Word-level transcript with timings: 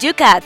YUCAT. 0.00 0.42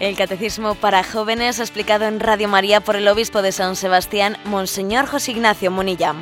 El 0.00 0.16
Catecismo 0.16 0.74
para 0.74 1.02
Jóvenes 1.02 1.58
explicado 1.58 2.04
en 2.04 2.20
Radio 2.20 2.48
María 2.48 2.80
por 2.80 2.96
el 2.96 3.08
Obispo 3.08 3.42
de 3.42 3.52
San 3.52 3.76
Sebastián, 3.76 4.36
Monseñor 4.44 5.06
José 5.06 5.32
Ignacio 5.32 5.70
Munilla. 5.70 6.14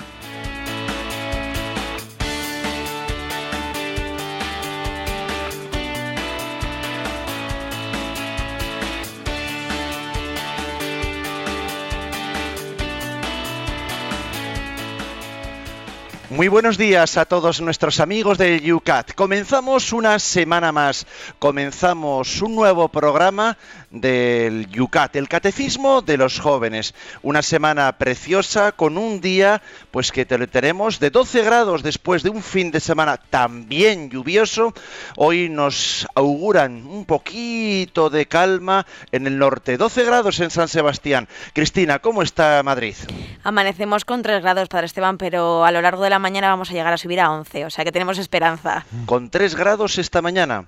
Muy 16.37 16.49
buenos 16.49 16.77
días 16.77 17.17
a 17.17 17.25
todos 17.25 17.63
nuestros 17.63 17.99
amigos 17.99 18.37
del 18.37 18.71
UCAT. 18.71 19.15
Comenzamos 19.15 19.95
una 19.95 20.19
semana 20.19 20.71
más, 20.71 21.07
comenzamos 21.39 22.43
un 22.43 22.55
nuevo 22.55 22.91
programa 22.91 23.57
del 23.91 24.69
UCAT, 24.79 25.17
el 25.17 25.31
Catecismo 25.31 26.03
de 26.03 26.19
los 26.19 26.39
Jóvenes. 26.39 26.95
Una 27.23 27.41
semana 27.41 27.91
preciosa 27.97 28.73
con 28.73 28.99
un 28.99 29.23
día 29.23 29.63
pues 29.91 30.13
que 30.13 30.27
tenemos 30.27 31.01
de 31.01 31.09
12 31.09 31.43
grados 31.43 31.83
después 31.83 32.23
de 32.23 32.29
un 32.29 32.43
fin 32.43 32.71
de 32.71 32.81
semana 32.81 33.17
también 33.17 34.11
lluvioso. 34.11 34.75
Hoy 35.17 35.49
nos 35.49 36.07
auguran 36.15 36.87
un 36.87 37.07
poquito 37.07 38.11
de 38.11 38.27
calma 38.27 38.87
en 39.11 39.27
el 39.27 39.39
norte, 39.39 39.79
12 39.79 40.05
grados 40.05 40.39
en 40.41 40.51
San 40.51 40.69
Sebastián. 40.69 41.29
Cristina, 41.55 41.99
¿cómo 42.01 42.21
está 42.21 42.63
Madrid? 42.63 42.95
Amanecemos 43.43 44.05
con 44.05 44.21
3 44.21 44.43
grados, 44.43 44.69
Padre 44.69 44.85
Esteban, 44.85 45.17
pero 45.17 45.65
a 45.65 45.73
lo 45.73 45.81
largo 45.81 46.03
de 46.03 46.11
la 46.11 46.26
mañana 46.27 46.49
vamos 46.49 46.71
a 46.71 46.75
llegar 46.75 46.93
a 46.93 46.97
subir 46.99 47.21
a 47.21 47.31
11, 47.31 47.67
o 47.67 47.71
sea 47.71 47.85
que 47.85 47.93
tenemos 47.93 48.19
esperanza. 48.19 48.85
Con 49.07 49.31
3 49.31 49.55
grados 49.55 49.97
esta 49.97 50.21
mañana. 50.23 50.65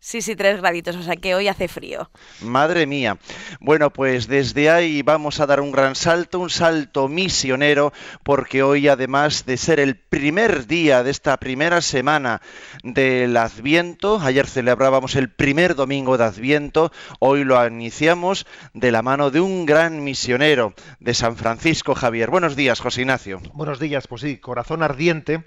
Sí, 0.00 0.22
sí, 0.22 0.36
tres 0.36 0.60
graditos, 0.60 0.94
o 0.94 1.02
sea 1.02 1.16
que 1.16 1.34
hoy 1.34 1.48
hace 1.48 1.66
frío. 1.66 2.08
Madre 2.40 2.86
mía. 2.86 3.18
Bueno, 3.58 3.92
pues 3.92 4.28
desde 4.28 4.70
ahí 4.70 5.02
vamos 5.02 5.40
a 5.40 5.46
dar 5.46 5.60
un 5.60 5.72
gran 5.72 5.96
salto, 5.96 6.38
un 6.38 6.50
salto 6.50 7.08
misionero, 7.08 7.92
porque 8.22 8.62
hoy 8.62 8.86
además 8.86 9.44
de 9.44 9.56
ser 9.56 9.80
el 9.80 9.96
primer 9.96 10.68
día 10.68 11.02
de 11.02 11.10
esta 11.10 11.36
primera 11.38 11.80
semana 11.80 12.40
del 12.84 13.36
Adviento, 13.36 14.20
ayer 14.20 14.46
celebrábamos 14.46 15.16
el 15.16 15.30
primer 15.30 15.74
domingo 15.74 16.16
de 16.16 16.24
Adviento, 16.24 16.92
hoy 17.18 17.42
lo 17.42 17.66
iniciamos 17.66 18.46
de 18.74 18.92
la 18.92 19.02
mano 19.02 19.32
de 19.32 19.40
un 19.40 19.66
gran 19.66 20.04
misionero 20.04 20.74
de 21.00 21.12
San 21.12 21.36
Francisco 21.36 21.96
Javier. 21.96 22.30
Buenos 22.30 22.54
días, 22.54 22.78
José 22.78 23.00
Ignacio. 23.00 23.40
Buenos 23.52 23.80
días, 23.80 24.06
pues 24.06 24.22
sí, 24.22 24.38
corazón 24.38 24.84
ardiente, 24.84 25.42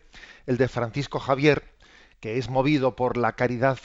el 0.45 0.57
de 0.57 0.67
Francisco 0.67 1.19
Javier, 1.19 1.63
que 2.19 2.37
es 2.37 2.49
movido 2.49 2.97
por 2.97 3.15
la 3.15 3.31
caridad 3.37 3.79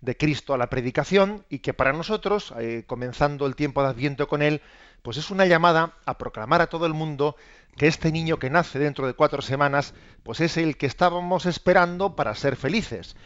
de 0.00 0.16
Cristo 0.16 0.54
a 0.54 0.58
la 0.58 0.70
predicación 0.70 1.44
y 1.48 1.58
que 1.58 1.74
para 1.74 1.92
nosotros, 1.92 2.54
eh, 2.58 2.84
comenzando 2.86 3.46
el 3.46 3.56
tiempo 3.56 3.82
de 3.82 3.88
Adviento 3.88 4.28
con 4.28 4.42
él, 4.42 4.62
pues 5.02 5.16
es 5.16 5.30
una 5.30 5.46
llamada 5.46 5.94
a 6.06 6.18
proclamar 6.18 6.60
a 6.60 6.68
todo 6.68 6.86
el 6.86 6.94
mundo 6.94 7.36
que 7.76 7.86
este 7.86 8.12
niño 8.12 8.38
que 8.38 8.50
nace 8.50 8.78
dentro 8.78 9.06
de 9.06 9.14
cuatro 9.14 9.42
semanas, 9.42 9.94
pues 10.22 10.40
es 10.40 10.56
el 10.56 10.76
que 10.76 10.86
estábamos 10.86 11.46
esperando 11.46 12.16
para 12.16 12.34
ser 12.34 12.56
felices. 12.56 13.16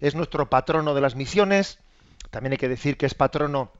Es 0.00 0.14
nuestro 0.14 0.48
patrono 0.48 0.94
de 0.94 1.00
las 1.00 1.16
misiones, 1.16 1.78
también 2.30 2.52
hay 2.52 2.58
que 2.58 2.68
decir 2.68 2.96
que 2.96 3.06
es 3.06 3.14
patrono 3.14 3.72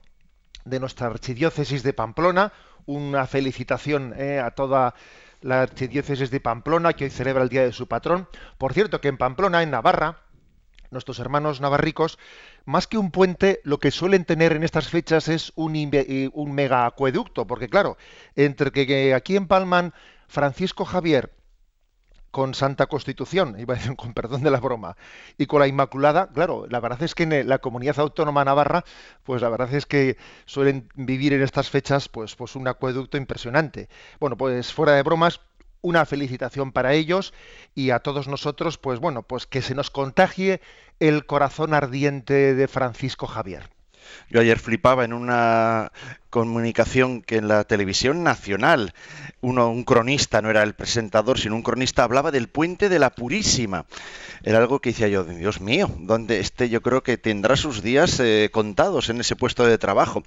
de 0.64 0.80
nuestra 0.80 1.06
archidiócesis 1.06 1.82
de 1.82 1.92
Pamplona, 1.92 2.52
una 2.86 3.26
felicitación 3.26 4.14
eh, 4.16 4.40
a 4.40 4.50
toda 4.50 4.94
la 5.40 5.62
archidiócesis 5.62 6.30
de 6.30 6.40
Pamplona 6.40 6.94
que 6.94 7.04
hoy 7.04 7.10
celebra 7.10 7.42
el 7.42 7.48
día 7.48 7.62
de 7.62 7.72
su 7.72 7.86
patrón. 7.86 8.28
Por 8.56 8.72
cierto 8.72 9.00
que 9.00 9.08
en 9.08 9.18
Pamplona, 9.18 9.62
en 9.62 9.70
Navarra, 9.70 10.22
nuestros 10.90 11.18
hermanos 11.18 11.60
navarricos, 11.60 12.18
más 12.64 12.86
que 12.86 12.98
un 12.98 13.10
puente, 13.10 13.60
lo 13.64 13.78
que 13.78 13.90
suelen 13.90 14.24
tener 14.24 14.52
en 14.52 14.64
estas 14.64 14.88
fechas 14.88 15.28
es 15.28 15.52
un, 15.54 15.74
un 16.32 16.52
mega 16.52 16.86
acueducto, 16.86 17.46
porque 17.46 17.68
claro, 17.68 17.96
entre 18.36 18.72
que 18.72 19.14
aquí 19.14 19.36
en 19.36 19.46
Palman 19.46 19.92
Francisco 20.28 20.84
Javier 20.84 21.32
con 22.30 22.54
Santa 22.54 22.86
Constitución, 22.86 23.56
iba 23.58 23.74
a 23.74 23.76
decir 23.78 23.96
con 23.96 24.12
perdón 24.12 24.42
de 24.42 24.50
la 24.50 24.60
broma, 24.60 24.96
y 25.38 25.46
con 25.46 25.60
la 25.60 25.66
Inmaculada, 25.66 26.28
claro, 26.28 26.66
la 26.68 26.80
verdad 26.80 27.02
es 27.02 27.14
que 27.14 27.22
en 27.24 27.48
la 27.48 27.58
comunidad 27.58 27.98
autónoma 27.98 28.44
navarra, 28.44 28.84
pues 29.24 29.42
la 29.42 29.48
verdad 29.48 29.72
es 29.74 29.86
que 29.86 30.16
suelen 30.44 30.88
vivir 30.94 31.32
en 31.32 31.42
estas 31.42 31.70
fechas 31.70 32.08
pues, 32.08 32.36
pues 32.36 32.54
un 32.56 32.68
acueducto 32.68 33.16
impresionante. 33.16 33.88
Bueno, 34.20 34.36
pues 34.36 34.72
fuera 34.72 34.92
de 34.92 35.02
bromas, 35.02 35.40
una 35.80 36.04
felicitación 36.06 36.72
para 36.72 36.94
ellos 36.94 37.32
y 37.74 37.90
a 37.90 38.00
todos 38.00 38.28
nosotros, 38.28 38.78
pues 38.78 38.98
bueno, 38.98 39.22
pues 39.22 39.46
que 39.46 39.62
se 39.62 39.74
nos 39.74 39.90
contagie 39.90 40.60
el 41.00 41.26
corazón 41.26 41.74
ardiente 41.74 42.54
de 42.54 42.68
Francisco 42.68 43.26
Javier. 43.26 43.70
Yo 44.30 44.40
ayer 44.40 44.58
flipaba 44.58 45.04
en 45.04 45.12
una 45.12 45.92
comunicación 46.30 47.22
que 47.22 47.36
en 47.36 47.48
la 47.48 47.64
televisión 47.64 48.22
nacional 48.22 48.94
uno, 49.40 49.70
un 49.70 49.84
cronista, 49.84 50.42
no 50.42 50.50
era 50.50 50.62
el 50.62 50.74
presentador, 50.74 51.38
sino 51.38 51.54
un 51.54 51.62
cronista, 51.62 52.02
hablaba 52.02 52.30
del 52.30 52.48
puente 52.48 52.88
de 52.88 52.98
la 52.98 53.10
Purísima. 53.10 53.86
Era 54.42 54.58
algo 54.58 54.80
que 54.80 54.90
decía 54.90 55.08
yo, 55.08 55.24
Dios 55.24 55.60
mío, 55.60 55.90
donde 55.98 56.40
este 56.40 56.68
yo 56.68 56.80
creo 56.80 57.02
que 57.02 57.18
tendrá 57.18 57.56
sus 57.56 57.82
días 57.82 58.20
eh, 58.20 58.50
contados 58.52 59.08
en 59.08 59.20
ese 59.20 59.36
puesto 59.36 59.66
de 59.66 59.78
trabajo. 59.78 60.22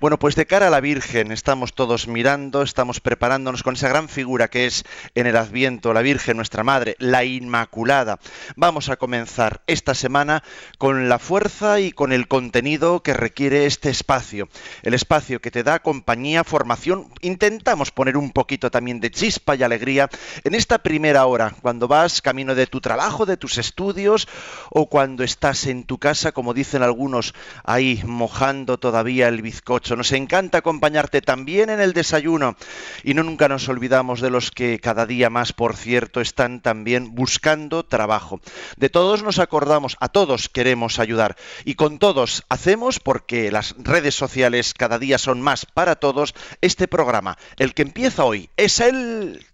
Bueno, 0.00 0.18
pues 0.18 0.34
de 0.34 0.46
cara 0.46 0.68
a 0.68 0.70
la 0.70 0.80
Virgen 0.80 1.32
estamos 1.32 1.74
todos 1.74 2.06
mirando, 2.06 2.62
estamos 2.62 3.00
preparándonos 3.00 3.62
con 3.62 3.74
esa 3.74 3.88
gran 3.88 4.08
figura 4.08 4.48
que 4.48 4.66
es 4.66 4.84
en 5.14 5.26
el 5.26 5.36
Adviento, 5.36 5.92
la 5.92 6.02
Virgen, 6.02 6.36
nuestra 6.36 6.62
Madre, 6.62 6.96
la 6.98 7.24
Inmaculada. 7.24 8.18
Vamos 8.56 8.90
a 8.90 8.96
comenzar 8.96 9.62
esta 9.66 9.94
semana 9.94 10.42
con 10.78 11.08
la 11.08 11.18
fuerza 11.18 11.80
y 11.80 11.92
con 11.92 12.12
el 12.12 12.28
contenido 12.28 13.02
que 13.02 13.14
requiere 13.14 13.66
este 13.66 13.90
espacio. 13.90 14.48
El 14.82 14.94
espacio 14.94 15.40
te 15.50 15.62
da 15.62 15.80
compañía, 15.80 16.44
formación. 16.44 17.08
Intentamos 17.20 17.90
poner 17.90 18.16
un 18.16 18.30
poquito 18.30 18.70
también 18.70 19.00
de 19.00 19.10
chispa 19.10 19.56
y 19.56 19.62
alegría 19.62 20.08
en 20.44 20.54
esta 20.54 20.78
primera 20.78 21.26
hora, 21.26 21.54
cuando 21.60 21.88
vas 21.88 22.22
camino 22.22 22.54
de 22.54 22.66
tu 22.66 22.80
trabajo, 22.80 23.26
de 23.26 23.36
tus 23.36 23.58
estudios 23.58 24.28
o 24.70 24.88
cuando 24.88 25.24
estás 25.24 25.66
en 25.66 25.84
tu 25.84 25.98
casa, 25.98 26.32
como 26.32 26.54
dicen 26.54 26.82
algunos, 26.82 27.34
ahí 27.64 28.02
mojando 28.06 28.78
todavía 28.78 29.28
el 29.28 29.42
bizcocho. 29.42 29.96
Nos 29.96 30.12
encanta 30.12 30.58
acompañarte 30.58 31.20
también 31.20 31.70
en 31.70 31.80
el 31.80 31.92
desayuno 31.92 32.56
y 33.02 33.14
no 33.14 33.22
nunca 33.22 33.48
nos 33.48 33.68
olvidamos 33.68 34.20
de 34.20 34.30
los 34.30 34.50
que 34.50 34.78
cada 34.78 35.06
día 35.06 35.30
más, 35.30 35.52
por 35.52 35.76
cierto, 35.76 36.20
están 36.20 36.60
también 36.60 37.14
buscando 37.14 37.84
trabajo. 37.84 38.40
De 38.76 38.88
todos 38.88 39.22
nos 39.22 39.38
acordamos, 39.38 39.96
a 40.00 40.08
todos 40.08 40.48
queremos 40.48 40.98
ayudar 40.98 41.36
y 41.64 41.74
con 41.74 41.98
todos 41.98 42.44
hacemos 42.48 43.00
porque 43.00 43.50
las 43.50 43.74
redes 43.78 44.14
sociales 44.14 44.74
cada 44.74 44.98
día 44.98 45.18
son 45.18 45.33
más 45.40 45.66
para 45.66 45.96
todos, 45.96 46.34
este 46.60 46.88
programa, 46.88 47.38
el 47.56 47.74
que 47.74 47.82
empieza 47.82 48.24
hoy, 48.24 48.50
es 48.56 48.80
el... 48.80 49.44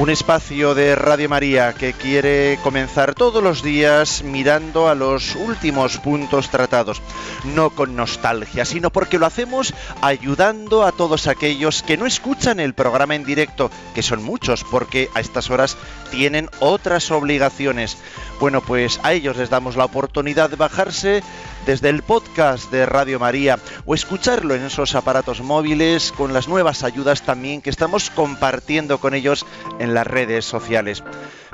Un 0.00 0.08
espacio 0.08 0.74
de 0.74 0.94
Radio 0.94 1.28
María 1.28 1.74
que 1.74 1.92
quiere 1.92 2.58
comenzar 2.62 3.14
todos 3.14 3.42
los 3.42 3.62
días 3.62 4.22
mirando 4.22 4.88
a 4.88 4.94
los 4.94 5.36
últimos 5.36 5.98
puntos 5.98 6.48
tratados, 6.48 7.02
no 7.44 7.68
con 7.68 7.96
nostalgia, 7.96 8.64
sino 8.64 8.88
porque 8.88 9.18
lo 9.18 9.26
hacemos 9.26 9.74
ayudando 10.00 10.86
a 10.86 10.92
todos 10.92 11.26
aquellos 11.26 11.82
que 11.82 11.98
no 11.98 12.06
escuchan 12.06 12.60
el 12.60 12.72
programa 12.72 13.14
en 13.14 13.24
directo, 13.24 13.70
que 13.94 14.02
son 14.02 14.22
muchos, 14.22 14.64
porque 14.64 15.10
a 15.12 15.20
estas 15.20 15.50
horas 15.50 15.76
tienen 16.10 16.48
otras 16.60 17.10
obligaciones. 17.10 17.98
Bueno, 18.40 18.62
pues 18.62 19.00
a 19.02 19.12
ellos 19.12 19.36
les 19.36 19.50
damos 19.50 19.76
la 19.76 19.84
oportunidad 19.84 20.48
de 20.48 20.56
bajarse 20.56 21.22
desde 21.66 21.88
el 21.88 22.02
podcast 22.02 22.70
de 22.70 22.86
Radio 22.86 23.18
María 23.18 23.58
o 23.86 23.94
escucharlo 23.94 24.54
en 24.54 24.64
esos 24.64 24.94
aparatos 24.94 25.40
móviles 25.40 26.12
con 26.12 26.32
las 26.32 26.48
nuevas 26.48 26.82
ayudas 26.82 27.22
también 27.22 27.62
que 27.62 27.70
estamos 27.70 28.10
compartiendo 28.10 28.98
con 28.98 29.14
ellos 29.14 29.46
en 29.78 29.94
las 29.94 30.06
redes 30.06 30.44
sociales. 30.44 31.02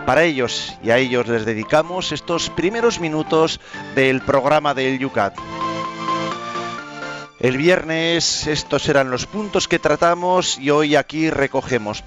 Para 0.05 0.25
ellos 0.25 0.75
y 0.83 0.91
a 0.91 0.99
ellos 0.99 1.27
les 1.29 1.45
dedicamos 1.45 2.13
estos 2.13 2.51
primeros 2.51 3.01
minutos 3.01 3.61
del 3.95 4.21
programa 4.21 4.75
del 4.75 4.99
Yucat. 4.99 5.37
El 7.39 7.59
viernes 7.59 8.47
estos 8.47 8.89
eran 8.89 9.11
los 9.11 9.27
puntos 9.27 9.69
que 9.69 9.79
tratamos 9.79 10.59
y 10.59 10.71
hoy 10.71 10.97
aquí 10.97 11.31
recogemos. 11.31 12.03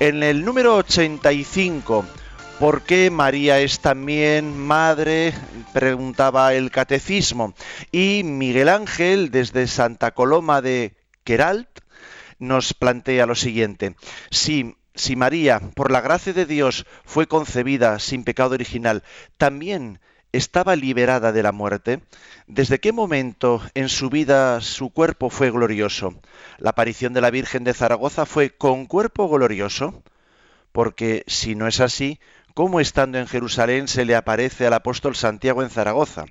En 0.00 0.22
el 0.22 0.44
número 0.44 0.76
85 0.76 2.04
¿Por 2.58 2.82
qué 2.82 3.10
María 3.10 3.60
es 3.60 3.80
también 3.80 4.56
madre? 4.56 5.34
Preguntaba 5.74 6.54
el 6.54 6.70
catecismo. 6.70 7.54
Y 7.92 8.22
Miguel 8.24 8.70
Ángel, 8.70 9.30
desde 9.30 9.66
Santa 9.66 10.12
Coloma 10.12 10.62
de 10.62 10.94
Queralt, 11.22 11.68
nos 12.38 12.72
plantea 12.72 13.26
lo 13.26 13.34
siguiente. 13.34 13.94
Si 14.30 14.74
si 14.94 15.14
María, 15.14 15.60
por 15.74 15.92
la 15.92 16.00
gracia 16.00 16.32
de 16.32 16.46
Dios, 16.46 16.86
fue 17.04 17.26
concebida 17.28 17.98
sin 17.98 18.24
pecado 18.24 18.54
original, 18.54 19.02
también 19.36 20.00
estaba 20.32 20.76
liberada 20.76 21.32
de 21.32 21.42
la 21.42 21.52
muerte? 21.52 22.00
¿Desde 22.46 22.80
qué 22.80 22.92
momento 22.92 23.60
en 23.74 23.88
su 23.88 24.10
vida 24.10 24.60
su 24.60 24.90
cuerpo 24.90 25.30
fue 25.30 25.50
glorioso? 25.50 26.14
¿La 26.58 26.70
aparición 26.70 27.12
de 27.12 27.20
la 27.20 27.30
Virgen 27.30 27.64
de 27.64 27.74
Zaragoza 27.74 28.26
fue 28.26 28.50
con 28.50 28.86
cuerpo 28.86 29.28
glorioso? 29.28 30.02
Porque 30.72 31.24
si 31.26 31.54
no 31.54 31.66
es 31.66 31.80
así, 31.80 32.20
¿cómo 32.56 32.80
estando 32.80 33.18
en 33.18 33.26
Jerusalén 33.26 33.86
se 33.86 34.06
le 34.06 34.16
aparece 34.16 34.66
al 34.66 34.72
apóstol 34.72 35.14
Santiago 35.14 35.62
en 35.62 35.68
Zaragoza? 35.68 36.24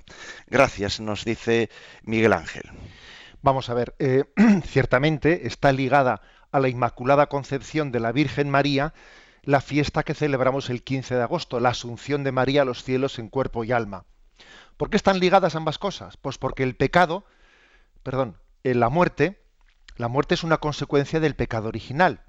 Gracias, 0.48 0.98
nos 0.98 1.24
dice 1.24 1.70
Miguel 2.02 2.32
Ángel. 2.32 2.64
Vamos 3.42 3.70
a 3.70 3.74
ver, 3.74 3.94
eh, 4.00 4.24
ciertamente 4.66 5.46
está 5.46 5.70
ligada 5.70 6.20
a 6.50 6.58
la 6.58 6.68
Inmaculada 6.68 7.28
Concepción 7.28 7.92
de 7.92 8.00
la 8.00 8.10
Virgen 8.10 8.50
María 8.50 8.92
la 9.44 9.60
fiesta 9.60 10.02
que 10.02 10.14
celebramos 10.14 10.68
el 10.68 10.82
15 10.82 11.14
de 11.14 11.22
agosto, 11.22 11.60
la 11.60 11.68
Asunción 11.68 12.24
de 12.24 12.32
María 12.32 12.62
a 12.62 12.64
los 12.64 12.82
cielos 12.82 13.20
en 13.20 13.28
cuerpo 13.28 13.62
y 13.62 13.70
alma. 13.70 14.04
¿Por 14.76 14.90
qué 14.90 14.96
están 14.96 15.20
ligadas 15.20 15.54
ambas 15.54 15.78
cosas? 15.78 16.16
Pues 16.16 16.38
porque 16.38 16.64
el 16.64 16.74
pecado, 16.74 17.24
perdón, 18.02 18.36
eh, 18.64 18.74
la 18.74 18.88
muerte, 18.88 19.40
la 19.96 20.08
muerte 20.08 20.34
es 20.34 20.42
una 20.42 20.58
consecuencia 20.58 21.20
del 21.20 21.36
pecado 21.36 21.68
original. 21.68 22.24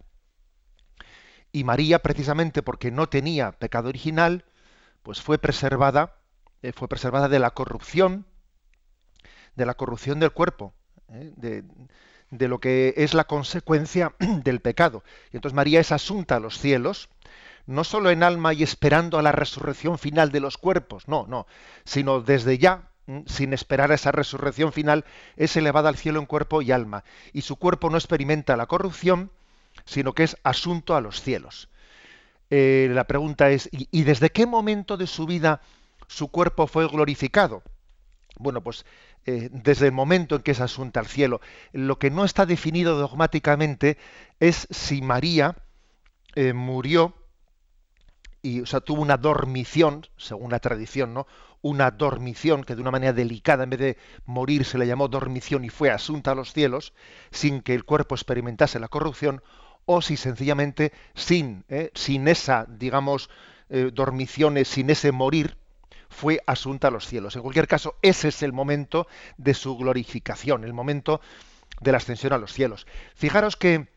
Y 1.52 1.64
María, 1.64 2.00
precisamente 2.00 2.62
porque 2.62 2.92
no 2.92 3.08
tenía 3.10 3.52
pecado 3.54 3.90
original, 3.90 4.46
pues 5.04 5.22
fue 5.22 5.38
preservada, 5.38 6.16
eh, 6.62 6.74
fue 6.74 6.88
preservada 6.88 7.30
de 7.30 7.40
la 7.40 7.52
corrupción, 7.52 8.26
de 9.56 9.66
la 9.66 9.76
corrupción 9.76 10.20
del 10.20 10.32
cuerpo, 10.32 10.74
¿eh? 11.10 11.64
de, 12.30 12.48
lo 12.48 12.60
que 12.60 12.94
es 12.98 13.14
la 13.14 13.24
consecuencia 13.24 14.14
del 14.20 14.60
pecado. 14.60 15.04
Y 15.32 15.38
entonces 15.38 15.56
María 15.56 15.80
es 15.80 15.92
asunta 15.92 16.36
a 16.36 16.40
los 16.40 16.58
cielos, 16.60 17.10
no 17.66 17.84
solo 17.84 18.10
en 18.10 18.24
alma 18.24 18.54
y 18.54 18.64
esperando 18.64 19.18
a 19.18 19.22
la 19.22 19.32
resurrección 19.32 19.98
final 19.98 20.32
de 20.32 20.40
los 20.40 20.58
cuerpos, 20.58 21.08
no, 21.08 21.26
no, 21.28 21.48
sino 21.86 22.22
desde 22.22 22.58
ya, 22.58 22.90
sin 23.26 23.54
esperar 23.54 23.92
a 23.92 23.96
esa 23.96 24.12
resurrección 24.12 24.74
final, 24.74 25.06
es 25.38 25.56
elevada 25.56 25.90
al 25.90 25.98
cielo 25.98 26.20
en 26.20 26.26
cuerpo 26.26 26.62
y 26.62 26.72
alma. 26.72 27.04
Y 27.34 27.42
su 27.42 27.56
cuerpo 27.56 27.90
no 27.90 27.98
experimenta 27.98 28.58
la 28.58 28.66
corrupción, 28.66 29.32
sino 29.88 30.14
que 30.14 30.24
es 30.24 30.38
asunto 30.44 30.96
a 30.96 31.02
los 31.02 31.22
cielos. 31.22 31.70
Eh, 32.50 32.90
la 32.92 33.06
pregunta 33.06 33.50
es, 33.50 33.70
¿y 33.72 34.04
desde 34.04 34.30
qué 34.30 34.46
momento 34.46 34.96
de 34.98 35.08
su 35.08 35.26
vida 35.26 35.62
su 36.08 36.28
cuerpo 36.30 36.68
fue 36.68 36.88
glorificado? 36.88 37.64
Bueno, 38.40 38.62
pues 38.62 38.86
eh, 39.30 39.50
desde 39.52 39.88
el 39.88 39.92
momento 39.92 40.38
en 40.38 40.42
que 40.42 40.52
es 40.52 40.62
asunta 40.62 41.02
al 41.02 41.08
cielo. 41.08 41.42
Lo 41.74 42.00
que 42.00 42.10
no 42.10 42.24
está 42.24 42.46
definido 42.46 42.98
dogmáticamente 42.98 43.98
es 44.40 44.68
si 44.72 45.02
María 45.02 45.58
eh, 46.36 46.54
murió 46.54 47.14
y 48.42 48.62
o 48.62 48.66
sea, 48.66 48.80
tuvo 48.80 49.02
una 49.02 49.18
dormición, 49.18 50.08
según 50.16 50.52
la 50.52 50.60
tradición, 50.60 51.14
¿no? 51.14 51.28
Una 51.62 51.92
dormición 51.92 52.64
que 52.64 52.76
de 52.76 52.82
una 52.82 52.92
manera 52.92 53.12
delicada, 53.12 53.66
en 53.66 53.72
vez 53.72 53.80
de 53.80 53.98
morir, 54.26 54.64
se 54.64 54.78
le 54.78 54.88
llamó 54.88 55.10
dormición 55.10 55.66
y 55.66 55.70
fue 55.70 55.90
asunta 55.90 56.32
a 56.32 56.36
los 56.36 56.54
cielos, 56.54 56.94
sin 57.30 57.62
que 57.62 57.74
el 57.74 57.84
cuerpo 57.84 58.16
experimentase 58.16 58.80
la 58.80 58.88
corrupción, 58.88 59.42
o 59.88 60.02
si 60.04 60.18
sencillamente 60.18 60.94
sin, 61.16 61.66
¿eh? 61.70 61.90
sin 61.96 62.28
esa, 62.28 62.68
digamos, 62.70 63.32
dormiciones, 63.92 64.70
sin 64.70 64.90
ese 64.90 65.12
morir, 65.12 65.58
fue 66.10 66.42
asunta 66.46 66.88
a 66.88 66.92
los 66.92 67.06
cielos. 67.06 67.36
En 67.36 67.42
cualquier 67.42 67.68
caso, 67.68 67.96
ese 68.02 68.30
es 68.30 68.44
el 68.44 68.54
momento 68.54 69.08
de 69.38 69.54
su 69.54 69.76
glorificación, 69.78 70.64
el 70.64 70.74
momento 70.74 71.22
de 71.82 71.92
la 71.92 71.98
ascensión 71.98 72.34
a 72.34 72.38
los 72.38 72.54
cielos. 72.54 72.88
Fijaros 73.16 73.56
que 73.56 73.88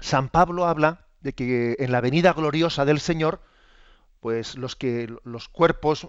San 0.00 0.28
Pablo 0.28 0.66
habla 0.66 1.06
de 1.20 1.32
que 1.34 1.76
en 1.78 1.92
la 1.92 2.00
venida 2.00 2.32
gloriosa 2.32 2.84
del 2.84 3.00
Señor, 3.00 3.42
pues 4.22 4.54
los 4.56 4.76
que 4.76 5.12
los 5.24 5.48
cuerpos, 5.48 6.06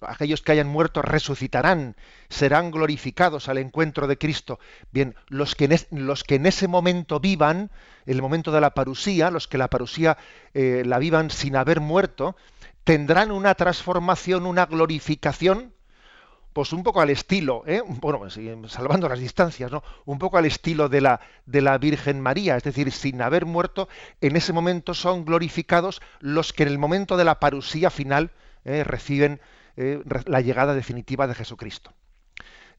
aquellos 0.00 0.42
que 0.42 0.52
hayan 0.52 0.68
muerto 0.68 1.02
resucitarán, 1.02 1.96
serán 2.28 2.70
glorificados 2.70 3.48
al 3.48 3.58
encuentro 3.58 4.06
de 4.06 4.16
Cristo. 4.16 4.60
Bien, 4.92 5.16
los 5.26 5.56
que 5.56 5.64
en, 5.64 6.06
los 6.06 6.22
que 6.22 6.36
en 6.36 6.46
ese 6.46 6.68
momento 6.68 7.18
vivan, 7.18 7.72
el 8.06 8.22
momento 8.22 8.52
de 8.52 8.60
la 8.60 8.74
parusía, 8.74 9.32
los 9.32 9.48
que 9.48 9.58
la 9.58 9.66
parusía 9.66 10.18
eh, 10.54 10.84
la 10.86 11.00
vivan 11.00 11.30
sin 11.30 11.56
haber 11.56 11.80
muerto, 11.80 12.36
tendrán 12.84 13.32
una 13.32 13.56
transformación, 13.56 14.46
una 14.46 14.66
glorificación, 14.66 15.72
pues 16.58 16.72
un 16.72 16.82
poco 16.82 17.00
al 17.00 17.10
estilo, 17.10 17.62
¿eh? 17.68 17.82
bueno, 17.86 18.28
salvando 18.66 19.08
las 19.08 19.20
distancias, 19.20 19.70
¿no? 19.70 19.84
Un 20.06 20.18
poco 20.18 20.38
al 20.38 20.44
estilo 20.44 20.88
de 20.88 21.00
la, 21.00 21.20
de 21.46 21.62
la 21.62 21.78
Virgen 21.78 22.20
María, 22.20 22.56
es 22.56 22.64
decir, 22.64 22.90
sin 22.90 23.22
haber 23.22 23.46
muerto, 23.46 23.88
en 24.20 24.34
ese 24.34 24.52
momento 24.52 24.92
son 24.92 25.24
glorificados 25.24 26.02
los 26.18 26.52
que 26.52 26.64
en 26.64 26.70
el 26.70 26.78
momento 26.78 27.16
de 27.16 27.24
la 27.24 27.38
parusía 27.38 27.90
final 27.90 28.32
¿eh? 28.64 28.82
reciben 28.82 29.40
¿eh? 29.76 30.02
la 30.26 30.40
llegada 30.40 30.74
definitiva 30.74 31.28
de 31.28 31.36
Jesucristo. 31.36 31.92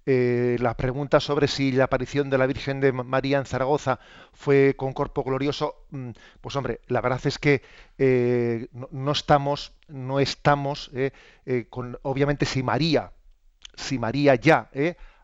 Eh, 0.06 0.58
la 0.60 0.76
pregunta 0.76 1.22
sobre 1.22 1.48
si 1.48 1.72
la 1.72 1.86
aparición 1.86 2.30
de 2.30 2.38
la 2.38 2.48
Virgen 2.48 2.82
de 2.82 2.92
María 2.92 3.38
en 3.38 3.46
Zaragoza 3.46 4.02
fue 4.34 4.74
con 4.76 4.92
cuerpo 4.92 5.24
glorioso, 5.24 5.86
mm, 5.92 6.10
pues 6.42 6.54
hombre, 6.58 6.82
la 6.88 7.00
verdad 7.00 7.22
es 7.24 7.40
que 7.40 7.62
eh, 7.98 8.68
no, 8.92 9.14
estamos, 9.14 9.72
no 9.88 10.20
estamos, 10.20 10.92
con, 11.70 11.98
obviamente 12.02 12.46
si 12.46 12.62
María, 12.62 13.14
si 13.80 13.98
María 13.98 14.36
ya 14.36 14.70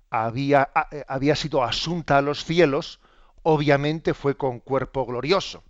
había, 0.10 0.70
había 1.08 1.36
sido 1.36 1.64
asunta 1.64 2.18
a 2.18 2.22
los 2.22 2.46
cielos, 2.46 3.00
obviamente 3.44 4.14
fue 4.14 4.38
con 4.38 4.60
cuerpo 4.60 5.06
glorioso. 5.06 5.64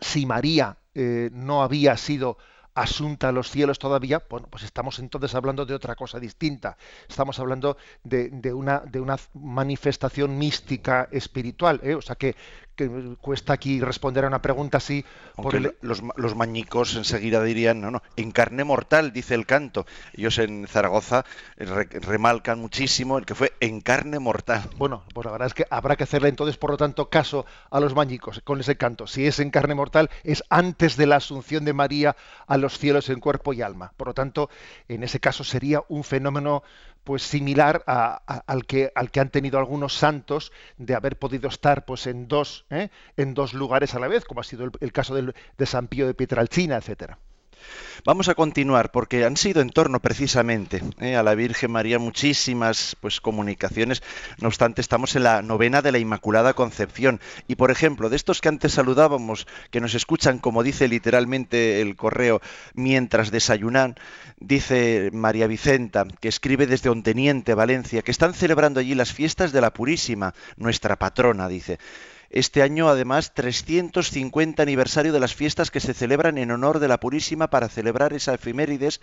Si 0.00 0.26
María 0.26 0.78
no 0.94 1.62
había 1.62 1.96
sido 1.96 2.38
asunta 2.74 3.28
a 3.28 3.32
los 3.32 3.50
cielos 3.50 3.78
todavía, 3.78 4.22
bueno, 4.30 4.46
pues 4.48 4.62
estamos 4.62 4.98
entonces 5.00 5.34
hablando 5.34 5.66
de 5.66 5.74
otra 5.74 5.96
cosa 5.96 6.20
distinta. 6.20 6.76
Estamos 7.08 7.38
hablando 7.40 7.76
de, 8.04 8.52
una, 8.52 8.82
manifestación 9.34 10.38
mística 10.38 11.08
espiritual. 11.10 11.80
¿eh? 11.82 11.94
O 11.94 12.02
sea 12.02 12.16
que, 12.16 12.36
que 12.78 13.16
cuesta 13.20 13.52
aquí 13.52 13.80
responder 13.80 14.24
a 14.24 14.28
una 14.28 14.40
pregunta 14.40 14.78
así. 14.78 15.04
los, 15.82 16.02
los, 16.16 16.36
mañicos 16.36 16.94
enseguida 16.94 17.42
dirían, 17.42 17.80
no, 17.80 17.90
no, 17.90 18.02
en 18.16 18.30
carne 18.30 18.62
mortal, 18.62 19.12
dice 19.12 19.34
el 19.34 19.46
canto. 19.46 19.84
Ellos 20.14 20.38
en 20.38 20.66
Zaragoza 20.68 21.24
remalcan 21.56 22.60
muchísimo 22.60 23.18
el 23.18 23.26
que 23.26 23.34
fue 23.34 23.52
en 23.58 23.80
carne 23.80 24.20
mortal. 24.20 24.62
Bueno, 24.76 25.02
pues 25.12 25.24
la 25.24 25.32
verdad 25.32 25.48
es 25.48 25.54
que 25.54 25.66
habrá 25.70 25.96
que 25.96 26.04
hacerle 26.04 26.28
entonces, 26.28 26.56
por 26.56 26.70
lo 26.70 26.76
tanto, 26.76 27.10
caso 27.10 27.44
a 27.70 27.80
los 27.80 27.96
mañicos 27.96 28.40
con 28.44 28.60
ese 28.60 28.76
canto. 28.76 29.08
Si 29.08 29.26
es 29.26 29.40
en 29.40 29.50
carne 29.50 29.74
mortal, 29.74 30.08
es 30.22 30.44
antes 30.48 30.96
de 30.96 31.06
la 31.06 31.16
asunción 31.16 31.64
de 31.64 31.72
María 31.72 32.16
a 32.46 32.56
los 32.56 32.78
cielos 32.78 33.10
en 33.10 33.18
cuerpo 33.18 33.52
y 33.52 33.62
alma. 33.62 33.92
Por 33.96 34.06
lo 34.06 34.14
tanto, 34.14 34.50
en 34.86 35.02
ese 35.02 35.18
caso 35.18 35.42
sería 35.42 35.82
un 35.88 36.04
fenómeno 36.04 36.62
pues 37.08 37.22
similar 37.22 37.82
al, 37.86 38.66
que, 38.66 38.92
al 38.94 39.10
que 39.10 39.20
han 39.20 39.30
tenido 39.30 39.58
algunos 39.58 39.94
santos 39.94 40.52
de 40.76 40.94
haber 40.94 41.18
podido 41.18 41.48
estar 41.48 41.86
pues 41.86 42.06
en 42.06 42.28
dos, 42.28 42.66
¿eh? 42.68 42.90
en 43.16 43.32
dos 43.32 43.54
lugares 43.54 43.94
a 43.94 43.98
la 43.98 44.08
vez, 44.08 44.26
como 44.26 44.42
ha 44.42 44.44
sido 44.44 44.70
el, 44.78 44.92
caso 44.92 45.14
de 45.14 45.66
San 45.66 45.88
Pío 45.88 46.06
de 46.06 46.12
Pietralcina, 46.12 46.76
etcétera. 46.76 47.18
Vamos 48.04 48.28
a 48.28 48.34
continuar 48.34 48.90
porque 48.90 49.24
han 49.24 49.36
sido 49.36 49.60
en 49.60 49.70
torno 49.70 50.00
precisamente 50.00 50.82
¿eh? 51.00 51.16
a 51.16 51.22
la 51.22 51.34
Virgen 51.34 51.72
María 51.72 51.98
muchísimas 51.98 52.96
pues 53.00 53.20
comunicaciones. 53.20 54.02
No 54.40 54.48
obstante, 54.48 54.80
estamos 54.80 55.16
en 55.16 55.24
la 55.24 55.42
novena 55.42 55.82
de 55.82 55.92
la 55.92 55.98
Inmaculada 55.98 56.54
Concepción 56.54 57.20
y 57.48 57.56
por 57.56 57.70
ejemplo, 57.70 58.08
de 58.08 58.16
estos 58.16 58.40
que 58.40 58.48
antes 58.48 58.72
saludábamos, 58.72 59.46
que 59.70 59.80
nos 59.80 59.94
escuchan 59.94 60.38
como 60.38 60.62
dice 60.62 60.88
literalmente 60.88 61.80
el 61.80 61.96
correo 61.96 62.40
mientras 62.74 63.30
desayunan, 63.30 63.96
dice 64.38 65.10
María 65.12 65.46
Vicenta, 65.46 66.06
que 66.20 66.28
escribe 66.28 66.66
desde 66.66 66.90
Onteniente, 66.90 67.54
Valencia, 67.54 68.02
que 68.02 68.12
están 68.12 68.34
celebrando 68.34 68.80
allí 68.80 68.94
las 68.94 69.12
fiestas 69.12 69.52
de 69.52 69.60
la 69.60 69.72
Purísima, 69.72 70.34
nuestra 70.56 70.96
patrona, 70.96 71.48
dice. 71.48 71.78
Este 72.30 72.62
año, 72.62 72.88
además, 72.88 73.32
350 73.34 74.62
aniversario 74.62 75.12
de 75.12 75.20
las 75.20 75.34
fiestas 75.34 75.70
que 75.70 75.80
se 75.80 75.94
celebran 75.94 76.36
en 76.36 76.50
honor 76.50 76.78
de 76.78 76.88
la 76.88 77.00
Purísima 77.00 77.48
para 77.48 77.68
celebrar 77.68 78.12
esa 78.12 78.34
efemérides, 78.34 79.00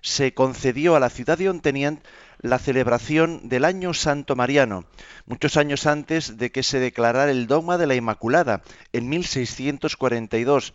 se 0.00 0.34
concedió 0.34 0.96
a 0.96 1.00
la 1.00 1.10
ciudad 1.10 1.38
de 1.38 1.48
Ontenient 1.48 2.04
la 2.40 2.58
celebración 2.58 3.48
del 3.48 3.64
Año 3.64 3.94
Santo 3.94 4.36
Mariano, 4.36 4.84
muchos 5.26 5.56
años 5.56 5.86
antes 5.86 6.36
de 6.36 6.52
que 6.52 6.62
se 6.62 6.78
declarara 6.78 7.30
el 7.30 7.46
dogma 7.46 7.78
de 7.78 7.86
la 7.86 7.94
Inmaculada, 7.94 8.62
en 8.92 9.08
1642 9.08 10.74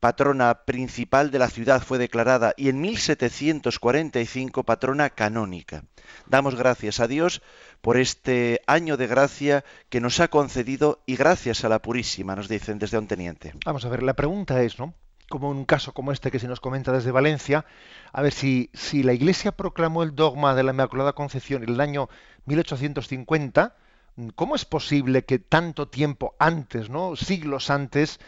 patrona 0.00 0.64
principal 0.64 1.30
de 1.30 1.38
la 1.38 1.48
ciudad 1.48 1.82
fue 1.82 1.98
declarada 1.98 2.54
y 2.56 2.70
en 2.70 2.80
1745 2.80 4.64
patrona 4.64 5.10
canónica. 5.10 5.84
Damos 6.26 6.56
gracias 6.56 7.00
a 7.00 7.06
Dios 7.06 7.42
por 7.82 7.98
este 7.98 8.62
año 8.66 8.96
de 8.96 9.06
gracia 9.06 9.64
que 9.90 10.00
nos 10.00 10.18
ha 10.20 10.28
concedido 10.28 11.02
y 11.06 11.16
gracias 11.16 11.64
a 11.64 11.68
la 11.68 11.80
Purísima, 11.80 12.34
nos 12.34 12.48
dicen 12.48 12.78
desde 12.78 12.98
un 12.98 13.06
teniente. 13.06 13.54
Vamos 13.64 13.84
a 13.84 13.90
ver, 13.90 14.02
la 14.02 14.14
pregunta 14.14 14.62
es, 14.62 14.78
¿no? 14.78 14.94
Como 15.28 15.52
en 15.52 15.58
un 15.58 15.64
caso 15.64 15.92
como 15.92 16.10
este 16.10 16.30
que 16.32 16.40
se 16.40 16.48
nos 16.48 16.58
comenta 16.58 16.90
desde 16.90 17.12
Valencia, 17.12 17.64
a 18.12 18.22
ver 18.22 18.32
si, 18.32 18.70
si 18.72 19.04
la 19.04 19.12
Iglesia 19.12 19.52
proclamó 19.52 20.02
el 20.02 20.16
dogma 20.16 20.54
de 20.54 20.64
la 20.64 20.72
Inmaculada 20.72 21.12
Concepción 21.12 21.62
en 21.62 21.68
el 21.68 21.80
año 21.80 22.08
1850, 22.46 23.76
¿Cómo 24.34 24.54
es 24.54 24.64
posible 24.64 25.24
que 25.24 25.38
tanto 25.38 25.88
tiempo 25.88 26.34
antes, 26.38 26.90
¿no? 26.90 27.16
siglos 27.16 27.70
antes, 27.70 28.18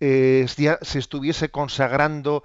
eh, 0.00 0.46
se 0.48 0.98
estuviese 0.98 1.50
consagrando 1.50 2.44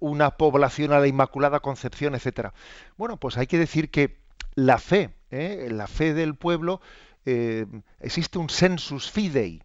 una 0.00 0.36
población 0.36 0.92
a 0.92 1.00
la 1.00 1.06
Inmaculada 1.06 1.60
Concepción, 1.60 2.14
etcétera? 2.14 2.54
Bueno, 2.96 3.18
pues 3.18 3.36
hay 3.36 3.46
que 3.46 3.58
decir 3.58 3.90
que 3.90 4.18
la 4.54 4.78
fe, 4.78 5.14
¿eh? 5.30 5.68
la 5.70 5.86
fe 5.86 6.14
del 6.14 6.34
pueblo, 6.34 6.80
eh, 7.26 7.66
existe 8.00 8.38
un 8.38 8.48
sensus 8.48 9.10
fidei. 9.10 9.62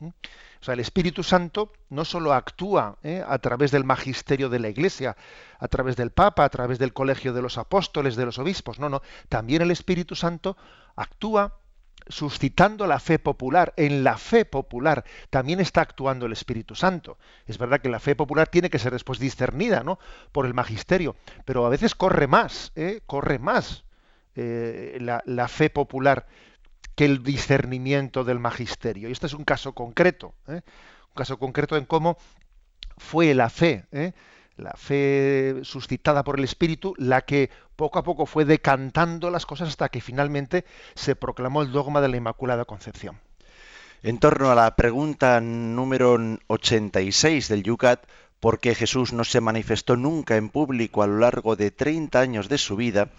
O 0.00 0.64
sea, 0.64 0.74
el 0.74 0.80
Espíritu 0.80 1.22
Santo 1.22 1.72
no 1.90 2.04
solo 2.04 2.32
actúa 2.32 2.98
a 3.26 3.38
través 3.38 3.70
del 3.70 3.84
magisterio 3.84 4.48
de 4.48 4.58
la 4.58 4.68
Iglesia, 4.68 5.16
a 5.58 5.68
través 5.68 5.96
del 5.96 6.10
Papa, 6.10 6.44
a 6.44 6.48
través 6.48 6.78
del 6.78 6.92
colegio 6.92 7.32
de 7.32 7.42
los 7.42 7.58
apóstoles, 7.58 8.16
de 8.16 8.24
los 8.24 8.38
obispos, 8.38 8.78
no, 8.78 8.88
no, 8.88 9.02
también 9.28 9.62
el 9.62 9.70
Espíritu 9.70 10.14
Santo 10.14 10.56
actúa 10.96 11.58
suscitando 12.12 12.86
la 12.86 13.00
fe 13.00 13.18
popular. 13.18 13.72
En 13.76 14.04
la 14.04 14.16
fe 14.16 14.44
popular 14.44 15.04
también 15.30 15.60
está 15.60 15.80
actuando 15.80 16.26
el 16.26 16.32
Espíritu 16.32 16.74
Santo. 16.74 17.18
Es 17.46 17.58
verdad 17.58 17.80
que 17.80 17.88
la 17.88 17.98
fe 17.98 18.14
popular 18.14 18.48
tiene 18.48 18.70
que 18.70 18.78
ser 18.78 18.92
después 18.92 19.18
discernida 19.18 19.82
¿no? 19.82 19.98
por 20.30 20.46
el 20.46 20.54
magisterio, 20.54 21.16
pero 21.44 21.66
a 21.66 21.70
veces 21.70 21.94
corre 21.94 22.26
más, 22.26 22.72
¿eh? 22.76 23.00
corre 23.06 23.38
más 23.38 23.84
eh, 24.36 24.98
la, 25.00 25.48
fe 25.48 25.70
popular 25.70 26.26
que 26.94 27.06
el 27.06 27.22
discernimiento 27.22 28.24
del 28.24 28.38
magisterio. 28.38 29.08
Y 29.08 29.12
este 29.12 29.26
es 29.26 29.34
un 29.34 29.44
caso 29.44 29.72
concreto, 29.72 30.34
¿eh? 30.46 30.60
un 31.08 31.14
caso 31.14 31.38
concreto 31.38 31.76
en 31.76 31.86
cómo 31.86 32.16
fue 32.96 33.34
la 33.34 33.48
fe 33.50 33.86
la 34.62 34.72
fe 34.72 35.60
suscitada 35.62 36.24
por 36.24 36.38
el 36.38 36.44
Espíritu, 36.44 36.94
la 36.98 37.22
que 37.22 37.50
poco 37.76 37.98
a 37.98 38.02
poco 38.02 38.26
fue 38.26 38.44
decantando 38.44 39.30
las 39.30 39.46
cosas 39.46 39.68
hasta 39.68 39.88
que 39.88 40.00
finalmente 40.00 40.64
se 40.94 41.16
proclamó 41.16 41.62
el 41.62 41.72
dogma 41.72 42.00
de 42.00 42.08
la 42.08 42.16
Inmaculada 42.16 42.64
Concepción. 42.64 43.18
En 44.02 44.18
torno 44.18 44.50
a 44.50 44.54
la 44.54 44.74
pregunta 44.74 45.40
número 45.40 46.18
86 46.48 47.48
del 47.48 47.62
Yucat, 47.62 48.04
¿por 48.40 48.58
qué 48.58 48.74
Jesús 48.74 49.12
no 49.12 49.22
se 49.22 49.40
manifestó 49.40 49.96
nunca 49.96 50.36
en 50.36 50.48
público 50.48 51.02
a 51.02 51.06
lo 51.06 51.18
largo 51.18 51.54
de 51.54 51.70
30 51.70 52.18
años 52.18 52.48
de 52.48 52.58
su 52.58 52.74
vida? 52.76 53.10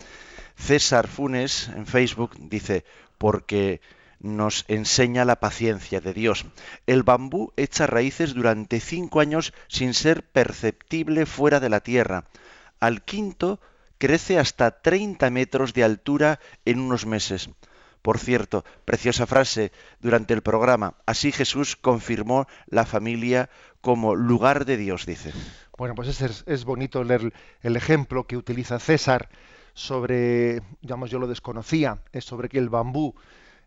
César 0.55 1.07
Funes 1.07 1.69
en 1.69 1.85
Facebook 1.85 2.31
dice, 2.37 2.83
porque 3.17 3.79
nos 4.23 4.65
enseña 4.67 5.25
la 5.25 5.39
paciencia 5.39 6.01
de 6.01 6.13
Dios. 6.13 6.45
El 6.87 7.03
bambú 7.03 7.53
echa 7.57 7.85
raíces 7.85 8.33
durante 8.33 8.79
cinco 8.79 9.19
años 9.19 9.53
sin 9.67 9.93
ser 9.93 10.23
perceptible 10.23 11.27
fuera 11.27 11.59
de 11.59 11.69
la 11.69 11.81
tierra. 11.81 12.25
Al 12.79 13.03
quinto 13.03 13.59
crece 13.99 14.39
hasta 14.39 14.81
30 14.81 15.29
metros 15.29 15.73
de 15.73 15.83
altura 15.83 16.39
en 16.65 16.79
unos 16.79 17.05
meses. 17.05 17.49
Por 18.01 18.17
cierto, 18.17 18.65
preciosa 18.83 19.25
frase 19.25 19.71
durante 20.01 20.33
el 20.33 20.41
programa. 20.41 20.95
Así 21.05 21.31
Jesús 21.31 21.75
confirmó 21.75 22.47
la 22.67 22.85
familia 22.85 23.49
como 23.81 24.15
lugar 24.15 24.65
de 24.65 24.77
Dios, 24.77 25.05
dice. 25.05 25.31
Bueno, 25.77 25.95
pues 25.95 26.21
es, 26.21 26.43
es 26.45 26.65
bonito 26.65 27.03
leer 27.03 27.33
el 27.61 27.75
ejemplo 27.75 28.25
que 28.25 28.37
utiliza 28.37 28.79
César 28.79 29.29
sobre, 29.73 30.61
digamos, 30.81 31.09
yo 31.09 31.19
lo 31.19 31.27
desconocía, 31.27 31.99
es 32.11 32.25
sobre 32.25 32.49
que 32.49 32.59
el 32.59 32.69
bambú 32.69 33.15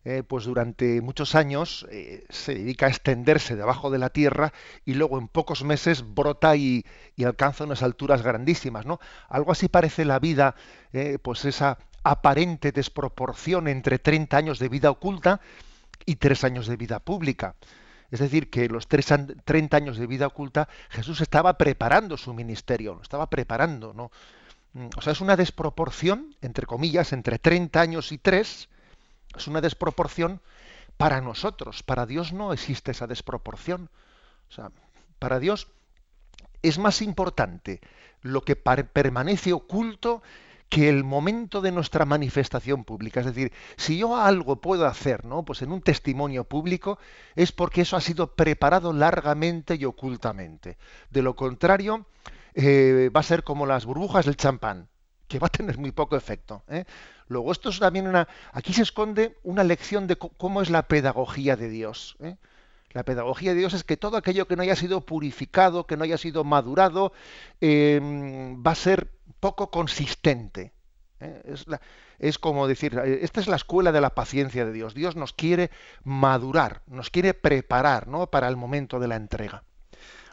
eh, 0.08 0.22
pues 0.22 0.44
durante 0.44 1.00
muchos 1.00 1.34
años 1.34 1.84
eh, 1.90 2.24
se 2.30 2.54
dedica 2.54 2.86
a 2.86 2.90
extenderse 2.90 3.56
debajo 3.56 3.90
de 3.90 3.98
la 3.98 4.10
tierra 4.10 4.52
y 4.84 4.94
luego 4.94 5.18
en 5.18 5.26
pocos 5.26 5.64
meses 5.64 6.04
brota 6.14 6.54
y, 6.54 6.84
alcanza 7.24 7.64
unas 7.64 7.82
alturas 7.82 8.22
grandísimas, 8.22 8.86
¿no? 8.86 9.00
Algo 9.28 9.50
así 9.50 9.66
parece 9.66 10.04
la 10.04 10.20
vida, 10.20 10.54
eh, 10.92 11.18
pues 11.20 11.44
esa 11.44 11.78
aparente 12.04 12.70
desproporción 12.70 13.66
entre 13.66 13.98
30 13.98 14.36
años 14.36 14.60
de 14.60 14.68
vida 14.68 14.92
oculta 14.92 15.40
y 16.04 16.14
3 16.14 16.44
años 16.44 16.68
de 16.68 16.76
vida 16.76 17.00
pública. 17.00 17.56
Es 18.12 18.20
decir, 18.20 18.48
que 18.48 18.68
los 18.68 18.86
30 18.86 19.76
años 19.76 19.98
de 19.98 20.06
vida 20.06 20.28
oculta 20.28 20.68
Jesús 20.88 21.20
estaba 21.20 21.58
preparando 21.58 22.16
su 22.16 22.32
ministerio, 22.32 22.94
lo 22.94 23.02
estaba 23.02 23.28
preparando, 23.28 23.92
¿no? 23.92 24.12
Mm, 24.72 24.86
o 24.96 25.00
sea, 25.00 25.14
es 25.14 25.20
una 25.20 25.34
desproporción, 25.34 26.36
entre 26.42 26.64
comillas, 26.64 27.12
entre 27.12 27.40
30 27.40 27.80
años 27.80 28.12
y 28.12 28.18
3, 28.18 28.68
es 29.36 29.46
una 29.46 29.60
desproporción 29.60 30.40
para 30.96 31.20
nosotros. 31.20 31.82
Para 31.82 32.06
Dios 32.06 32.32
no 32.32 32.52
existe 32.52 32.90
esa 32.90 33.06
desproporción. 33.06 33.90
O 34.48 34.52
sea, 34.52 34.70
para 35.18 35.38
Dios 35.38 35.68
es 36.62 36.78
más 36.78 37.02
importante 37.02 37.80
lo 38.22 38.42
que 38.42 38.56
permanece 38.56 39.52
oculto 39.52 40.22
que 40.68 40.88
el 40.88 41.04
momento 41.04 41.60
de 41.60 41.70
nuestra 41.70 42.04
manifestación 42.04 42.84
pública. 42.84 43.20
Es 43.20 43.26
decir, 43.26 43.52
si 43.76 43.98
yo 43.98 44.16
algo 44.16 44.60
puedo 44.60 44.86
hacer, 44.86 45.24
¿no? 45.24 45.44
Pues 45.44 45.62
en 45.62 45.70
un 45.70 45.80
testimonio 45.80 46.44
público, 46.44 46.98
es 47.36 47.52
porque 47.52 47.82
eso 47.82 47.96
ha 47.96 48.00
sido 48.00 48.34
preparado 48.34 48.92
largamente 48.92 49.76
y 49.76 49.84
ocultamente. 49.84 50.76
De 51.10 51.22
lo 51.22 51.36
contrario, 51.36 52.06
eh, 52.54 53.10
va 53.14 53.20
a 53.20 53.24
ser 53.24 53.44
como 53.44 53.66
las 53.66 53.86
burbujas 53.86 54.26
del 54.26 54.36
champán, 54.36 54.88
que 55.28 55.38
va 55.38 55.46
a 55.46 55.50
tener 55.50 55.78
muy 55.78 55.92
poco 55.92 56.16
efecto. 56.16 56.64
¿eh? 56.68 56.84
Luego, 57.28 57.52
esto 57.52 57.70
es 57.70 57.78
también 57.78 58.06
una. 58.06 58.28
Aquí 58.52 58.72
se 58.72 58.82
esconde 58.82 59.36
una 59.42 59.64
lección 59.64 60.06
de 60.06 60.16
cómo 60.16 60.62
es 60.62 60.70
la 60.70 60.82
pedagogía 60.86 61.56
de 61.56 61.68
Dios. 61.68 62.16
¿eh? 62.20 62.36
La 62.92 63.04
pedagogía 63.04 63.52
de 63.52 63.58
Dios 63.58 63.74
es 63.74 63.84
que 63.84 63.96
todo 63.96 64.16
aquello 64.16 64.46
que 64.46 64.56
no 64.56 64.62
haya 64.62 64.76
sido 64.76 65.00
purificado, 65.00 65.86
que 65.86 65.96
no 65.96 66.04
haya 66.04 66.18
sido 66.18 66.44
madurado, 66.44 67.12
em, 67.60 68.62
va 68.64 68.72
a 68.72 68.74
ser 68.74 69.10
poco 69.40 69.70
consistente. 69.70 70.72
¿eh? 71.20 71.42
Es, 71.44 71.66
es, 72.18 72.38
como 72.38 72.66
decir, 72.68 72.98
eh, 73.04 73.18
esta 73.22 73.40
es 73.40 73.48
la 73.48 73.56
escuela 73.56 73.92
de 73.92 74.00
la 74.00 74.14
paciencia 74.14 74.64
de 74.64 74.72
Dios. 74.72 74.94
Dios 74.94 75.16
nos 75.16 75.32
quiere 75.32 75.70
madurar, 76.04 76.82
nos 76.86 77.10
quiere 77.10 77.34
preparar 77.34 78.06
¿no? 78.06 78.28
para 78.28 78.48
el 78.48 78.56
momento 78.56 79.00
de 79.00 79.08
la 79.08 79.16
entrega. 79.16 79.64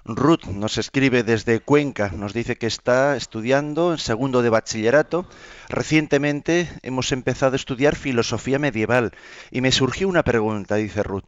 Ruth 0.05 0.48
nos 0.48 0.77
escribe 0.77 1.24
desde 1.24 1.62
Cuenca, 1.62 2.10
nos 2.10 2.33
dice 2.33 2.57
que 2.57 2.67
está 2.67 3.15
estudiando 3.15 3.93
en 3.93 3.98
segundo 3.98 4.41
de 4.41 4.50
bachillerato. 4.50 5.25
Recientemente 5.69 6.69
hemos 6.81 7.13
empezado 7.13 7.53
a 7.53 7.55
estudiar 7.55 7.95
filosofía 7.95 8.60
medieval 8.60 9.13
y 9.50 9.62
me 9.62 9.72
surgió 9.72 10.10
una 10.10 10.24
pregunta, 10.24 10.75
dice 10.75 11.03
Ruth. 11.03 11.24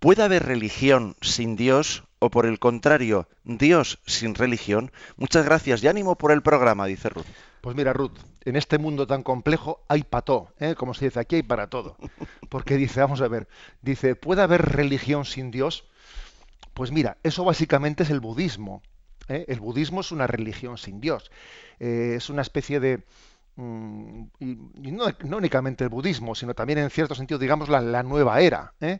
¿Puede 0.00 0.22
haber 0.22 0.44
religión 0.44 1.16
sin 1.22 1.56
Dios 1.56 2.04
o 2.18 2.28
por 2.28 2.44
el 2.44 2.58
contrario, 2.58 3.26
Dios 3.42 4.00
sin 4.04 4.34
religión? 4.34 4.92
Muchas 5.16 5.46
gracias 5.46 5.82
y 5.82 5.88
ánimo 5.88 6.16
por 6.16 6.30
el 6.30 6.42
programa, 6.42 6.84
dice 6.84 7.08
Ruth. 7.08 7.24
Pues 7.62 7.74
mira, 7.74 7.94
Ruth, 7.94 8.18
en 8.44 8.56
este 8.56 8.76
mundo 8.76 9.06
tan 9.06 9.22
complejo 9.22 9.82
hay 9.88 10.02
pato, 10.02 10.52
¿eh? 10.60 10.74
como 10.74 10.92
se 10.92 11.06
dice 11.06 11.20
aquí, 11.20 11.36
hay 11.36 11.42
para 11.42 11.68
todo. 11.68 11.96
Porque 12.50 12.76
dice, 12.76 13.00
vamos 13.00 13.22
a 13.22 13.28
ver, 13.28 13.48
dice, 13.80 14.14
¿puede 14.14 14.42
haber 14.42 14.60
religión 14.60 15.24
sin 15.24 15.50
Dios? 15.50 15.86
Pues 16.74 16.90
mira, 16.92 17.18
eso 17.22 17.44
básicamente 17.44 18.02
es 18.02 18.10
el 18.10 18.20
budismo. 18.20 18.82
¿eh? 19.28 19.44
El 19.48 19.60
budismo 19.60 20.00
es 20.00 20.12
una 20.12 20.26
religión 20.26 20.76
sin 20.78 21.00
Dios. 21.00 21.30
Eh, 21.78 22.14
es 22.16 22.30
una 22.30 22.42
especie 22.42 22.80
de... 22.80 23.04
Mm, 23.56 24.24
no, 24.40 25.04
únicamente 25.36 25.84
el 25.84 25.90
budismo, 25.90 26.34
sino 26.34 26.54
también 26.54 26.80
en 26.80 26.90
cierto 26.90 27.14
sentido, 27.14 27.38
digamos, 27.38 27.68
la, 27.68 27.80
la 27.80 28.02
nueva 28.02 28.40
era. 28.40 28.74
¿eh? 28.80 28.98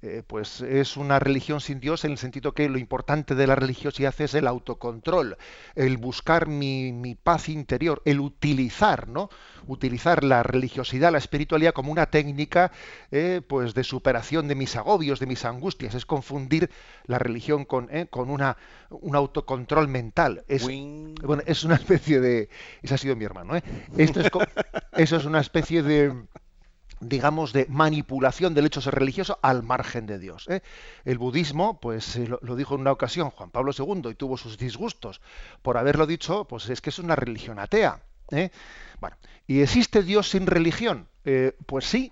Eh, 0.00 0.22
pues 0.24 0.60
es 0.60 0.96
una 0.96 1.18
religión 1.18 1.60
sin 1.60 1.80
Dios 1.80 2.04
en 2.04 2.12
el 2.12 2.18
sentido 2.18 2.52
que 2.52 2.68
lo 2.68 2.78
importante 2.78 3.34
de 3.34 3.48
la 3.48 3.56
religiosidad 3.56 4.14
es 4.20 4.32
el 4.34 4.46
autocontrol, 4.46 5.36
el 5.74 5.96
buscar 5.96 6.46
mi, 6.46 7.16
paz 7.20 7.48
interior, 7.48 8.00
el 8.04 8.20
utilizar, 8.20 9.08
¿no? 9.08 9.28
Utilizar 9.66 10.22
la 10.22 10.44
religiosidad, 10.44 11.10
la 11.10 11.18
espiritualidad 11.18 11.72
como 11.72 11.90
una 11.90 12.06
técnica, 12.06 12.70
eh, 13.10 13.42
pues 13.44 13.74
de 13.74 13.82
superación 13.82 14.46
de 14.46 14.54
mis 14.54 14.76
agobios, 14.76 15.18
de 15.18 15.26
mis 15.26 15.44
angustias. 15.44 15.96
Es 15.96 16.06
confundir 16.06 16.70
la 17.06 17.18
religión 17.18 17.64
con, 17.64 17.88
eh, 17.90 18.06
con 18.08 18.30
una, 18.30 18.56
un 18.90 19.16
autocontrol 19.16 19.88
mental. 19.88 20.44
Es, 20.46 20.62
bueno, 20.62 21.42
es 21.44 21.64
una 21.64 21.74
especie 21.74 22.20
de, 22.20 22.48
ese 22.82 22.94
ha 22.94 22.98
sido 22.98 23.16
mi 23.16 23.24
hermano, 23.24 23.54
Esto 23.96 24.20
es, 24.20 24.30
eso 24.92 25.16
es 25.16 25.24
una 25.24 25.40
especie 25.40 25.82
de 25.82 26.14
digamos, 27.00 27.52
de 27.52 27.66
manipulación 27.68 28.54
del 28.54 28.66
hecho 28.66 28.80
religioso 28.90 29.38
al 29.42 29.62
margen 29.62 30.06
de 30.06 30.18
Dios. 30.18 30.46
¿eh? 30.48 30.62
El 31.04 31.18
budismo, 31.18 31.80
pues 31.80 32.16
eh, 32.16 32.28
lo, 32.28 32.56
dijo 32.56 32.74
en 32.74 32.82
una 32.82 32.92
ocasión 32.92 33.30
Juan 33.30 33.50
Pablo 33.50 33.72
II 33.76 34.10
y 34.10 34.14
tuvo 34.14 34.36
sus 34.36 34.58
disgustos 34.58 35.20
por 35.62 35.76
haberlo 35.76 36.06
dicho, 36.06 36.44
pues 36.46 36.68
es 36.68 36.80
que 36.80 36.90
es 36.90 36.98
una 36.98 37.16
religión 37.16 37.58
atea. 37.58 38.02
¿eh? 38.30 38.50
Bueno, 39.00 39.16
¿y 39.46 39.60
existe 39.60 40.02
Dios 40.02 40.30
sin 40.30 40.46
religión? 40.46 41.08
pues 41.66 41.84
sí, 41.84 42.10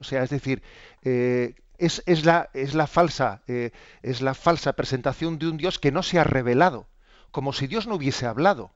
o 0.00 0.04
sea, 0.04 0.22
es 0.22 0.30
decir, 0.30 0.62
es, 1.02 2.02
es, 2.06 2.24
la, 2.24 2.48
es, 2.54 2.72
la 2.72 2.86
falsa, 2.86 3.42
es 3.46 4.22
la 4.22 4.32
falsa 4.32 4.72
presentación 4.72 5.38
de 5.38 5.48
un 5.48 5.58
Dios 5.58 5.78
que 5.78 5.92
no 5.92 6.02
se 6.02 6.18
ha 6.18 6.24
revelado, 6.24 6.86
como 7.30 7.52
si 7.52 7.66
Dios 7.66 7.86
no 7.86 7.96
hubiese 7.96 8.24
hablado. 8.24 8.72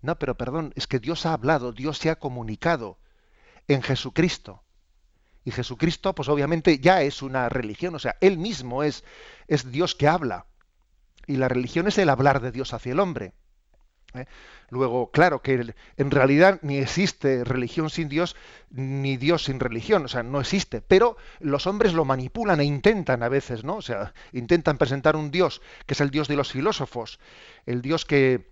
No, 0.00 0.16
pero 0.16 0.36
perdón, 0.36 0.72
es 0.76 0.86
que 0.86 1.00
Dios 1.00 1.26
ha 1.26 1.32
hablado, 1.32 1.72
Dios 1.72 1.98
se 1.98 2.08
ha 2.08 2.20
comunicado 2.20 2.98
en 3.66 3.82
Jesucristo. 3.82 4.62
Y 5.46 5.52
Jesucristo, 5.52 6.12
pues 6.12 6.28
obviamente 6.28 6.80
ya 6.80 7.02
es 7.02 7.22
una 7.22 7.48
religión, 7.48 7.94
o 7.94 8.00
sea, 8.00 8.16
Él 8.20 8.36
mismo 8.36 8.82
es, 8.82 9.04
es 9.46 9.70
Dios 9.70 9.94
que 9.94 10.08
habla. 10.08 10.46
Y 11.28 11.36
la 11.36 11.48
religión 11.48 11.86
es 11.86 11.98
el 11.98 12.08
hablar 12.08 12.40
de 12.40 12.50
Dios 12.50 12.74
hacia 12.74 12.90
el 12.90 12.98
hombre. 12.98 13.32
¿eh? 14.14 14.26
Luego, 14.70 15.12
claro 15.12 15.42
que 15.42 15.72
en 15.96 16.10
realidad 16.10 16.58
ni 16.62 16.78
existe 16.78 17.44
religión 17.44 17.90
sin 17.90 18.08
Dios, 18.08 18.34
ni 18.70 19.16
Dios 19.16 19.44
sin 19.44 19.60
religión, 19.60 20.06
o 20.06 20.08
sea, 20.08 20.24
no 20.24 20.40
existe. 20.40 20.80
Pero 20.80 21.16
los 21.38 21.68
hombres 21.68 21.92
lo 21.94 22.04
manipulan 22.04 22.58
e 22.58 22.64
intentan 22.64 23.22
a 23.22 23.28
veces, 23.28 23.62
¿no? 23.62 23.76
O 23.76 23.82
sea, 23.82 24.14
intentan 24.32 24.78
presentar 24.78 25.14
un 25.14 25.30
Dios 25.30 25.62
que 25.86 25.94
es 25.94 26.00
el 26.00 26.10
Dios 26.10 26.26
de 26.26 26.34
los 26.34 26.50
filósofos, 26.50 27.20
el 27.66 27.82
Dios 27.82 28.04
que 28.04 28.50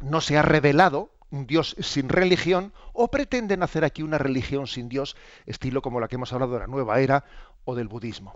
no 0.00 0.20
se 0.20 0.38
ha 0.38 0.42
revelado, 0.42 1.17
un 1.30 1.46
Dios 1.46 1.76
sin 1.80 2.08
religión, 2.08 2.72
o 2.92 3.10
pretenden 3.10 3.62
hacer 3.62 3.84
aquí 3.84 4.02
una 4.02 4.18
religión 4.18 4.66
sin 4.66 4.88
Dios, 4.88 5.16
estilo 5.46 5.82
como 5.82 6.00
la 6.00 6.08
que 6.08 6.16
hemos 6.16 6.32
hablado 6.32 6.54
de 6.54 6.60
la 6.60 6.66
nueva 6.66 7.00
era 7.00 7.24
o 7.64 7.74
del 7.74 7.88
budismo. 7.88 8.34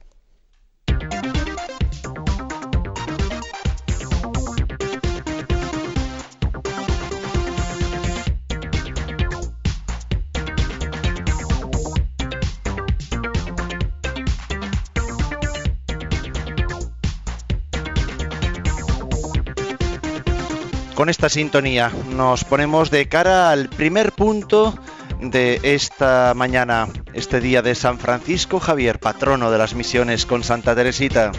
Con 21.02 21.08
esta 21.08 21.28
sintonía 21.28 21.90
nos 22.10 22.44
ponemos 22.44 22.92
de 22.92 23.08
cara 23.08 23.50
al 23.50 23.68
primer 23.68 24.12
punto 24.12 24.78
de 25.20 25.58
esta 25.64 26.32
mañana, 26.36 26.86
este 27.12 27.40
día 27.40 27.60
de 27.60 27.74
San 27.74 27.98
Francisco 27.98 28.60
Javier, 28.60 29.00
patrono 29.00 29.50
de 29.50 29.58
las 29.58 29.74
misiones 29.74 30.26
con 30.26 30.44
Santa 30.44 30.76
Teresita. 30.76 31.32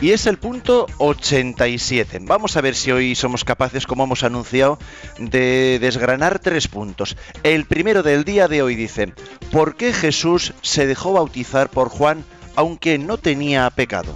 Y 0.00 0.10
es 0.10 0.26
el 0.26 0.38
punto 0.38 0.88
87. 0.98 2.18
Vamos 2.22 2.56
a 2.56 2.62
ver 2.62 2.74
si 2.74 2.90
hoy 2.90 3.14
somos 3.14 3.44
capaces, 3.44 3.86
como 3.86 4.02
hemos 4.02 4.24
anunciado, 4.24 4.80
de 5.20 5.78
desgranar 5.80 6.40
tres 6.40 6.66
puntos. 6.66 7.16
El 7.44 7.64
primero 7.66 8.02
del 8.02 8.24
día 8.24 8.48
de 8.48 8.60
hoy 8.60 8.74
dice, 8.74 9.14
¿por 9.52 9.76
qué 9.76 9.92
Jesús 9.92 10.52
se 10.62 10.88
dejó 10.88 11.12
bautizar 11.12 11.70
por 11.70 11.90
Juan 11.90 12.24
aunque 12.56 12.98
no 12.98 13.18
tenía 13.18 13.70
pecado? 13.70 14.12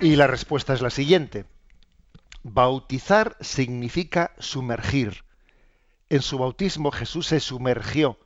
Y 0.00 0.16
la 0.16 0.26
respuesta 0.26 0.74
es 0.74 0.80
la 0.80 0.90
siguiente. 0.90 1.44
Bautizar 2.48 3.36
significa 3.40 4.30
sumergir. 4.38 5.24
En 6.08 6.22
su 6.22 6.38
bautismo 6.38 6.92
Jesús 6.92 7.26
se 7.26 7.40
sumergió 7.40 8.20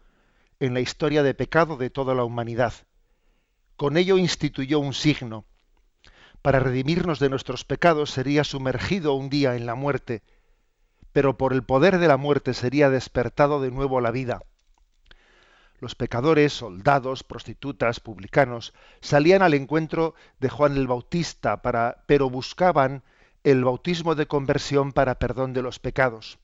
en 0.60 0.74
la 0.74 0.80
historia 0.80 1.22
de 1.22 1.32
pecado 1.32 1.78
de 1.78 1.88
toda 1.88 2.14
la 2.14 2.24
humanidad. 2.24 2.74
Con 3.76 3.96
ello 3.96 4.18
instituyó 4.18 4.78
un 4.78 4.92
signo. 4.92 5.46
Para 6.42 6.60
redimirnos 6.60 7.18
de 7.18 7.30
nuestros 7.30 7.64
pecados 7.64 8.10
sería 8.10 8.44
sumergido 8.44 9.14
un 9.14 9.30
día 9.30 9.56
en 9.56 9.64
la 9.64 9.74
muerte, 9.74 10.22
pero 11.14 11.38
por 11.38 11.54
el 11.54 11.62
poder 11.62 11.98
de 11.98 12.06
la 12.06 12.18
muerte 12.18 12.52
sería 12.52 12.90
despertado 12.90 13.62
de 13.62 13.70
nuevo 13.70 13.96
a 13.96 14.02
la 14.02 14.10
vida. 14.10 14.42
Los 15.78 15.94
pecadores, 15.94 16.52
soldados, 16.52 17.24
prostitutas, 17.24 18.00
publicanos, 18.00 18.74
salían 19.00 19.40
al 19.40 19.54
encuentro 19.54 20.14
de 20.40 20.50
Juan 20.50 20.76
el 20.76 20.88
Bautista, 20.88 21.62
para, 21.62 22.04
pero 22.06 22.28
buscaban 22.28 23.02
el 23.44 23.64
bautismo 23.64 24.14
de 24.14 24.26
conversión 24.26 24.92
para 24.92 25.18
perdón 25.18 25.52
de 25.52 25.62
los 25.62 25.78
pecados. 25.78 26.38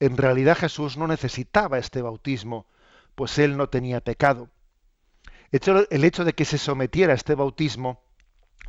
En 0.00 0.16
realidad 0.16 0.56
Jesús 0.56 0.96
no 0.96 1.08
necesitaba 1.08 1.78
este 1.78 2.02
bautismo, 2.02 2.66
pues 3.14 3.38
él 3.38 3.56
no 3.56 3.68
tenía 3.68 4.00
pecado. 4.00 4.48
El 5.50 6.04
hecho 6.04 6.24
de 6.24 6.32
que 6.34 6.44
se 6.44 6.58
sometiera 6.58 7.12
a 7.12 7.16
este 7.16 7.34
bautismo 7.34 8.02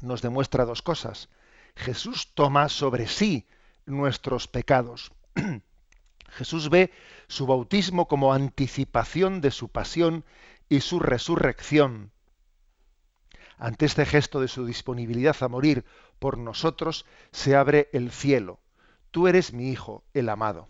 nos 0.01 0.21
demuestra 0.21 0.65
dos 0.65 0.81
cosas. 0.81 1.29
Jesús 1.75 2.33
toma 2.33 2.69
sobre 2.69 3.07
sí 3.07 3.47
nuestros 3.85 4.47
pecados. 4.47 5.11
Jesús 6.29 6.69
ve 6.69 6.91
su 7.27 7.45
bautismo 7.47 8.07
como 8.07 8.33
anticipación 8.33 9.41
de 9.41 9.51
su 9.51 9.69
pasión 9.69 10.25
y 10.67 10.81
su 10.81 10.99
resurrección. 10.99 12.11
Ante 13.57 13.85
este 13.85 14.05
gesto 14.05 14.39
de 14.39 14.47
su 14.47 14.65
disponibilidad 14.65 15.35
a 15.41 15.47
morir 15.47 15.83
por 16.19 16.37
nosotros, 16.37 17.05
se 17.31 17.55
abre 17.55 17.89
el 17.93 18.11
cielo. 18.11 18.59
Tú 19.11 19.27
eres 19.27 19.53
mi 19.53 19.69
Hijo, 19.69 20.03
el 20.13 20.29
amado. 20.29 20.67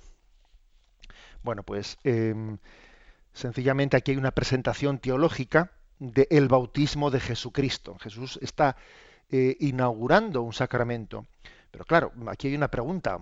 Bueno, 1.43 1.63
pues 1.63 1.97
em, 2.03 2.57
sencillamente 3.33 3.97
aquí 3.97 4.11
hay 4.11 4.17
una 4.17 4.31
presentación 4.31 4.99
teológica 4.99 5.71
del 5.99 6.47
bautismo 6.47 7.11
de 7.11 7.19
Jesucristo. 7.19 7.97
Jesús 7.99 8.39
está 8.41 8.77
eh, 9.29 9.57
inaugurando 9.59 10.41
un 10.41 10.53
sacramento. 10.53 11.25
Pero 11.71 11.85
claro, 11.85 12.11
aquí 12.27 12.47
hay 12.47 12.55
una 12.55 12.69
pregunta. 12.69 13.19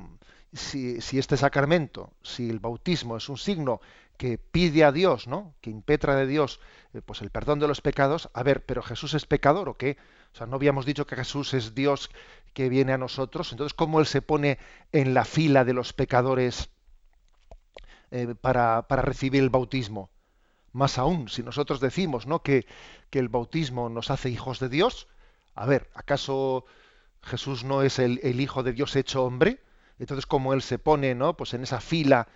Si, 0.53 0.97
este 0.97 1.35
sacramento, 1.35 2.13
si 2.23 2.49
el 2.49 2.59
bautismo 2.59 3.17
es 3.17 3.27
un 3.27 3.37
signo 3.37 3.81
que 4.15 4.37
pide 4.37 4.85
a 4.85 4.91
Dios, 4.91 5.27
¿no? 5.27 5.53
que 5.61 5.69
impetra 5.69 6.15
de 6.15 6.25
Dios 6.25 6.59
eh, 6.93 7.01
pues 7.01 7.21
el 7.21 7.29
perdón 7.29 7.59
de 7.59 7.67
los 7.67 7.81
pecados, 7.81 8.29
a 8.33 8.43
ver, 8.43 8.65
pero 8.65 8.81
Jesús 8.81 9.13
es 9.13 9.25
pecador 9.25 9.69
o 9.69 9.77
qué? 9.77 9.97
O 10.33 10.37
sea, 10.37 10.47
no 10.47 10.55
habíamos 10.55 10.85
dicho 10.85 11.05
que 11.05 11.15
Jesús 11.15 11.53
es 11.53 11.73
Dios 11.73 12.09
que 12.53 12.69
viene 12.69 12.93
a 12.93 12.97
nosotros. 12.97 13.51
Entonces, 13.51 13.73
¿cómo 13.73 13.99
Él 13.99 14.07
se 14.07 14.21
pone 14.21 14.57
en 14.91 15.13
la 15.13 15.25
fila 15.25 15.63
de 15.63 15.73
los 15.73 15.93
pecadores 15.93 16.69
eh, 18.11 18.33
para, 18.39 18.81
recibir 18.89 19.43
el 19.43 19.49
bautismo? 19.49 20.09
Más 20.73 20.97
aún, 20.97 21.29
si 21.29 21.43
nosotros 21.43 21.79
decimos 21.79 22.27
¿no? 22.27 22.41
que, 22.41 22.65
que, 23.09 23.19
el 23.19 23.29
bautismo 23.29 23.89
nos 23.89 24.11
hace 24.11 24.29
hijos 24.29 24.59
de 24.59 24.69
Dios, 24.69 25.07
a 25.55 25.65
ver, 25.65 25.89
¿acaso 25.93 26.65
Jesús 27.21 27.63
no 27.63 27.81
es 27.81 27.99
el, 27.99 28.19
Hijo 28.41 28.63
de 28.63 28.73
Dios 28.73 28.95
hecho 28.95 29.23
hombre? 29.23 29.59
Entonces, 29.99 30.25
¿cómo 30.25 30.53
Él 30.53 30.61
se 30.61 30.79
pone 30.79 31.15
¿no? 31.15 31.35
pues 31.35 31.53
en 31.53 31.63
esa 31.63 31.79
fila 31.79 32.27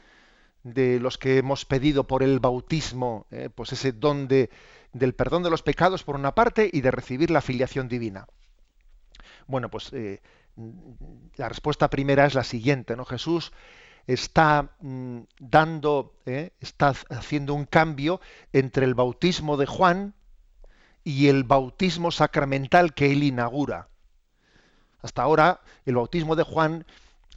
de 0.64 1.00
los 1.00 1.18
que 1.18 1.38
hemos 1.38 1.66
pedido 1.66 2.06
por 2.06 2.24
el 2.24 2.40
bautismo, 2.40 3.26
eh, 3.32 3.50
pues 3.54 3.74
ese 3.74 3.92
don 3.92 4.28
de, 4.28 4.50
del 4.94 5.14
perdón 5.14 5.44
de 5.44 5.50
los 5.50 5.64
pecados 5.64 6.04
por 6.04 6.16
una 6.16 6.36
parte 6.36 6.70
y 6.72 6.82
de 6.82 6.92
recibir 6.92 7.32
la 7.32 7.42
filiación 7.42 7.88
divina. 7.88 8.28
Bueno, 9.48 9.70
pues 9.70 9.92
eh, 9.94 10.22
la 11.36 11.50
respuesta 11.50 11.90
primera 11.90 12.26
es 12.26 12.34
la 12.34 12.44
siguiente, 12.44 12.96
¿no? 12.96 13.06
Jesús 13.06 13.52
está 14.08 14.72
mm, 14.80 15.20
dando, 15.40 16.16
eh, 16.26 16.52
está 16.60 16.94
haciendo 17.10 17.54
un 17.54 17.66
cambio 17.66 18.20
entre 18.54 18.86
el 18.86 18.96
bautismo 18.96 19.58
de 19.58 19.66
Juan 19.66 20.14
y 21.04 21.28
el 21.28 21.44
bautismo 21.44 22.12
sacramental 22.12 22.94
que 22.94 23.12
él 23.12 23.24
inaugura. 23.24 23.90
Hasta 25.02 25.24
ahora 25.24 25.62
el 25.86 25.96
bautismo 25.96 26.36
de 26.36 26.44
Juan 26.44 26.86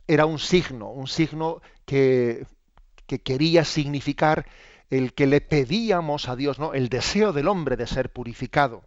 era 0.06 0.26
un 0.26 0.38
signo, 0.38 0.90
un 0.90 1.06
signo 1.06 1.62
que, 1.86 2.46
que 3.06 3.20
quería 3.20 3.64
significar 3.64 4.46
el 4.90 5.14
que 5.14 5.26
le 5.26 5.40
pedíamos 5.40 6.28
a 6.28 6.36
Dios, 6.36 6.58
¿no? 6.58 6.74
El 6.74 6.88
deseo 6.88 7.32
del 7.32 7.48
hombre 7.48 7.76
de 7.76 7.86
ser 7.86 8.12
purificado. 8.12 8.84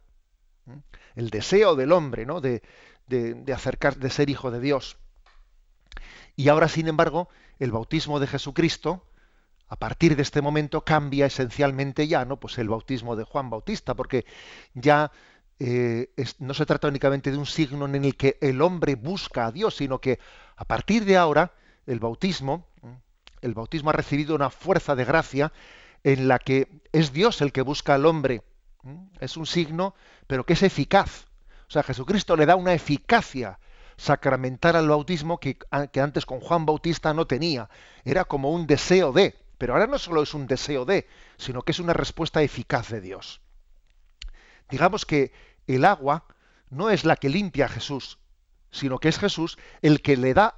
El 1.15 1.29
deseo 1.29 1.75
del 1.75 1.91
hombre, 1.91 2.25
¿no? 2.25 2.41
De, 2.41 2.62
de, 3.07 3.53
acercar, 3.53 3.97
de 3.97 4.10
ser 4.10 4.29
hijo 4.29 4.51
de 4.51 4.60
Dios. 4.60 4.97
Y 6.36 6.49
ahora, 6.49 6.67
sin 6.67 6.88
embargo, 6.88 7.29
el 7.60 7.71
bautismo 7.71 8.19
de 8.19 8.27
Jesucristo, 8.27 9.03
a 9.67 9.75
partir 9.75 10.15
de 10.15 10.21
este 10.21 10.41
momento, 10.41 10.83
cambia 10.83 11.25
esencialmente 11.25 12.07
ya, 12.07 12.25
¿no? 12.25 12.39
Pues 12.39 12.57
el 12.57 12.69
bautismo 12.69 13.15
de 13.15 13.23
Juan 13.23 13.49
Bautista, 13.49 13.95
porque 13.95 14.25
ya 14.73 15.12
eh, 15.60 16.12
no 16.39 16.53
se 16.53 16.65
trata 16.65 16.88
únicamente 16.88 17.31
de 17.31 17.38
un 17.38 17.47
signo 17.47 17.86
en 17.86 18.05
el 18.05 18.15
que 18.15 18.38
el 18.41 18.62
hombre 18.62 18.95
busca 18.95 19.47
a 19.47 19.51
Dios, 19.51 19.77
sino 19.77 19.99
que 19.99 20.19
a 20.55 20.65
partir 20.65 21.05
de 21.05 21.17
ahora, 21.17 21.53
el 21.86 21.99
bautismo, 21.99 22.67
el 23.41 23.53
bautismo 23.53 23.89
ha 23.89 23.93
recibido 23.93 24.36
una 24.36 24.49
fuerza 24.49 24.95
de 24.95 25.05
gracia 25.05 25.51
en 26.08 26.30
la 26.30 26.39
que 26.39 26.70
es 26.93 27.12
Dios 27.12 27.41
el 27.41 27.52
que 27.52 27.62
busca 27.62 27.93
al 27.93 28.06
hombre. 28.06 28.41
Es 29.20 29.36
un 29.36 29.46
signo, 29.46 29.93
pero 30.26 30.46
que 30.46 30.54
es 30.54 30.63
eficaz. 30.63 31.28
O 31.67 31.72
sea, 31.72 31.84
Jesucristo 31.84 32.38
le 32.38 32.46
da 32.46 32.56
una 32.56 32.74
eficacia 32.74 33.60
sacramental 33.98 34.78
al 34.78 34.88
bautismo 34.88 35.38
que, 35.38 35.58
que, 35.91 36.00
antes 36.00 36.26
con 36.26 36.39
Juan 36.39 36.65
Bautista 36.65 37.13
no 37.13 37.28
tenía. 37.28 37.70
Era 38.06 38.24
como 38.24 38.54
un 38.54 38.67
deseo 38.67 39.12
de, 39.12 39.36
pero 39.58 39.74
ahora 39.74 39.86
no 39.86 40.00
solo 40.00 40.24
es 40.24 40.34
un 40.34 40.48
deseo 40.48 40.86
de, 40.86 41.10
sino 41.36 41.63
que 41.63 41.74
es 41.74 41.80
una 41.80 41.91
respuesta 41.91 42.41
eficaz 42.41 42.88
de 42.88 43.02
Dios. 43.02 43.41
Digamos 44.70 45.06
que 45.06 45.34
el 45.67 45.84
agua 45.84 46.24
no 46.70 46.89
es 46.89 47.04
la 47.04 47.17
que 47.17 47.28
limpia 47.28 47.65
a 47.65 47.70
Jesús, 47.70 48.17
sino 48.72 49.00
que 49.00 49.10
es 49.10 49.20
Jesús 49.20 49.58
el 49.82 50.02
que 50.02 50.15
le 50.15 50.34
da 50.34 50.56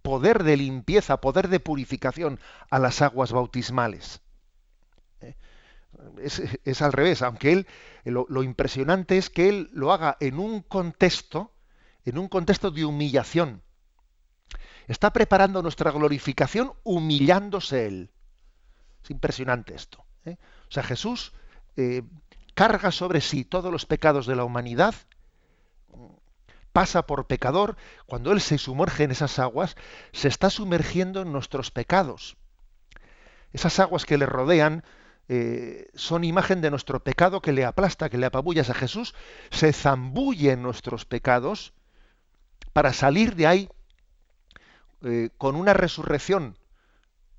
poder 0.00 0.44
de 0.44 0.56
limpieza, 0.56 1.20
poder 1.20 1.48
de 1.48 1.60
purificación 1.60 2.40
a 2.70 2.78
las 2.78 3.02
aguas 3.02 3.32
bautismales 3.32 4.22
es, 6.64 6.82
al 6.82 6.92
revés, 6.92 7.22
aunque 7.22 7.52
él, 7.52 7.66
lo, 8.04 8.42
impresionante 8.42 9.18
es 9.18 9.30
que 9.30 9.48
él 9.48 9.70
lo 9.72 9.92
haga 9.92 10.16
en 10.20 10.38
un 10.38 10.62
contexto, 10.62 11.52
en 12.04 12.18
un 12.18 12.28
contexto 12.28 12.70
de 12.70 12.84
humillación. 12.84 13.62
Está 14.86 15.12
preparando 15.12 15.62
nuestra 15.62 15.90
glorificación 15.90 16.72
humillándose 16.82 17.86
él. 17.86 18.10
Es 19.02 19.10
impresionante 19.10 19.74
esto. 19.74 20.04
¿eh? 20.24 20.36
O 20.68 20.72
sea, 20.72 20.82
Jesús 20.82 21.32
eh, 21.76 22.02
carga 22.54 22.90
sobre 22.90 23.20
sí 23.20 23.44
todos 23.44 23.70
los 23.70 23.86
pecados 23.86 24.26
de 24.26 24.36
la 24.36 24.44
humanidad 24.44 24.94
pasa 26.72 27.06
por 27.06 27.26
pecador, 27.26 27.76
cuando 28.06 28.30
Él 28.30 28.40
se 28.40 28.56
sumerge 28.56 29.02
en 29.02 29.10
esas 29.10 29.40
aguas, 29.40 29.76
se 30.12 30.28
está 30.28 30.48
sumergiendo 30.48 31.22
en 31.22 31.32
nuestros 31.32 31.72
pecados. 31.72 32.36
Esas 33.52 33.80
aguas 33.80 34.04
que 34.04 34.16
le 34.16 34.26
rodean 34.26 34.84
eh, 35.30 35.90
son 35.94 36.24
imagen 36.24 36.62
de 36.62 36.70
nuestro 36.70 37.04
pecado 37.04 37.42
que 37.42 37.52
le 37.52 37.66
aplasta, 37.66 38.08
que 38.08 38.16
le 38.16 38.26
apabulla 38.26 38.62
a 38.62 38.74
Jesús, 38.74 39.14
se 39.50 39.74
zambulle 39.74 40.52
en 40.52 40.62
nuestros 40.62 41.04
pecados 41.04 41.74
para 42.72 42.94
salir 42.94 43.34
de 43.34 43.46
ahí 43.46 43.68
eh, 45.04 45.28
con 45.36 45.54
una 45.54 45.74
resurrección, 45.74 46.56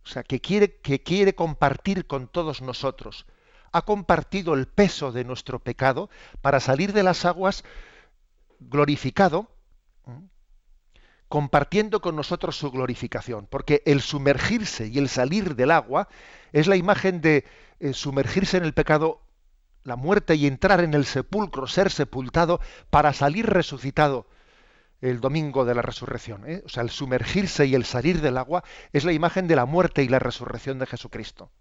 o 0.05 0.07
sea, 0.07 0.23
que 0.23 0.39
quiere, 0.39 0.77
que 0.77 1.01
quiere 1.01 1.33
compartir 1.33 2.05
con 2.05 2.27
todos 2.27 2.61
nosotros. 2.61 3.25
Ha 3.71 3.81
compartido 3.83 4.53
el 4.53 4.67
peso 4.67 5.11
de 5.11 5.23
nuestro 5.23 5.59
pecado 5.59 6.09
para 6.41 6.59
salir 6.59 6.93
de 6.93 7.03
las 7.03 7.25
aguas 7.25 7.63
glorificado, 8.59 9.51
compartiendo 11.27 12.01
con 12.01 12.15
nosotros 12.15 12.57
su 12.57 12.71
glorificación, 12.71 13.47
porque 13.49 13.83
el 13.85 14.01
sumergirse 14.01 14.87
y 14.87 14.97
el 14.97 15.09
salir 15.09 15.55
del 15.55 15.71
agua 15.71 16.07
es 16.51 16.67
la 16.67 16.75
imagen 16.75 17.21
de 17.21 17.45
eh, 17.79 17.93
sumergirse 17.93 18.57
en 18.57 18.63
el 18.63 18.73
pecado, 18.73 19.21
la 19.83 19.95
muerte 19.95 20.35
y 20.35 20.47
entrar 20.47 20.81
en 20.81 20.93
el 20.93 21.05
sepulcro, 21.05 21.67
ser 21.67 21.91
sepultado 21.91 22.59
para 22.89 23.13
salir 23.13 23.45
resucitado 23.45 24.27
el 25.01 25.21
domingo 25.21 25.65
de 25.65 25.75
la 25.75 25.81
resurrección. 25.81 26.49
¿eh? 26.49 26.61
O 26.65 26.69
sea, 26.69 26.83
el 26.83 26.89
sumergirse 26.89 27.65
y 27.65 27.75
el 27.75 27.85
salir 27.85 28.21
del 28.21 28.37
agua 28.37 28.63
es 28.91 29.05
la 29.05 29.13
imagen 29.13 29.47
de 29.47 29.55
la 29.55 29.65
muerte 29.65 30.03
y 30.03 30.09
la 30.09 30.19
resurrección 30.19 30.79
de 30.79 30.85
Jesucristo. 30.85 31.51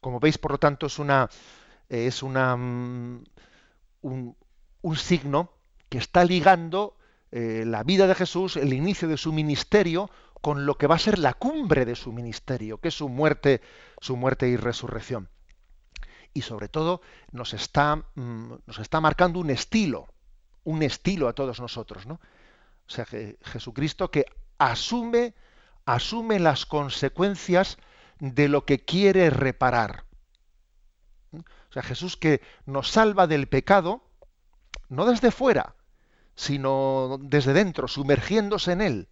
Como 0.00 0.18
veis, 0.18 0.38
por 0.38 0.52
lo 0.52 0.58
tanto, 0.58 0.86
es 0.86 0.98
una 0.98 1.28
es 1.88 2.22
una 2.22 2.56
mm, 2.56 3.24
un, 4.02 4.36
un 4.82 4.96
signo 4.96 5.52
que 5.88 5.98
está 5.98 6.24
ligando 6.24 6.96
eh, 7.32 7.64
la 7.66 7.84
vida 7.84 8.06
de 8.06 8.14
Jesús, 8.14 8.56
el 8.56 8.72
inicio 8.72 9.08
de 9.08 9.16
su 9.16 9.32
ministerio, 9.32 10.10
con 10.40 10.66
lo 10.66 10.78
que 10.78 10.86
va 10.86 10.94
a 10.94 10.98
ser 10.98 11.18
la 11.18 11.34
cumbre 11.34 11.84
de 11.84 11.96
su 11.96 12.12
ministerio, 12.12 12.78
que 12.78 12.88
es 12.88 12.94
su 12.94 13.08
muerte, 13.08 13.60
su 14.00 14.16
muerte 14.16 14.48
y 14.48 14.56
resurrección. 14.56 15.28
Y 16.32 16.42
sobre 16.42 16.68
todo 16.68 17.02
nos 17.32 17.54
está, 17.54 17.96
mm, 18.14 18.54
nos 18.66 18.78
está 18.78 19.00
marcando 19.00 19.40
un 19.40 19.50
estilo, 19.50 20.08
un 20.64 20.82
estilo 20.82 21.28
a 21.28 21.34
todos 21.34 21.60
nosotros, 21.60 22.06
¿no? 22.06 22.14
O 22.86 22.92
sea, 22.92 23.04
Jesucristo 23.04 24.10
que 24.10 24.26
asume, 24.58 25.34
asume 25.84 26.38
las 26.38 26.66
consecuencias 26.66 27.78
de 28.18 28.48
lo 28.48 28.64
que 28.64 28.80
quiere 28.84 29.30
reparar. 29.30 30.04
O 31.32 31.72
sea, 31.72 31.82
Jesús 31.82 32.16
que 32.16 32.42
nos 32.66 32.90
salva 32.90 33.26
del 33.26 33.46
pecado, 33.46 34.02
no 34.88 35.06
desde 35.06 35.30
fuera, 35.30 35.76
sino 36.34 37.18
desde 37.20 37.52
dentro, 37.52 37.86
sumergiéndose 37.86 38.72
en 38.72 38.80
él. 38.80 39.08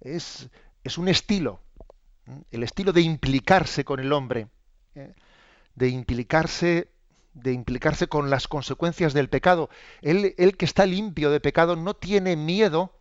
Es, 0.00 0.48
es 0.84 0.98
un 0.98 1.08
estilo, 1.08 1.60
el 2.50 2.62
estilo 2.62 2.92
de 2.92 3.02
implicarse 3.02 3.84
con 3.84 4.00
el 4.00 4.12
hombre, 4.12 4.48
¿eh? 4.94 5.14
de 5.74 5.88
implicarse 5.88 6.90
de 7.34 7.52
implicarse 7.52 8.06
con 8.06 8.30
las 8.30 8.48
consecuencias 8.48 9.12
del 9.12 9.28
pecado. 9.28 9.68
Él, 10.00 10.34
él, 10.38 10.56
que 10.56 10.64
está 10.64 10.86
limpio 10.86 11.30
de 11.30 11.38
pecado 11.38 11.76
no 11.76 11.92
tiene 11.92 12.34
miedo 12.34 12.98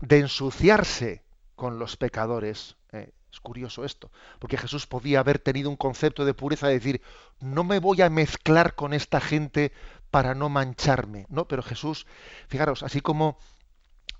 de 0.00 0.18
ensuciarse 0.18 1.22
con 1.54 1.78
los 1.78 1.96
pecadores. 1.96 2.74
¿eh? 2.92 3.12
es 3.32 3.40
curioso 3.40 3.84
esto, 3.84 4.10
porque 4.38 4.58
Jesús 4.58 4.86
podía 4.86 5.20
haber 5.20 5.38
tenido 5.38 5.70
un 5.70 5.76
concepto 5.76 6.24
de 6.24 6.34
pureza 6.34 6.68
de 6.68 6.74
decir, 6.74 7.00
no 7.40 7.64
me 7.64 7.78
voy 7.78 8.02
a 8.02 8.10
mezclar 8.10 8.74
con 8.74 8.92
esta 8.92 9.20
gente 9.20 9.72
para 10.10 10.34
no 10.34 10.50
mancharme, 10.50 11.26
¿no? 11.30 11.48
Pero 11.48 11.62
Jesús, 11.62 12.06
fijaros, 12.48 12.82
así 12.82 13.00
como 13.00 13.38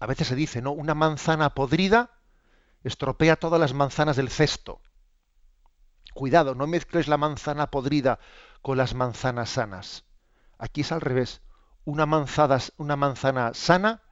a 0.03 0.07
veces 0.07 0.27
se 0.27 0.35
dice, 0.35 0.61
¿no? 0.61 0.73
Una 0.73 0.95
manzana 0.95 1.55
podrida 1.55 2.11
estropea 2.83 3.37
todas 3.37 3.61
las 3.61 3.73
manzanas 3.73 4.17
del 4.17 4.31
cesto. 4.31 4.81
Cuidado, 6.13 6.57
no 6.57 6.67
mezcles 6.67 7.07
la 7.07 7.17
manzana 7.17 7.71
podrida 7.71 8.19
con 8.63 8.79
las 8.79 8.95
manzanas 8.95 9.51
sanas. 9.51 10.05
Aquí 10.59 10.81
es 10.81 10.91
al 10.91 11.03
revés. 11.03 11.41
Una, 11.85 12.05
manzana, 12.05 12.59
una 12.79 12.97
manzana 12.97 13.55
sana 13.55 14.03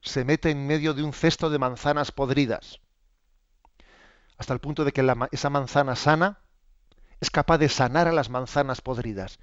se 0.00 0.24
mete 0.24 0.50
en 0.50 0.66
medio 0.66 0.94
de 0.94 1.02
un 1.02 1.12
cesto 1.12 1.50
de 1.50 1.58
manzanas 1.58 2.12
podridas. 2.12 2.80
Hasta 4.38 4.54
el 4.54 4.60
punto 4.60 4.86
de 4.86 4.92
que 4.92 5.04
esa 5.32 5.50
manzana 5.50 5.96
sana 5.96 6.40
es 7.20 7.28
capaz 7.28 7.58
de 7.58 7.68
sanar 7.68 8.08
a 8.08 8.12
las 8.12 8.30
manzanas 8.30 8.80
podridas. 8.80 9.38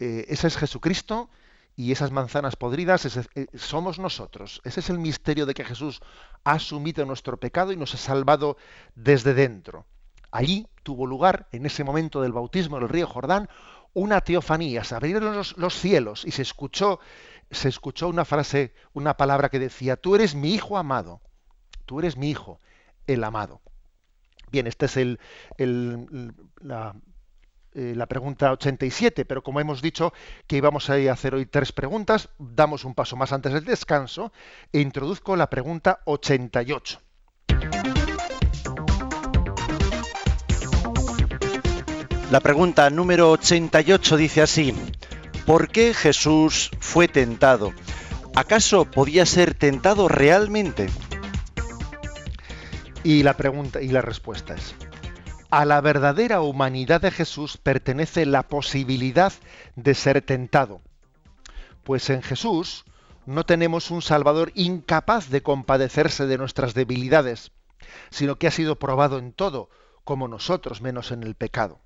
Eh, 0.00 0.24
ese 0.30 0.48
es 0.48 0.56
Jesucristo 0.56 1.30
y 1.76 1.92
esas 1.92 2.10
manzanas 2.10 2.56
podridas 2.56 3.04
eh, 3.34 3.46
somos 3.54 3.98
nosotros. 3.98 4.62
Ese 4.64 4.80
es 4.80 4.88
el 4.88 4.98
misterio 4.98 5.44
de 5.44 5.52
que 5.52 5.64
Jesús 5.64 6.00
ha 6.42 6.52
asumido 6.52 7.04
nuestro 7.04 7.36
pecado 7.36 7.70
y 7.70 7.76
nos 7.76 7.94
ha 7.94 7.98
salvado 7.98 8.56
desde 8.94 9.34
dentro. 9.34 9.86
Allí 10.30 10.66
tuvo 10.82 11.06
lugar, 11.06 11.48
en 11.52 11.66
ese 11.66 11.84
momento 11.84 12.22
del 12.22 12.32
bautismo 12.32 12.78
en 12.78 12.84
el 12.84 12.88
río 12.88 13.06
Jordán, 13.06 13.48
una 13.92 14.22
teofanía, 14.22 14.84
se 14.84 14.94
abrieron 14.94 15.34
los, 15.34 15.56
los, 15.58 15.74
cielos 15.74 16.24
y 16.24 16.30
se 16.30 16.42
escuchó, 16.42 16.98
se 17.50 17.68
escuchó 17.68 18.08
una 18.08 18.24
frase, 18.24 18.74
una 18.92 19.16
palabra 19.16 19.50
que 19.50 19.58
decía, 19.58 19.96
tú 19.96 20.14
eres 20.14 20.34
mi 20.34 20.54
hijo 20.54 20.78
amado, 20.78 21.20
tú 21.84 22.00
eres 22.00 22.16
mi 22.16 22.30
hijo, 22.30 22.60
el 23.06 23.22
amado. 23.22 23.60
Bien, 24.50 24.66
este 24.66 24.86
es 24.86 24.96
el, 24.96 25.20
el 25.58 26.34
la, 26.60 26.94
eh, 27.76 27.92
la 27.94 28.06
pregunta 28.06 28.52
87, 28.52 29.26
pero 29.26 29.42
como 29.42 29.60
hemos 29.60 29.82
dicho 29.82 30.14
que 30.46 30.56
íbamos 30.56 30.88
a 30.88 30.94
hacer 31.12 31.34
hoy 31.34 31.44
tres 31.44 31.72
preguntas, 31.72 32.30
damos 32.38 32.86
un 32.86 32.94
paso 32.94 33.16
más 33.16 33.34
antes 33.34 33.52
del 33.52 33.66
descanso 33.66 34.32
e 34.72 34.80
introduzco 34.80 35.36
la 35.36 35.50
pregunta 35.50 36.00
88. 36.06 37.00
La 42.30 42.40
pregunta 42.40 42.88
número 42.88 43.30
88 43.32 44.16
dice 44.16 44.40
así, 44.40 44.74
¿por 45.44 45.68
qué 45.68 45.92
Jesús 45.92 46.70
fue 46.80 47.08
tentado? 47.08 47.74
¿Acaso 48.34 48.86
podía 48.86 49.26
ser 49.26 49.52
tentado 49.52 50.08
realmente? 50.08 50.86
Y 53.04 53.22
la 53.22 53.36
pregunta 53.36 53.82
y 53.82 53.88
la 53.88 54.00
respuesta 54.00 54.54
es 54.54 54.74
a 55.50 55.64
la 55.64 55.80
verdadera 55.80 56.40
humanidad 56.40 57.00
de 57.00 57.10
Jesús 57.10 57.56
pertenece 57.56 58.26
la 58.26 58.42
posibilidad 58.44 59.32
de 59.74 59.94
ser 59.94 60.22
tentado. 60.22 60.80
Pues 61.84 62.10
en 62.10 62.22
Jesús 62.22 62.84
no 63.26 63.44
tenemos 63.44 63.90
un 63.90 64.02
Salvador 64.02 64.52
incapaz 64.54 65.30
de 65.30 65.42
compadecerse 65.42 66.26
de 66.26 66.38
nuestras 66.38 66.74
debilidades, 66.74 67.52
sino 68.10 68.36
que 68.36 68.46
ha 68.46 68.50
sido 68.50 68.78
probado 68.78 69.18
en 69.18 69.32
todo, 69.32 69.68
como 70.04 70.28
nosotros, 70.28 70.80
menos 70.80 71.10
en 71.10 71.22
el 71.22 71.34
pecado. 71.34 71.80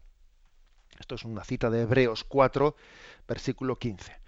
Esto 0.99 1.14
es 1.14 1.25
una 1.25 1.44
cita 1.44 1.70
de 1.70 1.83
Hebreos 1.83 2.25
4, 2.25 2.77
versículo 3.27 3.79
15. 3.79 4.19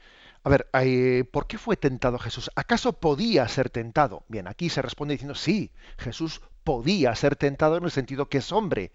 A 0.44 0.48
ver, 0.48 0.68
eh, 0.72 1.24
¿por 1.30 1.46
qué 1.46 1.56
fue 1.56 1.76
tentado 1.76 2.18
Jesús? 2.18 2.50
¿Acaso 2.56 2.94
podía 2.94 3.46
ser 3.48 3.70
tentado? 3.70 4.24
Bien, 4.28 4.48
aquí 4.48 4.68
se 4.68 4.82
responde 4.82 5.14
diciendo, 5.14 5.34
sí, 5.34 5.70
Jesús 5.98 6.42
podía 6.64 7.14
ser 7.14 7.36
tentado 7.36 7.76
en 7.76 7.84
el 7.84 7.90
sentido 7.90 8.28
que 8.28 8.38
es 8.38 8.50
hombre. 8.50 8.92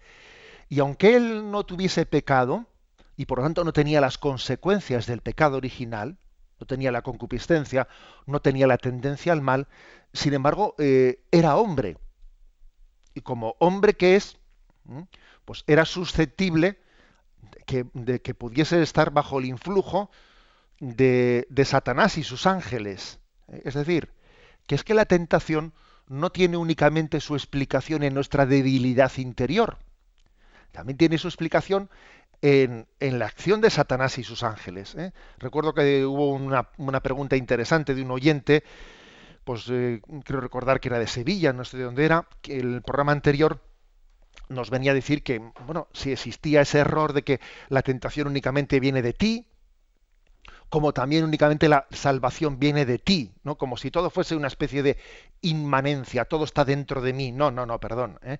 Y 0.68 0.80
aunque 0.80 1.16
él 1.16 1.50
no 1.50 1.64
tuviese 1.64 2.04
pecado, 2.04 2.66
y 3.16 3.24
por 3.26 3.38
lo 3.38 3.44
tanto 3.44 3.64
no 3.64 3.72
tenía 3.72 4.00
las 4.00 4.18
consecuencias 4.18 5.06
del 5.06 5.22
pecado 5.22 5.56
original, 5.56 6.18
no 6.60 6.66
tenía 6.66 6.92
la 6.92 7.02
concupiscencia, 7.02 7.88
no 8.26 8.40
tenía 8.40 8.66
la 8.66 8.78
tendencia 8.78 9.32
al 9.32 9.40
mal, 9.40 9.68
sin 10.12 10.34
embargo, 10.34 10.74
eh, 10.78 11.24
era 11.30 11.56
hombre. 11.56 11.96
Y 13.14 13.22
como 13.22 13.56
hombre 13.58 13.94
que 13.94 14.16
es, 14.16 14.36
pues 15.44 15.64
era 15.66 15.84
susceptible 15.84 16.78
de 17.94 18.20
que, 18.20 18.34
pudiese 18.34 18.82
estar 18.82 19.10
bajo 19.10 19.38
el 19.38 19.46
influjo 19.46 20.10
de, 20.80 21.46
Satanás 21.64 22.18
y 22.18 22.24
sus 22.24 22.46
ángeles. 22.46 23.18
Es 23.64 23.74
decir, 23.74 24.10
que 24.66 24.74
es 24.74 24.84
que 24.84 24.94
la 24.94 25.06
tentación 25.06 25.72
no 26.08 26.30
tiene 26.30 26.56
únicamente 26.56 27.20
su 27.20 27.34
explicación 27.34 28.02
en 28.02 28.14
nuestra 28.14 28.46
debilidad 28.46 29.12
interior, 29.18 29.78
también 30.72 30.98
tiene 30.98 31.18
su 31.18 31.28
explicación 31.28 31.90
en, 32.40 32.86
la 33.00 33.26
acción 33.26 33.60
de 33.60 33.70
Satanás 33.70 34.18
y 34.18 34.24
sus 34.24 34.42
ángeles. 34.42 34.94
¿eh? 34.94 35.12
Recuerdo 35.38 35.74
que 35.74 36.04
hubo 36.04 36.32
una, 36.32 37.00
pregunta 37.00 37.36
interesante 37.36 37.94
de 37.94 38.02
un 38.02 38.10
oyente, 38.10 38.62
pues 39.44 39.66
eh, 39.70 40.00
creo 40.24 40.40
recordar 40.40 40.80
que 40.80 40.88
era 40.88 40.98
de 40.98 41.06
Sevilla, 41.06 41.52
no 41.52 41.64
sé 41.64 41.78
de 41.78 41.84
dónde 41.84 42.04
era, 42.04 42.28
que 42.42 42.58
el 42.58 42.82
programa 42.82 43.12
anterior 43.12 43.60
nos 44.48 44.70
venía 44.70 44.92
a 44.92 44.94
decir 44.94 45.22
que, 45.22 45.40
bueno, 45.66 45.88
si 45.92 46.12
existía 46.12 46.62
ese 46.62 46.78
error 46.78 47.12
de 47.12 47.22
que 47.22 47.40
la 47.68 47.82
tentación 47.82 48.28
únicamente 48.28 48.80
viene 48.80 49.02
de 49.02 49.12
ti, 49.12 49.46
como 50.68 50.92
también 50.92 51.24
únicamente 51.24 51.68
la 51.68 51.86
salvación 51.90 52.58
viene 52.58 52.84
de 52.84 52.98
ti, 52.98 53.32
¿no? 53.42 53.56
Como 53.56 53.76
si 53.76 53.90
todo 53.90 54.10
fuese 54.10 54.36
una 54.36 54.48
especie 54.48 54.82
de 54.82 54.98
inmanencia, 55.40 56.26
todo 56.26 56.44
está 56.44 56.64
dentro 56.64 57.00
de 57.00 57.12
mí. 57.12 57.32
No, 57.32 57.50
no, 57.50 57.64
no, 57.64 57.80
perdón. 57.80 58.18
¿eh? 58.22 58.38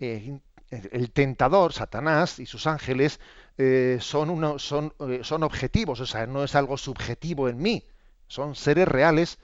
eh 0.00 0.38
el 0.70 1.12
tentador, 1.12 1.72
Satanás 1.72 2.40
y 2.40 2.46
sus 2.46 2.66
ángeles 2.66 3.20
eh, 3.56 3.98
son, 4.00 4.30
uno, 4.30 4.58
son, 4.58 4.92
eh, 5.08 5.20
son 5.22 5.44
objetivos, 5.44 6.00
o 6.00 6.06
sea, 6.06 6.26
no 6.26 6.42
es 6.42 6.56
algo 6.56 6.76
subjetivo 6.76 7.48
en 7.48 7.58
mí. 7.58 7.84
son 8.26 8.56
seres 8.56 8.88
reales 8.88 9.38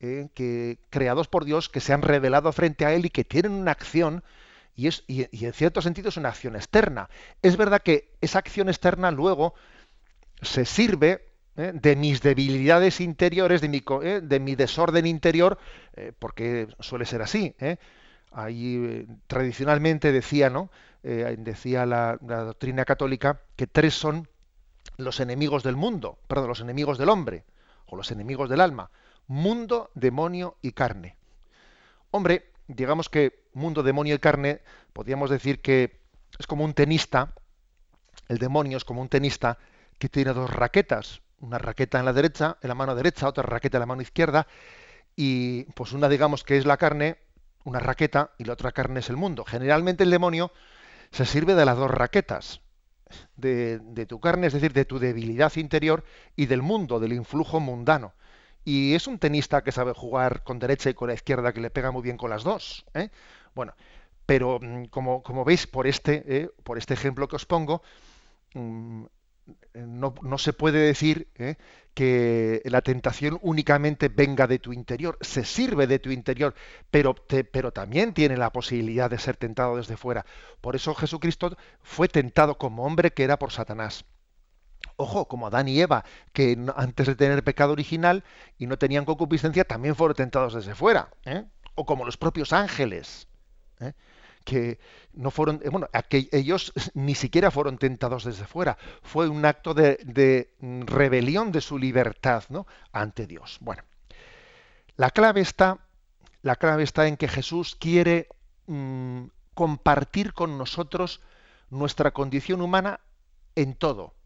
que, 0.00 0.78
creados 0.88 1.28
por 1.28 1.44
Dios, 1.44 1.68
que 1.68 1.80
se 1.80 1.92
han 1.92 2.00
revelado 2.00 2.52
frente 2.52 2.86
a 2.86 2.94
Él 2.94 3.04
y 3.04 3.10
que 3.10 3.24
tienen 3.24 3.52
una 3.52 3.72
acción, 3.72 4.24
y, 4.74 4.86
es, 4.86 5.04
y, 5.06 5.26
en 5.44 5.52
cierto 5.52 5.82
sentido 5.82 6.08
es 6.08 6.16
una 6.16 6.30
acción 6.30 6.56
externa. 6.56 7.10
Es 7.42 7.58
verdad 7.58 7.82
que 7.82 8.08
esa 8.22 8.38
acción 8.38 8.68
externa 8.68 9.10
luego 9.10 9.54
se 10.40 10.64
sirve 10.64 11.26
eh, 11.56 11.72
de 11.74 11.96
mis 11.96 12.22
debilidades 12.22 13.00
interiores, 13.00 13.60
de 13.60 13.68
mi, 13.68 13.82
eh, 14.02 14.20
de 14.22 14.40
mi 14.40 14.54
desorden 14.54 15.06
interior, 15.06 15.58
porque 16.18 16.68
suele 16.80 17.06
ser 17.06 17.22
así. 17.22 17.54
Ahí 18.30 19.06
tradicionalmente 19.26 20.12
decía, 20.12 20.50
¿no? 20.50 20.70
decía 21.02 21.86
la, 21.86 22.18
la 22.26 22.42
doctrina 22.42 22.84
católica 22.84 23.40
que 23.56 23.66
tres 23.66 23.94
son 23.94 24.28
los 24.98 25.20
enemigos 25.20 25.62
del 25.62 25.76
mundo, 25.76 26.18
perdón, 26.28 26.48
los 26.48 26.60
enemigos 26.60 26.98
del 26.98 27.08
hombre, 27.08 27.44
o 27.86 27.96
los 27.96 28.10
enemigos 28.10 28.50
del 28.50 28.60
alma 28.60 28.90
mundo, 29.26 29.90
demonio 29.94 30.56
y 30.62 30.72
carne. 30.72 31.16
Hombre, 32.10 32.50
digamos 32.68 33.08
que 33.08 33.44
mundo, 33.52 33.82
demonio 33.82 34.14
y 34.14 34.18
carne, 34.18 34.60
podríamos 34.92 35.30
decir 35.30 35.60
que 35.60 36.00
es 36.38 36.46
como 36.46 36.64
un 36.64 36.74
tenista, 36.74 37.32
el 38.28 38.38
demonio 38.38 38.76
es 38.76 38.84
como 38.84 39.02
un 39.02 39.08
tenista 39.08 39.58
que 39.98 40.08
tiene 40.08 40.32
dos 40.32 40.50
raquetas, 40.50 41.22
una 41.40 41.58
raqueta 41.58 41.98
en 41.98 42.04
la 42.04 42.12
derecha, 42.12 42.58
en 42.62 42.68
la 42.68 42.74
mano 42.74 42.94
derecha, 42.94 43.28
otra 43.28 43.42
raqueta 43.42 43.78
en 43.78 43.80
la 43.80 43.86
mano 43.86 44.02
izquierda, 44.02 44.46
y 45.14 45.64
pues 45.72 45.92
una 45.92 46.08
digamos 46.08 46.44
que 46.44 46.56
es 46.56 46.66
la 46.66 46.76
carne, 46.76 47.18
una 47.64 47.80
raqueta, 47.80 48.32
y 48.38 48.44
la 48.44 48.52
otra 48.52 48.72
carne 48.72 49.00
es 49.00 49.10
el 49.10 49.16
mundo. 49.16 49.44
Generalmente 49.44 50.04
el 50.04 50.10
demonio 50.10 50.52
se 51.10 51.24
sirve 51.24 51.54
de 51.54 51.64
las 51.64 51.76
dos 51.76 51.90
raquetas, 51.90 52.60
de, 53.36 54.06
tu 54.08 54.20
carne, 54.20 54.48
es 54.48 54.52
decir, 54.52 54.72
de 54.72 54.84
tu 54.84 54.98
debilidad 54.98 55.54
interior, 55.56 56.04
y 56.34 56.46
del 56.46 56.62
mundo, 56.62 57.00
del 57.00 57.12
influjo 57.12 57.60
mundano. 57.60 58.14
Y 58.64 58.94
es 58.94 59.06
un 59.06 59.18
tenista 59.18 59.62
que 59.62 59.72
sabe 59.72 59.92
jugar 59.94 60.42
con 60.42 60.58
derecha 60.58 60.90
y 60.90 60.94
con 60.94 61.08
la 61.08 61.14
izquierda, 61.14 61.52
que 61.52 61.60
le 61.60 61.70
pega 61.70 61.92
muy 61.92 62.02
bien 62.02 62.16
con 62.16 62.30
las 62.30 62.42
dos. 62.42 62.84
¿eh? 62.94 63.10
Bueno, 63.54 63.74
pero 64.26 64.58
mm, 64.60 64.86
como, 64.86 65.22
como, 65.22 65.44
veis 65.44 65.66
por 65.66 65.86
este, 65.86 66.24
¿eh? 66.26 66.50
por 66.64 66.78
este 66.78 66.94
ejemplo 66.94 67.28
que 67.28 67.36
os 67.36 67.46
pongo, 67.46 67.82
mm, 68.54 69.04
no, 69.74 70.14
no, 70.22 70.38
se 70.38 70.52
puede 70.52 70.78
decir 70.78 71.28
¿eh? 71.36 71.56
que 71.94 72.62
la 72.64 72.82
tentación 72.82 73.38
únicamente 73.42 74.08
venga 74.08 74.46
de 74.46 74.58
tu 74.58 74.72
interior, 74.72 75.18
se 75.20 75.44
sirve 75.44 75.86
de 75.86 75.98
tu 75.98 76.10
interior, 76.10 76.54
pero, 76.90 77.14
pero 77.52 77.72
también 77.72 78.12
tiene 78.12 78.36
la 78.36 78.52
posibilidad 78.52 79.10
de 79.10 79.18
ser 79.18 79.36
tentado 79.36 79.76
desde 79.76 79.96
fuera. 79.96 80.26
Por 80.60 80.76
eso 80.76 80.94
Jesucristo 80.94 81.56
fue 81.80 82.08
tentado 82.08 82.58
como 82.58 82.84
hombre 82.84 83.12
que 83.12 83.24
era 83.24 83.38
por 83.38 83.52
Satanás. 83.52 84.04
Ojo, 84.96 85.26
como 85.26 85.46
Adán 85.46 85.68
y 85.68 85.80
Eva, 85.80 86.04
que 86.32 86.58
antes 86.76 87.06
de 87.06 87.14
tener 87.14 87.44
pecado 87.44 87.72
original 87.72 88.24
y 88.58 88.66
no 88.66 88.78
tenían 88.78 89.04
concupiscencia, 89.04 89.64
también 89.64 89.94
fueron 89.94 90.16
tentados 90.16 90.54
desde 90.54 90.74
fuera. 90.74 91.10
¿eh? 91.24 91.44
O 91.74 91.84
como 91.84 92.04
los 92.04 92.16
propios 92.16 92.52
ángeles, 92.52 93.28
¿eh? 93.80 93.92
Que 94.46 94.78
no 95.12 95.30
fueron, 95.30 95.60
eh, 95.62 95.68
bueno, 95.68 95.90
ellos 96.10 96.72
ni 96.94 97.14
siquiera 97.14 97.50
fueron 97.50 97.76
tentados 97.76 98.24
desde 98.24 98.46
fuera. 98.46 98.78
Fue 99.02 99.28
un 99.28 99.44
acto 99.44 99.74
de, 99.74 100.54
rebelión 100.86 101.52
de 101.52 101.60
su 101.60 101.76
libertad, 101.76 102.44
¿no? 102.48 102.66
Ante 102.92 103.26
Dios. 103.26 103.58
Bueno, 103.60 103.82
la 104.96 105.10
clave 105.10 105.42
está, 105.42 105.80
la 106.40 106.56
clave 106.56 106.84
está 106.84 107.06
en 107.06 107.18
que 107.18 107.28
Jesús 107.28 107.76
quiere 107.78 108.28
mm, 108.66 109.24
compartir 109.52 110.32
con 110.32 110.56
nosotros 110.56 111.20
nuestra 111.68 112.12
condición 112.12 112.62
humana 112.62 113.00
en 113.54 113.74
todo 113.74 114.16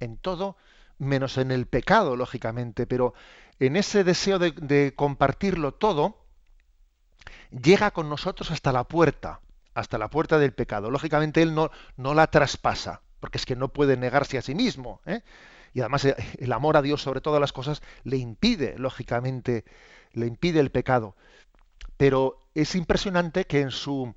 en 0.00 0.16
todo, 0.16 0.56
menos 0.98 1.38
en 1.38 1.50
el 1.50 1.66
pecado, 1.66 2.16
lógicamente, 2.16 2.86
pero 2.86 3.14
en 3.58 3.76
ese 3.76 4.04
deseo 4.04 4.38
de, 4.38 4.94
compartirlo 4.94 5.74
todo, 5.74 6.23
llega 7.50 7.90
con 7.90 8.08
nosotros 8.08 8.50
hasta 8.50 8.72
la 8.72 8.84
puerta, 8.84 9.40
hasta 9.74 9.98
la 9.98 10.08
puerta 10.08 10.38
del 10.38 10.52
pecado. 10.52 10.90
Lógicamente 10.90 11.42
él 11.42 11.54
no, 11.54 11.70
no 11.96 12.14
la 12.14 12.26
traspasa, 12.28 13.02
porque 13.20 13.38
es 13.38 13.46
que 13.46 13.56
no 13.56 13.68
puede 13.68 13.96
negarse 13.96 14.38
a 14.38 14.42
sí 14.42 14.54
mismo. 14.54 15.00
¿eh? 15.06 15.22
Y 15.72 15.80
además 15.80 16.04
eh, 16.04 16.16
el 16.38 16.52
amor 16.52 16.76
a 16.76 16.82
Dios 16.82 17.02
sobre 17.02 17.20
todas 17.20 17.40
las 17.40 17.52
cosas 17.52 17.82
le 18.04 18.16
impide, 18.16 18.76
lógicamente, 18.78 19.64
le 20.12 20.26
impide 20.26 20.60
el 20.60 20.70
pecado. 20.70 21.16
Pero 21.96 22.38
es 22.54 22.74
impresionante 22.74 23.46
que 23.46 23.60
en 23.60 23.70
su 23.70 24.14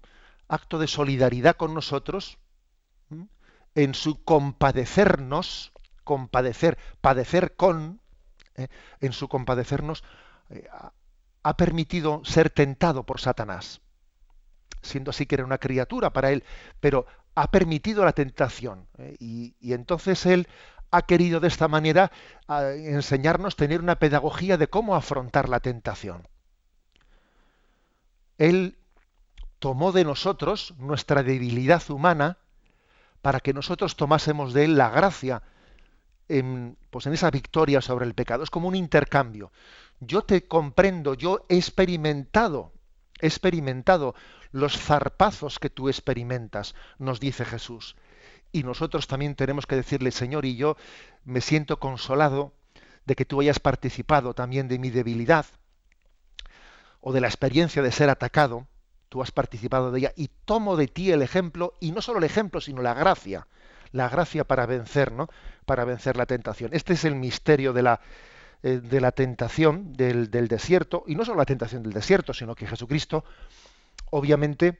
acto 0.48 0.80
de 0.80 0.88
solidaridad 0.88 1.56
con 1.56 1.74
nosotros, 1.74 2.38
en 3.76 3.94
su 3.94 4.24
compadecernos, 4.24 5.72
compadecer, 6.04 6.78
padecer 7.02 7.56
con, 7.56 8.02
eh, 8.56 8.70
en 9.02 9.14
su 9.14 9.28
compadecernos, 9.28 10.04
eh, 10.50 10.68
ha 11.48 11.56
permitido 11.56 12.22
ser 12.26 12.50
tentado 12.50 13.04
por 13.04 13.22
Satanás, 13.22 13.80
siendo 14.82 15.12
así 15.12 15.26
que 15.26 15.36
era 15.36 15.46
una 15.46 15.60
criatura 15.60 16.12
para 16.12 16.32
él, 16.32 16.44
pero 16.82 17.06
ha 17.36 17.52
permitido 17.52 18.04
la 18.04 18.12
tentación. 18.12 18.86
Eh, 18.98 19.16
y, 19.18 19.56
y, 19.62 19.72
entonces 19.72 20.26
él 20.26 20.50
ha 20.92 21.04
querido 21.04 21.40
de 21.40 21.48
esta 21.48 21.70
manera 21.70 22.12
enseñarnos 22.50 23.56
tener 23.56 23.80
una 23.80 23.96
pedagogía 23.98 24.58
de 24.58 24.68
cómo 24.68 24.94
afrontar 24.94 25.48
la 25.48 25.62
tentación. 25.62 26.28
Él 28.38 28.78
tomó 29.60 29.94
de 29.94 30.04
nosotros 30.04 30.74
nuestra 30.78 31.24
debilidad 31.24 31.90
humana, 31.90 32.40
para 33.22 33.40
que 33.40 33.54
nosotros 33.54 33.96
tomásemos 33.96 34.54
de 34.54 34.66
él 34.66 34.78
la 34.78 34.90
gracia 34.90 35.44
en, 36.30 36.78
pues 36.90 37.06
en 37.06 37.14
esa 37.14 37.32
victoria 37.32 37.82
sobre 37.82 38.06
el 38.06 38.14
pecado. 38.14 38.44
Es 38.44 38.50
como 38.50 38.68
un 38.68 38.76
intercambio. 38.76 39.52
Yo 40.00 40.22
te 40.24 40.48
comprendo, 40.48 41.14
yo 41.14 41.46
he 41.50 41.58
experimentado, 41.58 42.74
he 43.20 43.28
experimentado 43.28 44.16
los 44.52 44.78
zarpazos 44.78 45.60
que 45.60 45.70
tú 45.70 45.90
experimentas, 45.90 46.76
nos 47.00 47.20
dice 47.20 47.46
Jesús. 47.46 47.96
Y 48.52 48.64
nosotros 48.64 49.08
también 49.08 49.36
tenemos 49.36 49.66
que 49.66 49.76
decirle, 49.76 50.12
Señor, 50.12 50.46
y 50.46 50.56
yo 50.56 50.78
me 51.26 51.42
siento 51.42 51.80
consolado 51.80 52.54
de 53.06 53.16
que 53.16 53.26
tú 53.26 53.42
hayas 53.42 53.60
participado 53.60 54.34
también 54.34 54.68
de 54.68 54.80
mi 54.80 54.90
debilidad 54.90 55.46
o 57.02 57.14
de 57.14 57.22
la 57.22 57.28
experiencia 57.28 57.82
de 57.82 57.92
ser 57.92 58.10
atacado 58.10 58.68
tú 59.10 59.22
has 59.22 59.32
participado 59.32 59.92
de 59.92 60.00
ella 60.00 60.14
y 60.16 60.30
tomo 60.46 60.76
de 60.76 60.88
ti 60.88 61.12
el 61.12 61.22
ejemplo, 61.22 61.74
y 61.80 61.92
no 61.92 62.02
solo 62.02 62.20
el 62.20 62.26
ejemplo, 62.26 62.62
sino 62.62 62.82
la 62.82 62.94
gracia, 62.94 63.48
la 63.92 64.10
gracia 64.10 64.44
para 64.44 64.66
vencer, 64.66 65.12
¿no? 65.12 65.28
Para 65.66 65.86
vencer 65.86 66.18
la 66.18 66.26
tentación. 66.26 66.72
Este 66.74 66.94
es 66.94 67.06
el 67.06 67.16
misterio 67.16 67.74
de 67.74 67.84
la, 67.84 68.00
eh, 68.64 68.80
de 68.84 69.02
la 69.02 69.12
tentación 69.12 69.94
del, 69.94 70.32
del, 70.32 70.48
desierto, 70.48 71.04
y 71.08 71.16
no 71.16 71.26
solo 71.26 71.38
la 71.38 71.46
tentación 71.46 71.84
del 71.84 71.94
desierto, 71.94 72.34
sino 72.34 72.56
que 72.56 72.68
Jesucristo, 72.68 73.24
obviamente, 74.10 74.80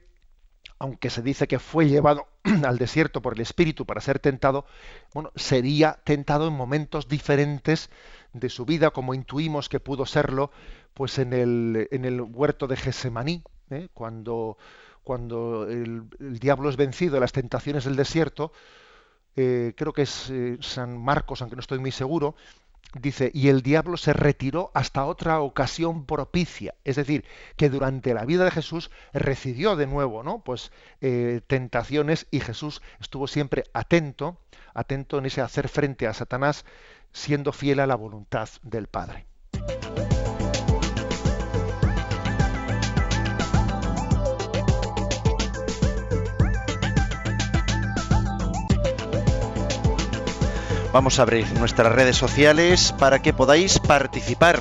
aunque 0.78 1.10
se 1.10 1.22
dice 1.22 1.48
que 1.48 1.58
fue 1.58 1.88
llevado 1.88 2.28
al 2.64 2.78
desierto 2.78 3.20
por 3.20 3.34
el 3.34 3.40
Espíritu 3.40 3.84
para 3.86 4.00
ser 4.00 4.18
tentado, 4.18 4.66
bueno, 5.12 5.32
sería 5.34 5.98
tentado 6.04 6.48
en 6.48 6.54
momentos 6.54 7.08
diferentes 7.08 7.90
de 8.32 8.48
su 8.48 8.64
vida, 8.64 8.90
como 8.90 9.14
intuimos 9.14 9.68
que 9.68 9.80
pudo 9.80 10.06
serlo, 10.06 10.50
pues 10.94 11.18
en 11.18 11.32
el, 11.32 11.88
en 11.90 12.04
el 12.04 12.20
huerto 12.20 12.66
de 12.66 12.76
Gesemaní, 12.76 13.42
¿eh? 13.70 13.88
cuando, 13.94 14.56
cuando 15.02 15.68
el, 15.68 16.08
diablo 16.18 16.68
es 16.68 16.76
vencido 16.76 17.16
en 17.16 17.20
las 17.20 17.32
tentaciones 17.32 17.84
del 17.84 17.96
desierto, 17.96 18.52
eh, 19.40 19.72
creo 19.76 19.92
que 19.92 20.02
es 20.02 20.30
eh, 20.30 20.58
San 20.60 20.98
Marcos, 20.98 21.40
aunque 21.40 21.54
no 21.54 21.60
estoy 21.60 21.78
muy 21.78 21.92
seguro, 21.92 22.34
dice, 22.92 23.30
y 23.32 23.48
el 23.48 23.62
diablo 23.62 23.96
se 23.96 24.12
retiró 24.12 24.72
hasta 24.74 25.04
otra 25.04 25.40
ocasión 25.40 26.06
propicia. 26.06 26.74
Es 26.82 26.96
decir, 26.96 27.24
que 27.56 27.70
durante 27.70 28.14
la 28.14 28.24
vida 28.24 28.44
de 28.44 28.50
Jesús 28.50 28.90
recibió 29.12 29.76
de 29.76 29.86
nuevo, 29.86 30.24
¿no? 30.24 30.42
Pues 30.42 30.72
tentaciones 31.46 32.26
y 32.30 32.40
Jesús 32.40 32.82
estuvo 32.98 33.28
siempre 33.28 33.64
atento, 33.74 34.40
atento 34.74 35.18
en 35.18 35.26
ese 35.26 35.40
hacer 35.40 35.68
frente 35.68 36.08
a 36.08 36.14
Satanás, 36.14 36.64
siendo 37.12 37.52
fiel 37.52 37.78
a 37.78 37.86
la 37.86 37.94
voluntad 37.94 38.48
del 38.62 38.88
Padre. 38.88 39.26
Vamos 50.98 51.20
a 51.20 51.22
abrir 51.22 51.46
nuestras 51.60 51.92
redes 51.92 52.16
sociales 52.16 52.92
para 52.98 53.22
que 53.22 53.32
podáis 53.32 53.78
participar. 53.78 54.58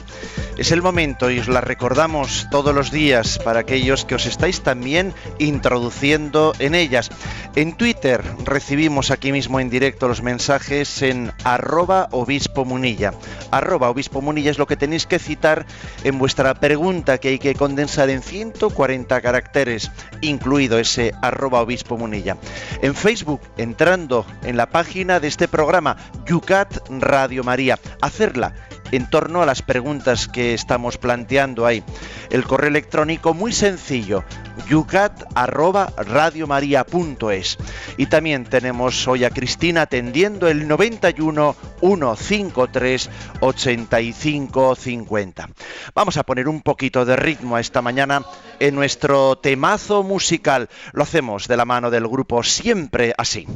Es 0.57 0.71
el 0.71 0.81
momento 0.81 1.29
y 1.29 1.37
os 1.37 1.47
la 1.47 1.61
recordamos 1.61 2.47
todos 2.49 2.73
los 2.73 2.89
días 2.89 3.37
para 3.37 3.59
aquellos 3.59 4.05
que 4.05 4.15
os 4.15 4.25
estáis 4.25 4.61
también 4.61 5.13
introduciendo 5.37 6.53
en 6.57 6.73
ellas. 6.73 7.11
En 7.55 7.77
Twitter 7.77 8.23
recibimos 8.43 9.11
aquí 9.11 9.31
mismo 9.31 9.59
en 9.59 9.69
directo 9.69 10.07
los 10.07 10.23
mensajes 10.23 11.03
en 11.03 11.31
arroba 11.43 12.07
obispo 12.09 12.65
munilla. 12.65 13.13
Arroba 13.51 13.91
obispo 13.91 14.19
munilla 14.23 14.49
es 14.49 14.57
lo 14.57 14.65
que 14.65 14.77
tenéis 14.77 15.05
que 15.05 15.19
citar 15.19 15.67
en 16.03 16.17
vuestra 16.17 16.55
pregunta 16.55 17.19
que 17.19 17.29
hay 17.29 17.39
que 17.39 17.53
condensar 17.53 18.09
en 18.09 18.23
140 18.23 19.21
caracteres, 19.21 19.91
incluido 20.21 20.79
ese 20.79 21.13
arroba 21.21 21.61
obispo 21.61 21.97
munilla. 21.97 22.35
En 22.81 22.95
Facebook, 22.95 23.41
entrando 23.57 24.25
en 24.41 24.57
la 24.57 24.71
página 24.71 25.19
de 25.19 25.27
este 25.27 25.47
programa, 25.47 25.97
Yucat 26.25 26.89
Radio 26.89 27.43
María. 27.43 27.77
Hacerla 28.01 28.55
en 28.91 29.09
torno 29.09 29.41
a 29.41 29.45
las 29.45 29.61
preguntas 29.61 30.27
que 30.27 30.53
estamos 30.53 30.97
planteando 30.97 31.65
ahí. 31.65 31.83
El 32.29 32.43
correo 32.43 32.67
electrónico 32.69 33.33
muy 33.33 33.53
sencillo, 33.53 34.25
yucat@radiomaria.es. 34.69 37.57
Y 37.97 38.07
también 38.07 38.45
tenemos 38.45 39.07
hoy 39.07 39.23
a 39.23 39.29
Cristina 39.29 39.83
atendiendo 39.83 40.47
el 40.47 40.67
91 40.67 41.55
153 41.81 43.09
85 43.39 44.75
50. 44.75 45.49
Vamos 45.93 46.17
a 46.17 46.23
poner 46.23 46.47
un 46.47 46.61
poquito 46.61 47.05
de 47.05 47.15
ritmo 47.15 47.57
esta 47.57 47.81
mañana 47.81 48.23
en 48.59 48.75
nuestro 48.75 49.37
temazo 49.37 50.03
musical. 50.03 50.69
Lo 50.93 51.03
hacemos 51.03 51.47
de 51.47 51.57
la 51.57 51.65
mano 51.65 51.89
del 51.89 52.07
grupo 52.07 52.43
Siempre 52.43 53.13
Así. 53.17 53.47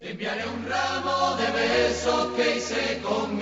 Enviaré 0.00 0.48
un 0.48 0.66
ramo 0.68 1.36
de 1.36 1.50
besos 1.52 2.32
que 2.34 2.56
hice 2.56 3.00
con 3.02 3.36
mi 3.36 3.41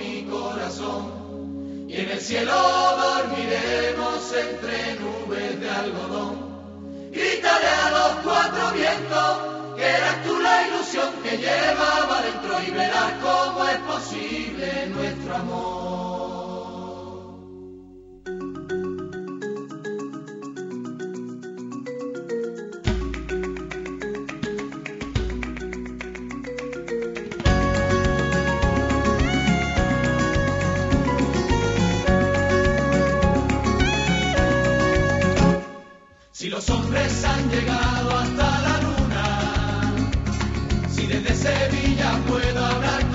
y 1.91 1.97
en 1.97 2.09
el 2.09 2.21
cielo 2.21 2.53
dormiremos 2.53 4.33
entre 4.33 4.95
nubes 4.95 5.59
de 5.59 5.69
algodón. 5.69 7.11
Gritaré 7.11 7.67
a 7.67 7.89
los 7.91 8.11
cuatro 8.23 8.71
vientos 8.71 9.75
que 9.75 9.85
eras 9.85 10.23
tú 10.23 10.39
la 10.39 10.67
ilusión 10.67 11.13
que 11.21 11.37
llevaba 11.37 12.21
dentro 12.21 12.63
y 12.65 12.71
verás 12.71 13.13
cómo 13.21 13.67
es 13.67 13.77
posible 13.79 14.87
nuestro 14.87 15.35
amor. 15.35 16.10
Si 36.41 36.49
los 36.49 36.67
hombres 36.71 37.23
han 37.23 37.51
llegado 37.51 38.17
hasta 38.17 38.61
la 38.61 38.81
luna, 38.81 39.93
si 40.89 41.05
desde 41.05 41.35
Sevilla 41.35 42.19
puedo 42.27 42.65
hablar 42.65 43.10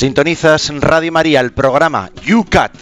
Sintonizas 0.00 0.72
Radio 0.80 1.12
María, 1.12 1.40
el 1.40 1.52
programa 1.52 2.10
UCAT. 2.26 2.72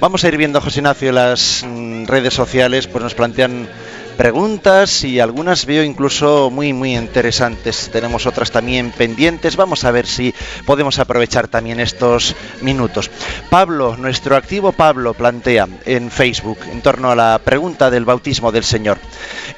Vamos 0.00 0.24
a 0.24 0.28
ir 0.28 0.36
viendo, 0.36 0.60
José 0.60 0.80
Ignacio, 0.80 1.12
las 1.12 1.64
mm, 1.64 2.06
redes 2.06 2.34
sociales, 2.34 2.88
pues 2.88 3.04
nos 3.04 3.14
plantean 3.14 3.68
preguntas 4.16 5.04
y 5.04 5.20
algunas 5.20 5.64
veo 5.64 5.84
incluso 5.84 6.50
muy 6.50 6.72
muy 6.72 6.96
interesantes. 6.96 7.88
Tenemos 7.92 8.26
otras 8.26 8.50
también 8.50 8.90
pendientes. 8.90 9.54
Vamos 9.54 9.84
a 9.84 9.92
ver 9.92 10.08
si 10.08 10.34
podemos 10.64 10.98
aprovechar 10.98 11.46
también 11.46 11.78
estos 11.78 12.34
minutos. 12.62 13.12
Pablo, 13.48 13.96
nuestro 13.96 14.34
activo 14.34 14.72
Pablo, 14.72 15.14
plantea 15.14 15.68
en 15.84 16.10
Facebook 16.10 16.58
en 16.72 16.82
torno 16.82 17.12
a 17.12 17.14
la 17.14 17.40
pregunta 17.44 17.92
del 17.92 18.04
bautismo 18.04 18.50
del 18.50 18.64
Señor. 18.64 18.98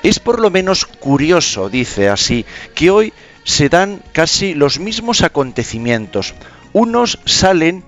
Es 0.03 0.19
por 0.19 0.39
lo 0.39 0.51
menos 0.51 0.85
curioso, 0.85 1.71
dice 1.71 2.11
así, 2.11 2.45
que 2.75 2.91
hoy 2.91 3.15
se 3.45 3.69
dan 3.69 4.03
casi 4.13 4.55
los 4.55 4.79
mismos 4.79 5.23
acontecimientos. 5.23 6.35
Unos 6.73 7.19
salen 7.25 7.85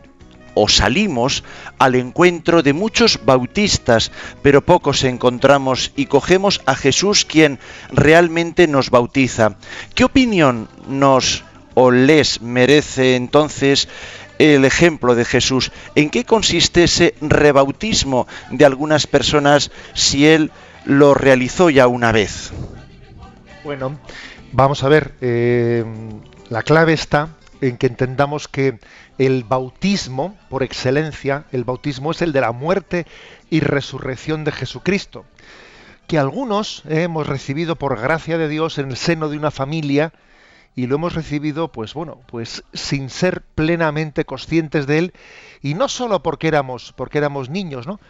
o 0.54 0.68
salimos 0.68 1.44
al 1.78 1.94
encuentro 1.94 2.62
de 2.62 2.72
muchos 2.72 3.20
bautistas, 3.24 4.12
pero 4.42 4.64
pocos 4.64 5.04
encontramos 5.04 5.92
y 5.96 6.06
cogemos 6.06 6.60
a 6.66 6.74
Jesús 6.74 7.24
quien 7.24 7.58
realmente 7.92 8.66
nos 8.66 8.90
bautiza. 8.90 9.56
¿Qué 9.94 10.04
opinión 10.04 10.68
nos 10.88 11.44
o 11.74 11.90
les 11.90 12.42
merece 12.42 13.16
entonces 13.16 13.88
el 14.38 14.64
ejemplo 14.64 15.14
de 15.14 15.24
Jesús? 15.24 15.72
¿En 15.94 16.10
qué 16.10 16.24
consiste 16.24 16.84
ese 16.84 17.14
rebautismo 17.20 18.26
de 18.50 18.64
algunas 18.64 19.06
personas 19.06 19.70
si 19.94 20.26
él 20.26 20.50
lo 20.84 21.14
realizó 21.14 21.70
ya 21.70 21.86
una 21.86 22.12
vez? 22.12 22.50
Bueno, 23.62 23.98
vamos 24.52 24.82
a 24.82 24.88
ver, 24.88 25.14
eh, 25.20 25.84
la 26.48 26.62
clave 26.62 26.92
está 26.92 27.28
en 27.60 27.76
que 27.76 27.86
entendamos 27.86 28.48
que 28.48 28.78
el 29.18 29.44
bautismo, 29.44 30.36
por 30.48 30.62
excelencia, 30.62 31.44
el 31.52 31.64
bautismo 31.64 32.10
es 32.10 32.22
el 32.22 32.32
de 32.32 32.40
la 32.40 32.52
muerte 32.52 33.06
y 33.50 33.60
resurrección 33.60 34.44
de 34.44 34.52
Jesucristo, 34.52 35.24
que 36.06 36.18
algunos 36.18 36.82
hemos 36.88 37.26
recibido 37.26 37.76
por 37.76 38.00
gracia 38.00 38.38
de 38.38 38.48
Dios 38.48 38.78
en 38.78 38.90
el 38.90 38.96
seno 38.96 39.28
de 39.28 39.36
una 39.36 39.50
familia 39.50 40.12
y 40.74 40.86
lo 40.86 40.94
hemos 40.94 41.14
recibido, 41.14 41.68
pues 41.68 41.94
bueno, 41.94 42.20
pues 42.26 42.64
sin 42.72 43.10
ser 43.10 43.42
plenamente 43.54 44.24
conscientes 44.24 44.86
de 44.86 44.98
él 44.98 45.12
y 45.60 45.74
no 45.74 45.88
solo 45.88 46.22
porque 46.22 46.48
éramos, 46.48 46.94
porque 46.96 47.18
éramos 47.18 47.50
niños, 47.50 47.86
¿no? 47.86 48.00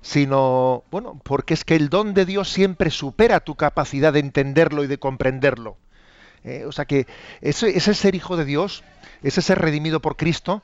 sino, 0.00 0.84
bueno, 0.90 1.20
porque 1.24 1.54
es 1.54 1.64
que 1.64 1.74
el 1.74 1.88
don 1.88 2.14
de 2.14 2.24
Dios 2.24 2.48
siempre 2.48 2.90
supera 2.90 3.40
tu 3.40 3.56
capacidad 3.56 4.12
de 4.12 4.20
entenderlo 4.20 4.84
y 4.84 4.86
de 4.86 4.98
comprenderlo. 4.98 5.78
Eh, 6.46 6.64
o 6.64 6.70
sea 6.70 6.84
que 6.84 7.06
ese, 7.40 7.76
ese, 7.76 7.92
ser 7.92 8.14
hijo 8.14 8.36
de 8.36 8.44
Dios, 8.44 8.84
ese 9.22 9.42
ser 9.42 9.58
redimido 9.58 10.00
por 10.00 10.16
Cristo, 10.16 10.62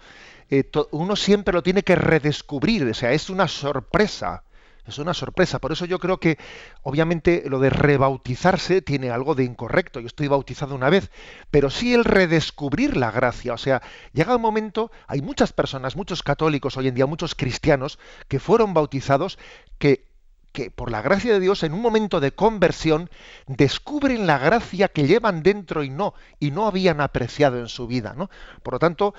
eh, 0.48 0.70
uno 0.92 1.16
siempre 1.16 1.52
lo 1.52 1.64
tiene 1.64 1.82
que 1.82 1.96
redescubrir, 1.96 2.84
o 2.84 2.94
sea, 2.94 3.12
es 3.12 3.28
una 3.28 3.48
sorpresa. 3.48 4.44
Es 4.84 4.98
una 4.98 5.14
sorpresa. 5.14 5.60
Por 5.60 5.70
eso 5.70 5.84
yo 5.84 6.00
creo 6.00 6.18
que, 6.18 6.38
obviamente, 6.82 7.44
lo 7.46 7.60
de 7.60 7.70
rebautizarse 7.70 8.82
tiene 8.82 9.10
algo 9.10 9.36
de 9.36 9.44
incorrecto. 9.44 10.00
Yo 10.00 10.08
estoy 10.08 10.26
bautizado 10.26 10.74
una 10.74 10.90
vez, 10.90 11.12
pero 11.52 11.70
sí 11.70 11.94
el 11.94 12.04
redescubrir 12.04 12.96
la 12.96 13.12
gracia. 13.12 13.54
O 13.54 13.58
sea, 13.58 13.80
llega 14.12 14.34
un 14.34 14.42
momento, 14.42 14.90
hay 15.06 15.22
muchas 15.22 15.52
personas, 15.52 15.94
muchos 15.94 16.24
católicos 16.24 16.76
hoy 16.76 16.88
en 16.88 16.96
día, 16.96 17.06
muchos 17.06 17.36
cristianos, 17.36 18.00
que 18.26 18.40
fueron 18.40 18.74
bautizados, 18.74 19.38
que 19.78 20.11
que 20.53 20.70
por 20.70 20.90
la 20.90 21.03
gracia 21.03 21.32
de 21.32 21.40
Dios 21.40 21.62
en 21.62 21.72
un 21.72 21.80
momento 21.80 22.20
de 22.20 22.32
conversión 22.32 23.11
descubren 23.46 24.26
la 24.26 24.38
gracia 24.38 24.88
que 24.88 25.07
llevan 25.07 25.42
dentro 25.42 25.82
y 25.82 25.90
no 25.90 26.14
y 26.38 26.50
no 26.50 26.66
habían 26.66 27.00
apreciado 27.00 27.59
en 27.59 27.68
su 27.68 27.86
vida, 27.86 28.14
¿no? 28.16 28.30
Por 28.62 28.74
lo 28.74 28.78
tanto, 28.78 29.14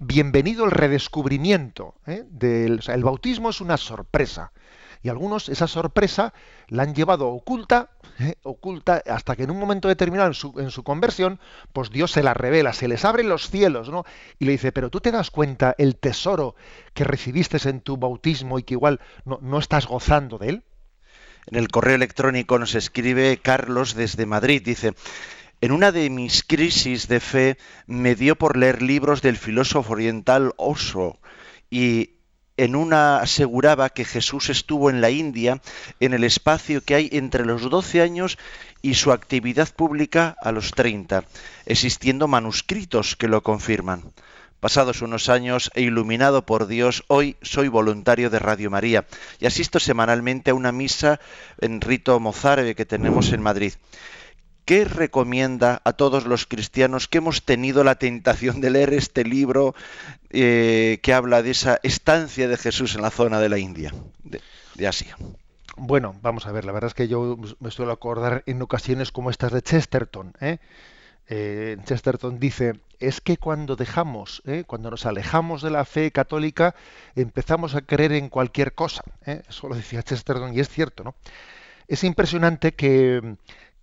bienvenido 0.00 0.64
el 0.64 0.70
redescubrimiento. 0.70 1.94
¿eh? 2.06 2.24
Del, 2.28 2.80
el 2.86 3.04
bautismo 3.04 3.50
es 3.50 3.60
una 3.60 3.76
sorpresa. 3.76 4.52
Y 5.02 5.08
algunos 5.08 5.48
esa 5.48 5.68
sorpresa 5.68 6.32
la 6.68 6.82
han 6.82 6.94
llevado 6.94 7.28
oculta, 7.28 7.90
¿eh? 8.18 8.34
oculta, 8.42 9.02
hasta 9.06 9.36
que 9.36 9.44
en 9.44 9.50
un 9.50 9.58
momento 9.58 9.88
determinado 9.88 10.28
en 10.28 10.34
su, 10.34 10.58
en 10.58 10.70
su, 10.70 10.82
conversión, 10.82 11.38
pues 11.72 11.90
Dios 11.90 12.10
se 12.10 12.22
la 12.22 12.34
revela, 12.34 12.72
se 12.72 12.88
les 12.88 13.04
abren 13.04 13.28
los 13.28 13.48
cielos, 13.48 13.88
¿no? 13.88 14.04
Y 14.38 14.46
le 14.46 14.52
dice, 14.52 14.72
pero 14.72 14.90
tú 14.90 15.00
te 15.00 15.12
das 15.12 15.30
cuenta 15.30 15.74
el 15.78 15.96
tesoro 15.96 16.56
que 16.94 17.04
recibiste 17.04 17.56
en 17.68 17.82
tu 17.82 17.98
bautismo 17.98 18.58
y 18.58 18.64
que 18.64 18.74
igual 18.74 19.00
no, 19.24 19.38
no 19.42 19.58
estás 19.58 19.86
gozando 19.86 20.38
de 20.38 20.48
él. 20.48 20.64
En 21.46 21.56
el 21.56 21.68
correo 21.68 21.94
electrónico 21.94 22.58
nos 22.58 22.74
escribe 22.74 23.38
Carlos 23.40 23.94
desde 23.94 24.26
Madrid, 24.26 24.62
dice, 24.64 24.94
en 25.60 25.70
una 25.70 25.92
de 25.92 26.10
mis 26.10 26.42
crisis 26.42 27.06
de 27.06 27.20
fe 27.20 27.56
me 27.86 28.16
dio 28.16 28.34
por 28.36 28.56
leer 28.56 28.82
libros 28.82 29.22
del 29.22 29.36
filósofo 29.36 29.92
oriental 29.92 30.54
Osho 30.56 31.18
y 31.70 32.10
en 32.56 32.74
una 32.74 33.18
aseguraba 33.18 33.90
que 33.90 34.04
Jesús 34.04 34.50
estuvo 34.50 34.90
en 34.90 35.00
la 35.00 35.10
India 35.10 35.60
en 36.00 36.14
el 36.14 36.24
espacio 36.24 36.82
que 36.82 36.96
hay 36.96 37.08
entre 37.12 37.44
los 37.44 37.70
12 37.70 38.02
años 38.02 38.38
y 38.82 38.94
su 38.94 39.12
actividad 39.12 39.72
pública 39.72 40.36
a 40.42 40.50
los 40.50 40.72
30, 40.72 41.24
existiendo 41.64 42.26
manuscritos 42.28 43.14
que 43.14 43.28
lo 43.28 43.42
confirman. 43.42 44.02
Pasados 44.60 45.02
unos 45.02 45.28
años 45.28 45.70
e 45.74 45.82
iluminado 45.82 46.46
por 46.46 46.66
Dios, 46.66 47.04
hoy 47.08 47.36
soy 47.42 47.68
voluntario 47.68 48.30
de 48.30 48.38
Radio 48.38 48.70
María 48.70 49.06
y 49.38 49.46
asisto 49.46 49.78
semanalmente 49.78 50.50
a 50.50 50.54
una 50.54 50.72
misa 50.72 51.20
en 51.60 51.80
rito 51.80 52.18
mozárabe 52.20 52.74
que 52.74 52.86
tenemos 52.86 53.32
en 53.32 53.42
Madrid. 53.42 53.74
¿qué 54.66 54.84
recomienda 54.84 55.80
a 55.84 55.94
todos 55.94 56.26
los 56.26 56.44
cristianos 56.44 57.08
que 57.08 57.18
hemos 57.18 57.44
tenido 57.44 57.84
la 57.84 57.94
tentación 57.94 58.60
de 58.60 58.70
leer 58.70 58.92
este 58.92 59.24
libro 59.24 59.74
eh, 60.30 60.98
que 61.02 61.14
habla 61.14 61.42
de 61.42 61.52
esa 61.52 61.78
estancia 61.84 62.48
de 62.48 62.58
Jesús 62.58 62.96
en 62.96 63.02
la 63.02 63.10
zona 63.10 63.40
de 63.40 63.48
la 63.48 63.58
India, 63.58 63.94
de, 64.24 64.42
de, 64.74 64.88
Asia? 64.88 65.16
Bueno, 65.76 66.16
vamos 66.20 66.46
a 66.46 66.52
ver, 66.52 66.64
la 66.64 66.72
verdad 66.72 66.88
es 66.88 66.94
que 66.94 67.06
yo 67.06 67.38
me 67.60 67.70
suelo 67.70 67.92
acordar 67.92 68.42
en 68.46 68.60
ocasiones 68.60 69.12
como 69.12 69.30
estas 69.30 69.52
de 69.52 69.62
Chesterton. 69.62 70.34
¿eh? 70.40 70.58
Eh, 71.28 71.76
Chesterton 71.84 72.38
dice, 72.38 72.80
es 73.00 73.20
que 73.20 73.36
cuando 73.36 73.76
dejamos, 73.76 74.42
¿eh? 74.46 74.64
cuando 74.66 74.90
nos 74.90 75.06
alejamos 75.06 75.62
de 75.62 75.70
la 75.70 75.84
fe 75.84 76.10
católica, 76.12 76.74
empezamos 77.14 77.74
a 77.74 77.82
creer 77.82 78.12
en 78.12 78.28
cualquier 78.28 78.74
cosa. 78.74 79.02
Eso 79.24 79.68
lo 79.68 79.74
decía 79.74 80.02
Chesterton 80.02 80.54
y 80.54 80.60
es 80.60 80.68
cierto, 80.68 81.04
¿no? 81.04 81.14
Es 81.88 82.04
impresionante 82.04 82.72
que 82.72 83.36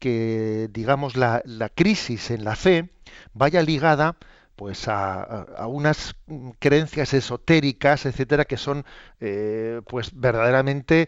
que 0.03 0.69
digamos 0.73 1.15
la, 1.15 1.41
crisis 1.73 2.29
en 2.29 2.43
la 2.43 2.57
fe 2.57 2.89
vaya 3.33 3.61
ligada 3.61 4.17
pues 4.57 4.89
a, 4.89 5.23
a, 5.23 5.67
unas 5.67 6.17
creencias 6.59 7.13
esotéricas 7.13 8.05
etcétera 8.05 8.43
que 8.43 8.57
son 8.57 8.83
eh, 9.21 9.79
pues 9.87 10.11
verdaderamente 10.13 11.07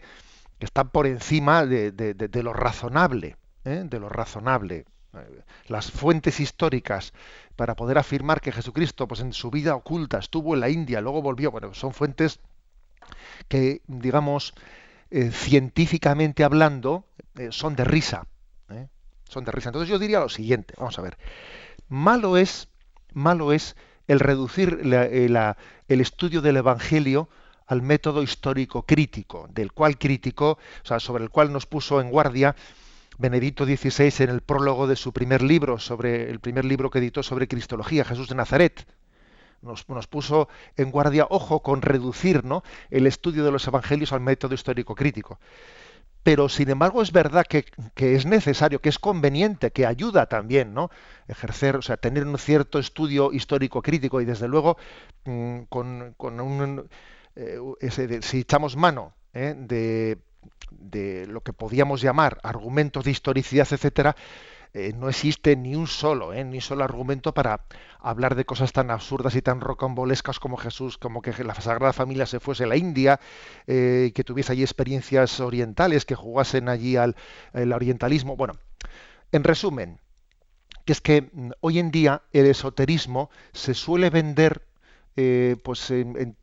que 0.58 0.64
están 0.64 0.88
por 0.88 1.06
encima 1.06 1.66
de, 1.66 1.92
de, 1.92 2.42
lo 2.42 2.54
razonable 2.54 3.36
¿eh? 3.66 3.82
de 3.84 4.00
lo 4.00 4.08
razonable 4.08 4.86
las 5.66 5.90
fuentes 5.90 6.40
históricas 6.40 7.12
para 7.56 7.74
poder 7.74 7.98
afirmar 7.98 8.40
que 8.40 8.52
Jesucristo 8.52 9.08
pues 9.08 9.20
en 9.20 9.32
su 9.32 9.50
vida 9.50 9.74
oculta 9.74 10.18
estuvo 10.18 10.54
en 10.54 10.60
la 10.60 10.68
India 10.68 11.00
luego 11.00 11.22
volvió 11.22 11.50
bueno 11.50 11.74
son 11.74 11.92
fuentes 11.92 12.40
que 13.48 13.82
digamos 13.86 14.54
eh, 15.10 15.30
científicamente 15.30 16.44
hablando 16.44 17.04
eh, 17.36 17.48
son 17.50 17.76
de 17.76 17.84
risa 17.84 18.26
¿eh? 18.70 18.88
son 19.28 19.44
de 19.44 19.52
risa. 19.52 19.70
Entonces 19.70 19.88
yo 19.88 19.98
diría 19.98 20.20
lo 20.20 20.28
siguiente, 20.28 20.74
vamos 20.78 20.98
a 20.98 21.02
ver, 21.02 21.16
malo 21.88 22.36
es, 22.36 22.68
malo 23.12 23.52
es 23.52 23.76
el 24.06 24.20
reducir 24.20 24.86
la, 24.86 25.56
el 25.88 26.00
estudio 26.00 26.40
del 26.40 26.58
Evangelio 26.58 27.28
al 27.66 27.82
método 27.82 28.22
histórico 28.22 28.82
crítico, 28.82 29.48
del 29.50 29.72
cual 29.72 29.98
crítico, 29.98 30.52
o 30.52 30.86
sea, 30.86 31.00
sobre 31.00 31.24
el 31.24 31.30
cual 31.30 31.52
nos 31.52 31.66
puso 31.66 32.00
en 32.00 32.10
guardia 32.10 32.54
Benedicto 33.18 33.64
XVI 33.64 34.24
en 34.24 34.30
el 34.30 34.40
prólogo 34.40 34.86
de 34.86 34.96
su 34.96 35.12
primer 35.12 35.42
libro, 35.42 35.78
sobre 35.78 36.30
el 36.30 36.40
primer 36.40 36.64
libro 36.64 36.90
que 36.90 36.98
editó 36.98 37.22
sobre 37.22 37.48
Cristología, 37.48 38.04
Jesús 38.04 38.28
de 38.28 38.34
Nazaret. 38.34 38.86
Nos, 39.62 39.84
puso 40.06 40.48
en 40.76 40.90
guardia, 40.90 41.26
ojo, 41.28 41.62
con 41.62 41.82
reducir 41.82 42.44
¿no? 42.44 42.62
el 42.90 43.06
estudio 43.06 43.44
de 43.44 43.50
los 43.50 43.66
evangelios 43.66 44.12
al 44.12 44.20
método 44.20 44.54
histórico 44.54 44.94
crítico 44.94 45.38
pero 46.22 46.48
sin 46.48 46.68
embargo 46.70 47.02
es 47.02 47.12
verdad 47.12 47.46
que, 47.46 47.64
que, 47.94 48.16
es 48.16 48.26
necesario, 48.26 48.80
que 48.80 48.88
es 48.88 48.98
conveniente, 48.98 49.70
que 49.70 49.86
ayuda 49.86 50.26
también, 50.26 50.74
¿no? 50.74 50.90
Ejercer, 51.28 51.76
o 51.76 51.82
sea, 51.82 51.98
tener 51.98 52.26
un 52.26 52.36
cierto 52.36 52.80
estudio 52.80 53.32
histórico 53.32 53.80
crítico 53.80 54.20
y 54.20 54.24
desde 54.24 54.48
luego 54.48 54.76
mmm, 55.24 55.60
con, 55.68 56.14
con, 56.16 56.40
un 56.40 56.88
eh, 57.36 58.20
si 58.22 58.40
echamos 58.40 58.76
mano 58.76 59.14
¿eh? 59.34 59.54
de, 59.56 60.18
de, 60.70 61.26
lo 61.26 61.40
que 61.42 61.52
podíamos 61.52 62.02
llamar 62.02 62.38
argumentos 62.42 63.04
de 63.04 63.10
historicidad, 63.10 63.68
etcétera, 63.70 64.16
eh, 64.78 64.92
no 64.94 65.08
existe 65.08 65.56
ni 65.56 65.74
un 65.74 65.86
solo, 65.86 66.34
eh, 66.34 66.44
ni 66.44 66.56
un 66.56 66.60
solo 66.60 66.84
argumento 66.84 67.32
para 67.32 67.64
hablar 67.98 68.34
de 68.34 68.44
cosas 68.44 68.74
tan 68.74 68.90
absurdas 68.90 69.34
y 69.34 69.40
tan 69.40 69.62
rocambolescas 69.62 70.38
como 70.38 70.58
Jesús, 70.58 70.98
como 70.98 71.22
que 71.22 71.32
la 71.42 71.54
Sagrada 71.54 71.94
Familia 71.94 72.26
se 72.26 72.40
fuese 72.40 72.64
a 72.64 72.66
la 72.66 72.76
India, 72.76 73.18
eh, 73.66 74.12
que 74.14 74.22
tuviese 74.22 74.52
allí 74.52 74.62
experiencias 74.62 75.40
orientales, 75.40 76.04
que 76.04 76.14
jugasen 76.14 76.68
allí 76.68 76.96
al 76.96 77.16
el 77.54 77.72
orientalismo. 77.72 78.36
Bueno, 78.36 78.58
en 79.32 79.44
resumen, 79.44 79.98
que 80.84 80.92
es 80.92 81.00
que 81.00 81.22
mm, 81.22 81.52
hoy 81.60 81.78
en 81.78 81.90
día 81.90 82.24
el 82.34 82.44
esoterismo 82.44 83.30
se 83.54 83.72
suele 83.72 84.10
vender 84.10 84.62
pues 85.62 85.90
en 85.90 86.36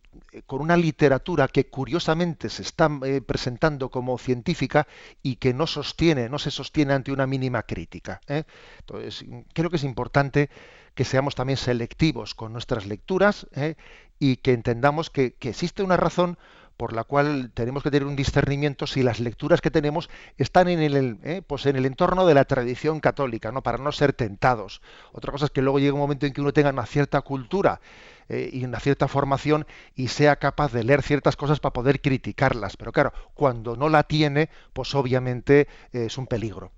con 0.46 0.62
una 0.62 0.78
literatura 0.78 1.48
que 1.48 1.68
curiosamente 1.68 2.50
se 2.50 2.62
está 2.62 2.90
eh, 3.06 3.22
presentando 3.22 3.90
como 3.90 4.18
científica 4.18 4.88
y 5.22 5.36
que 5.36 5.54
no 5.54 5.68
sostiene, 5.68 6.30
no 6.30 6.40
se 6.40 6.52
sostiene 6.52 6.94
ante 6.94 7.12
una 7.12 7.28
mínima 7.28 7.64
crítica. 7.64 8.22
¿eh? 8.28 8.44
Entonces, 8.80 9.26
creo 9.54 9.70
que 9.70 9.78
es 9.78 9.84
importante 9.84 10.50
que 10.96 11.06
seamos 11.06 11.36
también 11.36 11.58
selectivos 11.58 12.36
con 12.36 12.54
nuestras 12.54 12.86
lecturas 12.86 13.48
¿eh? 13.56 13.76
y 14.20 14.38
que 14.38 14.54
entendamos 14.54 15.10
que 15.10 15.36
existe 15.42 15.84
una 15.84 15.98
razón 15.98 16.38
por 16.78 16.94
la 16.94 17.04
cual 17.04 17.52
tenemos 17.54 17.84
que 17.84 17.92
tener 17.92 18.08
un 18.08 18.16
discernimiento 18.16 18.88
si 18.88 19.04
las 19.04 19.20
lecturas 19.20 19.62
que 19.62 19.72
tenemos 19.72 20.10
están 20.38 20.68
en 20.68 20.80
el, 20.80 21.20
eh, 21.24 21.42
pues 21.46 21.66
en 21.66 21.76
el 21.76 21.86
entorno 21.86 22.26
de 22.26 22.34
la 22.34 22.46
tradición 22.46 23.00
católica, 23.00 23.52
¿no? 23.52 23.62
para 23.64 23.78
no 23.78 23.92
ser 23.92 24.14
tentados. 24.14 24.82
Otra 25.12 25.32
cosa 25.32 25.46
es 25.46 25.52
que 25.52 25.62
luego 25.62 25.80
llegue 25.80 25.92
un 25.92 26.00
momento 26.00 26.26
en 26.26 26.34
que 26.34 26.42
uno 26.42 26.54
tenga 26.54 26.70
una 26.70 26.86
cierta 26.86 27.22
cultura 27.22 27.82
eh, 28.30 28.50
y 28.54 28.64
una 28.66 28.80
cierta 28.80 29.08
formación 29.08 29.66
y 29.96 30.08
sea 30.08 30.38
capaz 30.38 30.72
de 30.72 30.84
leer 30.84 31.02
ciertas 31.02 31.36
cosas 31.36 31.60
para 31.60 31.74
poder 31.74 32.02
criticarlas. 32.02 32.78
Pero 32.78 32.92
claro, 32.92 33.14
cuando 33.34 33.76
no 33.76 33.90
la 33.90 34.04
tiene, 34.04 34.50
pues 34.74 34.96
obviamente 34.96 35.68
eh, 35.92 36.06
es 36.06 36.18
un 36.18 36.28
peligro. 36.28 36.72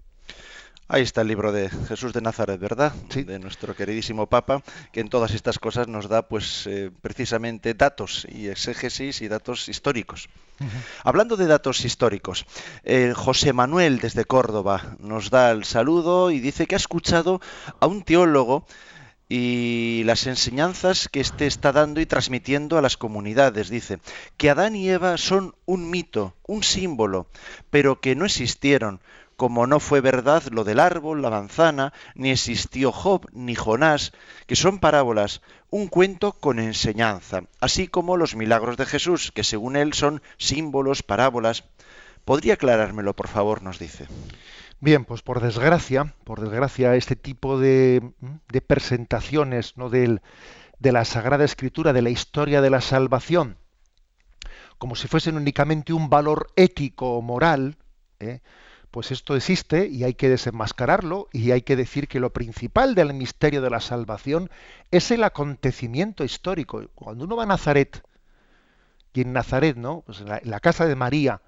Ahí 0.87 1.01
está 1.01 1.21
el 1.21 1.29
libro 1.29 1.51
de 1.51 1.69
Jesús 1.69 2.13
de 2.13 2.21
Nazaret, 2.21 2.59
¿verdad? 2.59 2.93
Sí. 3.09 3.23
De 3.23 3.39
nuestro 3.39 3.75
queridísimo 3.75 4.27
Papa, 4.27 4.61
que 4.91 4.99
en 4.99 5.09
todas 5.09 5.31
estas 5.31 5.57
cosas 5.57 5.87
nos 5.87 6.07
da, 6.07 6.27
pues, 6.27 6.67
eh, 6.67 6.91
precisamente 7.01 7.73
datos 7.73 8.27
y 8.29 8.49
exégesis 8.49 9.21
y 9.21 9.27
datos 9.27 9.67
históricos. 9.67 10.29
Uh 10.59 10.65
-huh. 10.65 10.69
Hablando 11.03 11.37
de 11.37 11.47
datos 11.47 11.83
históricos, 11.85 12.45
eh, 12.83 13.13
José 13.15 13.51
Manuel 13.51 13.99
desde 13.99 14.25
Córdoba 14.25 14.95
nos 14.99 15.31
da 15.31 15.49
el 15.49 15.65
saludo 15.65 16.29
y 16.29 16.39
dice 16.39 16.67
que 16.67 16.75
ha 16.75 16.77
escuchado 16.77 17.41
a 17.79 17.87
un 17.87 18.03
teólogo 18.03 18.67
y 19.27 20.03
las 20.05 20.27
enseñanzas 20.27 21.09
que 21.09 21.19
éste 21.19 21.47
está 21.47 21.71
dando 21.71 21.99
y 21.99 22.05
transmitiendo 22.05 22.77
a 22.77 22.81
las 22.83 22.95
comunidades. 22.95 23.69
Dice 23.69 23.97
que 24.37 24.51
Adán 24.51 24.75
y 24.75 24.87
Eva 24.89 25.17
son 25.17 25.55
un 25.65 25.89
mito, 25.89 26.35
un 26.45 26.61
símbolo, 26.61 27.27
pero 27.71 27.99
que 27.99 28.15
no 28.15 28.25
existieron 28.25 29.01
como 29.35 29.67
no 29.67 29.79
fue 29.79 30.01
verdad 30.01 30.43
lo 30.51 30.63
del 30.63 30.79
árbol, 30.79 31.21
la 31.21 31.29
manzana, 31.29 31.93
ni 32.15 32.31
existió 32.31 32.91
Job, 32.91 33.27
ni 33.33 33.55
Jonás, 33.55 34.13
que 34.47 34.55
son 34.55 34.79
parábolas, 34.79 35.41
un 35.69 35.87
cuento 35.87 36.33
con 36.33 36.59
enseñanza, 36.59 37.43
así 37.59 37.87
como 37.87 38.17
los 38.17 38.35
milagros 38.35 38.77
de 38.77 38.85
Jesús, 38.85 39.31
que 39.31 39.43
según 39.43 39.75
él 39.75 39.93
son 39.93 40.21
símbolos, 40.37 41.03
parábolas. 41.03 41.65
¿Podría 42.23 42.55
aclarármelo, 42.55 43.15
por 43.15 43.27
favor? 43.27 43.61
nos 43.61 43.77
dice. 43.77 44.07
Bien, 44.79 45.05
pues 45.05 45.21
por 45.21 45.41
desgracia, 45.41 46.15
por 46.23 46.41
desgracia, 46.41 46.95
este 46.95 47.15
tipo 47.15 47.59
de, 47.59 48.11
de 48.51 48.61
presentaciones 48.61 49.77
¿no? 49.77 49.89
Del, 49.89 50.21
de 50.79 50.91
la 50.91 51.05
Sagrada 51.05 51.45
Escritura, 51.45 51.93
de 51.93 52.01
la 52.01 52.09
historia 52.09 52.61
de 52.61 52.69
la 52.69 52.81
salvación, 52.81 53.57
como 54.77 54.95
si 54.95 55.07
fuesen 55.07 55.37
únicamente 55.37 55.93
un 55.93 56.09
valor 56.09 56.47
ético 56.55 57.17
o 57.17 57.21
moral, 57.21 57.77
¿eh? 58.19 58.41
Pues 58.95 59.11
esto 59.11 59.35
existe 59.35 59.87
y 59.87 60.05
hay 60.05 60.13
que 60.13 60.29
desenmascararlo 60.29 61.27
y 61.33 61.51
hay 61.51 61.63
que 61.63 61.75
decir 61.75 62.07
que 62.07 62.21
lo 62.21 62.31
principal 62.31 62.95
del 62.95 63.13
misterio 63.13 63.61
de 63.61 63.69
la 63.69 63.81
salvación 63.81 64.49
es 64.89 65.11
el 65.11 65.25
acontecimiento 65.25 66.23
histórico. 66.23 66.87
Cuando 66.95 67.25
uno 67.25 67.35
va 67.35 67.43
a 67.43 67.45
Nazaret, 67.45 68.01
y 69.11 69.19
en 69.19 69.33
Nazaret, 69.33 69.75
¿no? 69.75 69.99
Pues 70.05 70.21
en, 70.21 70.29
la, 70.29 70.59
casa 70.61 70.85
de 70.85 70.95
María, 70.95 71.41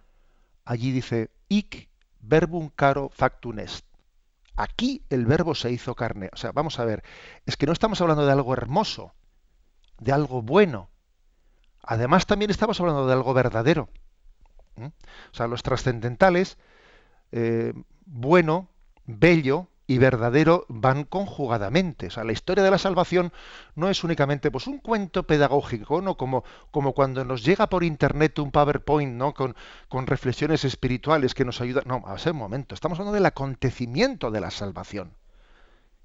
allí 0.65 0.91
dice, 0.91 1.31
ic 1.47 1.87
verbum 2.19 2.67
caro 2.67 3.07
factum 3.15 3.59
est. 3.59 3.85
Aquí 4.57 5.05
el 5.09 5.25
verbo 5.25 5.55
se 5.55 5.71
hizo 5.71 5.95
carne. 5.95 6.29
O 6.33 6.35
sea, 6.35 6.51
vamos 6.51 6.79
a 6.79 6.83
ver, 6.83 7.01
es 7.45 7.55
que 7.55 7.65
no 7.65 7.71
estamos 7.71 8.01
hablando 8.01 8.25
de 8.25 8.31
algo 8.33 8.51
hermoso, 8.51 9.13
de 9.99 10.11
algo 10.11 10.41
bueno. 10.41 10.89
Además, 11.81 12.25
también 12.25 12.51
estamos 12.51 12.77
hablando 12.81 13.07
de 13.07 13.13
algo 13.13 13.33
verdadero. 13.33 13.87
O 14.75 15.33
sea, 15.33 15.47
los 15.47 15.63
trascendentales, 15.63 16.57
eh, 17.31 17.73
bueno, 18.05 18.69
bello, 19.05 19.67
y 19.89 19.97
verdadero 19.97 20.65
van 20.67 21.05
conjugadamente. 21.05 22.07
O 22.07 22.11
sea, 22.11 22.25
la 22.25 22.33
historia 22.33 22.63
de 22.63 22.69
la 22.69 22.77
salvación 22.77 23.31
no 23.75 23.89
es 23.89 24.03
únicamente 24.03 24.51
pues, 24.51 24.67
un 24.67 24.79
cuento 24.79 25.23
pedagógico, 25.23 26.01
¿no? 26.01 26.17
Como, 26.17 26.43
como 26.71 26.93
cuando 26.93 27.23
nos 27.23 27.43
llega 27.43 27.67
por 27.67 27.85
internet 27.85 28.37
un 28.39 28.51
PowerPoint, 28.51 29.13
¿no? 29.13 29.33
Con, 29.33 29.55
con 29.87 30.05
reflexiones 30.05 30.65
espirituales 30.65 31.33
que 31.33 31.45
nos 31.45 31.61
ayudan. 31.61 31.85
No, 31.87 32.03
a 32.05 32.17
un 32.29 32.37
momento. 32.37 32.75
Estamos 32.75 32.99
hablando 32.99 33.15
del 33.15 33.25
acontecimiento 33.25 34.29
de 34.29 34.41
la 34.41 34.51
salvación. 34.51 35.13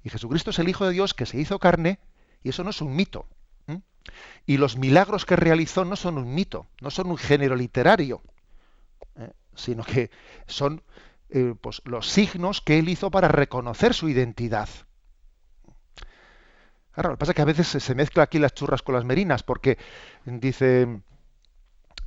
Y 0.01 0.09
Jesucristo 0.09 0.51
es 0.51 0.59
el 0.59 0.69
Hijo 0.69 0.85
de 0.85 0.93
Dios 0.93 1.13
que 1.13 1.25
se 1.25 1.37
hizo 1.37 1.59
carne, 1.59 1.99
y 2.41 2.49
eso 2.49 2.63
no 2.63 2.69
es 2.69 2.81
un 2.81 2.95
mito. 2.95 3.27
Y 4.45 4.57
los 4.57 4.77
milagros 4.77 5.25
que 5.25 5.37
realizó 5.37 5.85
no 5.85 5.95
son 5.95 6.17
un 6.17 6.35
mito, 6.35 6.67
no 6.81 6.91
son 6.91 7.09
un 7.09 7.17
género 7.17 7.55
literario, 7.55 8.21
¿eh? 9.15 9.31
sino 9.55 9.83
que 9.83 10.11
son 10.45 10.83
eh, 11.35 11.55
pues, 11.59 11.81
los 11.85 12.07
signos 12.07 12.61
que 12.61 12.77
él 12.77 12.89
hizo 12.89 13.09
para 13.09 13.27
reconocer 13.27 13.95
su 13.95 14.07
identidad. 14.07 14.69
Claro, 16.91 17.09
lo 17.09 17.15
que 17.15 17.19
pasa 17.19 17.31
es 17.31 17.35
que 17.35 17.41
a 17.41 17.45
veces 17.45 17.67
se 17.67 17.95
mezcla 17.95 18.21
aquí 18.21 18.37
las 18.37 18.53
churras 18.53 18.83
con 18.83 18.93
las 18.93 19.03
merinas, 19.03 19.41
porque 19.41 19.79
dice, 20.25 21.01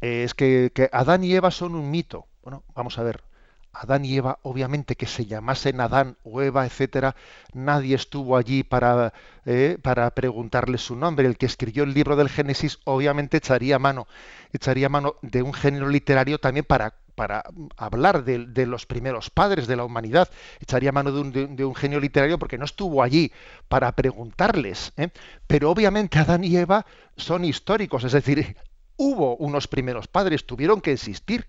eh, 0.01 0.23
es 0.23 0.35
que, 0.35 0.71
Adán 0.93 1.25
y 1.25 1.35
Eva 1.35 1.51
son 1.51 1.75
un 1.75 1.91
mito. 1.91 2.29
Bueno, 2.43 2.63
vamos 2.73 3.01
a 3.01 3.03
ver. 3.03 3.25
Adán 3.73 4.05
y 4.05 4.17
Eva, 4.17 4.39
obviamente 4.43 4.95
que 4.95 5.07
se 5.07 5.27
llamasen 5.27 5.81
Adán 5.81 6.17
o 6.23 6.41
Eva, 6.41 6.65
etcétera, 6.65 7.17
nadie 7.53 7.97
estuvo 7.97 8.37
allí 8.37 8.63
para, 8.63 9.13
eh, 9.45 9.77
para 9.83 10.09
preguntarle 10.13 10.79
su 10.79 10.95
nombre. 10.95 11.27
El 11.27 11.37
que 11.37 11.47
escribió 11.47 11.83
el 11.83 11.95
libro 11.95 12.15
del 12.15 12.29
Génesis, 12.29 12.79
obviamente 12.85 13.39
echaría 13.39 13.81
mano, 13.81 14.07
echaría 14.53 14.89
mano 14.89 15.17
de 15.21 15.43
un 15.43 15.53
género 15.53 15.89
literario 15.89 16.39
también 16.39 16.65
para 16.65 16.95
para 17.17 17.43
hablar 17.77 18.25
de, 18.25 18.67
los 18.67 18.87
primeros 18.87 19.31
padres 19.31 19.67
de 19.67 19.75
la 19.75 19.85
humanidad, 19.85 20.29
echaría 20.61 20.93
mano 20.93 21.11
de 21.11 21.65
un, 21.65 21.75
genio 21.75 21.99
literario 21.99 22.39
porque 22.39 22.59
no 22.59 22.65
estuvo 22.65 23.03
allí 23.03 23.33
para 23.67 23.91
preguntarles. 23.93 24.93
¿eh? 24.97 25.09
Pero 25.49 25.71
obviamente 25.71 26.19
Adán 26.19 26.45
y 26.45 26.57
Eva 26.57 26.87
son 27.17 27.45
históricos, 27.45 28.05
es 28.05 28.13
decir, 28.13 28.57
hubo 28.97 29.37
unos 29.37 29.67
primeros 29.67 30.07
padres, 30.07 30.47
tuvieron 30.47 30.81
que 30.81 30.93
existir. 30.93 31.47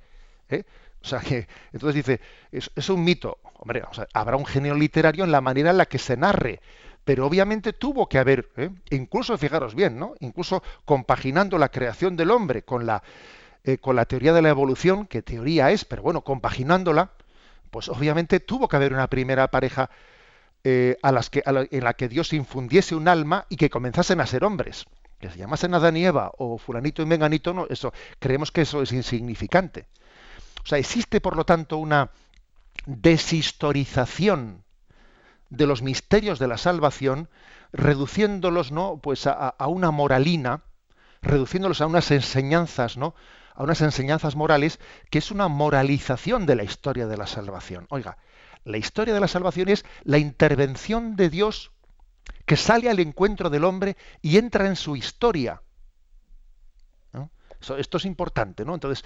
¿eh? 0.49 0.63
O 1.01 1.05
sea 1.05 1.19
que, 1.19 1.47
entonces 1.73 1.95
dice, 1.95 2.21
es, 2.51 2.89
un 2.89 3.03
mito. 3.03 3.37
Hombre, 3.59 3.83
habrá 4.13 4.37
un 4.37 4.45
genio 4.45 4.73
literario 4.73 5.23
en 5.23 5.31
la 5.31 5.41
manera 5.41 5.71
en 5.71 5.77
la 5.77 5.85
que 5.85 5.99
se 5.99 6.17
narre, 6.17 6.61
pero 7.03 7.25
obviamente 7.25 7.73
tuvo 7.73 8.07
que 8.07 8.19
haber, 8.19 8.49
¿eh? 8.57 8.69
incluso 8.89 9.37
fijaros 9.37 9.75
bien, 9.75 9.99
¿no? 9.99 10.13
Incluso 10.19 10.63
compaginando 10.85 11.57
la 11.57 11.69
creación 11.69 12.15
del 12.15 12.31
hombre 12.31 12.63
con 12.63 12.85
la 12.85 13.03
eh, 13.67 13.79
con 13.79 13.97
la 13.97 14.05
teoría 14.05 14.31
de 14.31 14.41
la 14.41 14.47
evolución, 14.47 15.07
que 15.07 15.21
teoría 15.21 15.71
es, 15.71 15.83
pero 15.83 16.01
bueno, 16.01 16.21
compaginándola, 16.21 17.11
pues 17.69 17.89
obviamente 17.89 18.39
tuvo 18.39 18.69
que 18.69 18.77
haber 18.77 18.93
una 18.93 19.09
primera 19.09 19.49
pareja 19.49 19.89
eh, 20.63 20.95
a 21.03 21.11
las 21.11 21.29
que, 21.29 21.43
en 21.45 21.83
la 21.83 21.93
que 21.93 22.07
Dios 22.07 22.31
infundiese 22.31 22.95
un 22.95 23.09
alma 23.09 23.45
y 23.49 23.57
que 23.57 23.69
comenzasen 23.69 24.21
a 24.21 24.25
ser 24.25 24.45
hombres. 24.45 24.85
Que 25.19 25.29
se 25.29 25.37
llamasen 25.37 25.73
Adán 25.73 25.97
y 25.97 26.05
Eva 26.05 26.31
o 26.37 26.57
fulanito 26.57 27.01
y 27.01 27.07
menganito, 27.07 27.53
no, 27.53 27.67
eso, 27.69 27.91
creemos 28.19 28.53
que 28.53 28.61
eso 28.61 28.81
es 28.81 28.93
insignificante. 28.93 29.87
O 30.63 30.65
sea, 30.65 30.77
existe 30.77 31.19
por 31.19 31.35
lo 31.35 31.43
tanto 31.43 31.75
una 31.75 32.11
deshistorización 32.85 34.63
de 35.49 35.67
los 35.67 35.81
misterios 35.81 36.39
de 36.39 36.47
la 36.47 36.57
salvación, 36.57 37.27
reduciéndolos 37.73 38.71
¿no? 38.71 39.01
pues 39.03 39.27
a, 39.27 39.33
a, 39.33 39.67
una 39.67 39.91
moralina, 39.91 40.61
reduciéndolos 41.21 41.81
a 41.81 41.87
unas 41.87 42.09
enseñanzas 42.11 42.95
¿no? 42.95 43.13
A 43.57 43.63
unas 43.63 43.81
enseñanzas 43.81 44.35
morales 44.35 44.79
que 45.09 45.17
es 45.17 45.31
una 45.31 45.47
moralización 45.47 46.45
de 46.45 46.55
la 46.55 46.63
historia 46.63 47.07
de 47.07 47.17
la 47.17 47.25
salvación. 47.27 47.87
Oiga, 47.89 48.17
la 48.63 48.77
historia 48.77 49.13
de 49.13 49.19
la 49.19 49.27
salvación 49.27 49.67
es 49.67 49.83
la 50.03 50.19
intervención 50.19 51.15
de 51.15 51.29
Dios 51.29 51.71
que 52.45 52.55
sale 52.55 52.89
al 52.89 52.99
encuentro 52.99 53.49
del 53.49 53.63
hombre 53.63 53.97
y 54.21 54.37
entra 54.37 54.67
en 54.67 54.75
su 54.75 54.95
historia. 54.95 55.61
esto 57.79 57.97
es 57.97 58.05
importante, 58.05 58.63
¿no? 58.63 58.75
Entonces, 58.75 59.03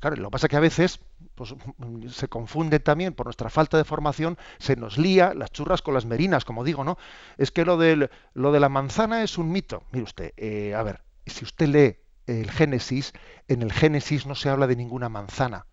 claro, 0.00 0.16
lo 0.16 0.28
que 0.28 0.32
pasa 0.32 0.46
es 0.46 0.50
que 0.50 0.56
a 0.56 0.60
veces 0.60 1.00
pues, 1.34 1.54
se 2.08 2.28
confunde 2.28 2.80
también 2.80 3.12
por 3.12 3.26
nuestra 3.26 3.50
falta 3.50 3.76
de 3.76 3.84
formación, 3.84 4.38
se 4.58 4.74
nos 4.74 4.96
lía 4.96 5.34
las 5.34 5.52
churras 5.52 5.82
con 5.82 5.92
las 5.92 6.06
merinas, 6.06 6.46
como 6.46 6.64
digo, 6.64 6.82
¿no? 6.82 6.96
Es 7.36 7.50
que 7.50 7.66
lo, 7.66 7.76
del, 7.76 8.10
lo 8.32 8.52
de 8.52 8.60
la 8.60 8.70
manzana 8.70 9.22
es 9.22 9.36
un 9.36 9.52
mito. 9.52 9.82
Mire 9.92 10.04
usted, 10.04 10.32
eh, 10.38 10.74
a 10.74 10.82
ver, 10.82 11.02
si 11.26 11.44
usted 11.44 11.66
lee 11.68 12.01
el 12.26 12.50
Génesis, 12.50 13.12
en 13.48 13.62
el 13.62 13.72
Génesis 13.72 14.26
no 14.26 14.34
se 14.34 14.48
habla 14.48 14.66
de 14.66 14.76
ninguna 14.76 15.08
manzana. 15.08 15.66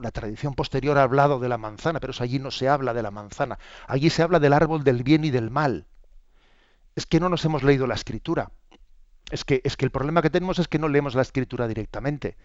La 0.00 0.10
tradición 0.10 0.54
posterior 0.54 0.98
ha 0.98 1.02
hablado 1.02 1.38
de 1.38 1.48
la 1.48 1.56
manzana, 1.56 1.98
pero 1.98 2.12
allí 2.18 2.38
no 2.38 2.50
se 2.50 2.68
habla 2.68 2.92
de 2.92 3.02
la 3.02 3.10
manzana. 3.10 3.58
Allí 3.86 4.10
se 4.10 4.22
habla 4.22 4.38
del 4.38 4.52
árbol 4.52 4.84
del 4.84 5.02
bien 5.02 5.24
y 5.24 5.30
del 5.30 5.50
mal. 5.50 5.86
Es 6.94 7.06
que 7.06 7.20
no 7.20 7.30
nos 7.30 7.44
hemos 7.46 7.62
leído 7.62 7.86
la 7.86 7.94
escritura. 7.94 8.50
Es 9.30 9.44
que, 9.44 9.62
es 9.64 9.78
que 9.78 9.86
el 9.86 9.90
problema 9.90 10.20
que 10.20 10.28
tenemos 10.28 10.58
es 10.58 10.68
que 10.68 10.78
no 10.78 10.88
leemos 10.88 11.14
la 11.14 11.22
escritura 11.22 11.66
directamente, 11.66 12.36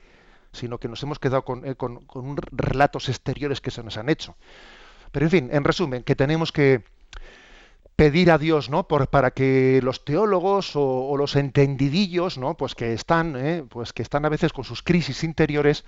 sino 0.54 0.80
que 0.80 0.88
nos 0.88 1.04
hemos 1.04 1.20
quedado 1.20 1.44
con, 1.44 1.66
eh, 1.66 1.76
con, 1.76 2.06
con 2.06 2.38
relatos 2.38 3.10
exteriores 3.10 3.60
que 3.60 3.72
se 3.72 3.84
nos 3.84 3.98
han 3.98 4.08
hecho. 4.08 4.38
Pero 5.12 5.26
en 5.26 5.30
fin, 5.30 5.50
en 5.52 5.66
resumen, 5.66 6.04
que 6.04 6.16
tenemos 6.16 6.54
que, 6.54 6.86
pedir 7.98 8.30
a 8.32 8.38
Dios, 8.38 8.70
¿no? 8.70 8.88
Por, 8.88 9.10
para 9.10 9.32
que 9.32 9.82
los 9.84 10.06
teólogos 10.06 10.72
o, 10.76 11.18
los 11.18 11.36
entendidillos, 11.36 12.38
¿no? 12.38 12.56
Pues 12.56 12.76
que 12.76 12.94
están, 12.94 13.36
¿eh? 13.36 13.66
pues 13.68 13.92
que 13.92 14.04
están 14.04 14.24
a 14.24 14.30
veces 14.30 14.54
con 14.54 14.64
sus 14.64 14.84
crisis 14.84 15.24
interiores, 15.24 15.84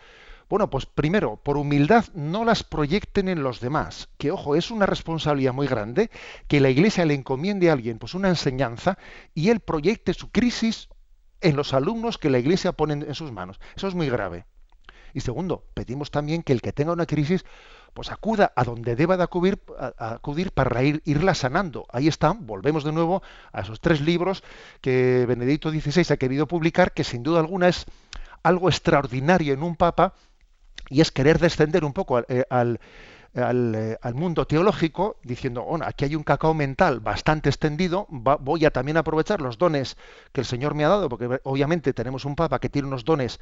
bueno, 0.50 0.72
pues 0.72 0.88
primero, 0.88 1.38
por 1.38 1.58
humildad, 1.58 2.06
no 2.16 2.44
las 2.44 2.64
proyecten 2.64 3.30
en 3.30 3.44
los 3.44 3.60
demás. 3.60 4.10
Que 4.18 4.32
ojo, 4.32 4.56
es 4.56 4.72
una 4.72 4.88
responsabilidad 4.88 5.54
muy 5.54 5.68
grande 5.68 6.10
que 6.48 6.60
la 6.60 6.72
Iglesia 6.72 7.06
le 7.06 7.14
encomiende 7.14 7.70
a 7.70 7.74
alguien, 7.74 8.00
pues 8.00 8.16
una 8.16 8.30
enseñanza, 8.30 8.98
y 9.36 9.50
él 9.50 9.60
proyecte 9.60 10.16
su 10.16 10.32
crisis 10.32 10.90
en 11.42 11.56
los 11.56 11.76
alumnos 11.76 12.18
que 12.18 12.32
la 12.32 12.40
Iglesia 12.40 12.72
pone 12.72 12.94
en 12.94 13.16
sus 13.16 13.32
manos. 13.32 13.60
Eso 13.76 13.88
es 13.88 13.94
muy 13.94 14.10
grave. 14.10 14.46
Y 15.14 15.22
segundo, 15.22 15.66
pedimos 15.76 16.10
también 16.10 16.42
que 16.42 16.54
el 16.54 16.62
que 16.62 16.74
tenga 16.74 16.94
una 16.94 17.06
crisis, 17.06 17.46
pues 17.94 18.12
acuda 18.12 18.52
a 18.56 18.64
donde 18.64 18.96
deba 18.96 19.18
de 19.18 19.24
acudir, 19.24 19.60
acudir 19.98 20.52
para 20.52 20.84
ir, 20.84 21.02
irla 21.06 21.34
sanando. 21.34 21.86
Ahí 21.92 22.08
están, 22.08 22.46
volvemos 22.46 22.84
de 22.84 22.92
nuevo 22.92 23.22
a 23.52 23.62
esos 23.62 23.80
tres 23.80 24.02
libros 24.02 24.44
que 24.82 25.26
Benedicto 25.28 25.72
XVI 25.72 26.14
ha 26.14 26.18
querido 26.18 26.48
publicar, 26.48 26.94
que 26.94 27.04
sin 27.04 27.24
duda 27.24 27.40
alguna 27.40 27.68
es 27.68 27.86
algo 28.44 28.70
extraordinario 28.70 29.54
en 29.54 29.64
un 29.64 29.76
papa, 29.76 30.14
y 30.90 31.02
es 31.02 31.12
querer 31.12 31.40
descender 31.40 31.86
un 31.86 31.94
poco 31.94 32.18
al, 32.18 32.26
eh, 32.30 33.98
eh, 34.04 34.14
mundo 34.14 34.46
teológico 34.48 35.18
diciendo, 35.24 35.64
bueno, 35.64 35.86
aquí 35.88 36.06
hay 36.06 36.16
un 36.16 36.24
cacao 36.24 36.54
mental 36.54 37.00
bastante 37.00 37.50
extendido, 37.50 38.08
voy 38.10 38.66
a 38.66 38.72
también 38.72 38.98
aprovechar 38.98 39.40
los 39.40 39.58
dones 39.58 39.98
que 40.32 40.42
el 40.42 40.46
Señor 40.46 40.74
me 40.74 40.84
ha 40.84 40.90
dado, 40.90 41.10
porque 41.10 41.40
obviamente 41.44 41.94
tenemos 41.94 42.26
un 42.26 42.36
Papa 42.36 42.60
que 42.60 42.70
tiene 42.70 42.88
unos 42.88 43.06
dones 43.06 43.40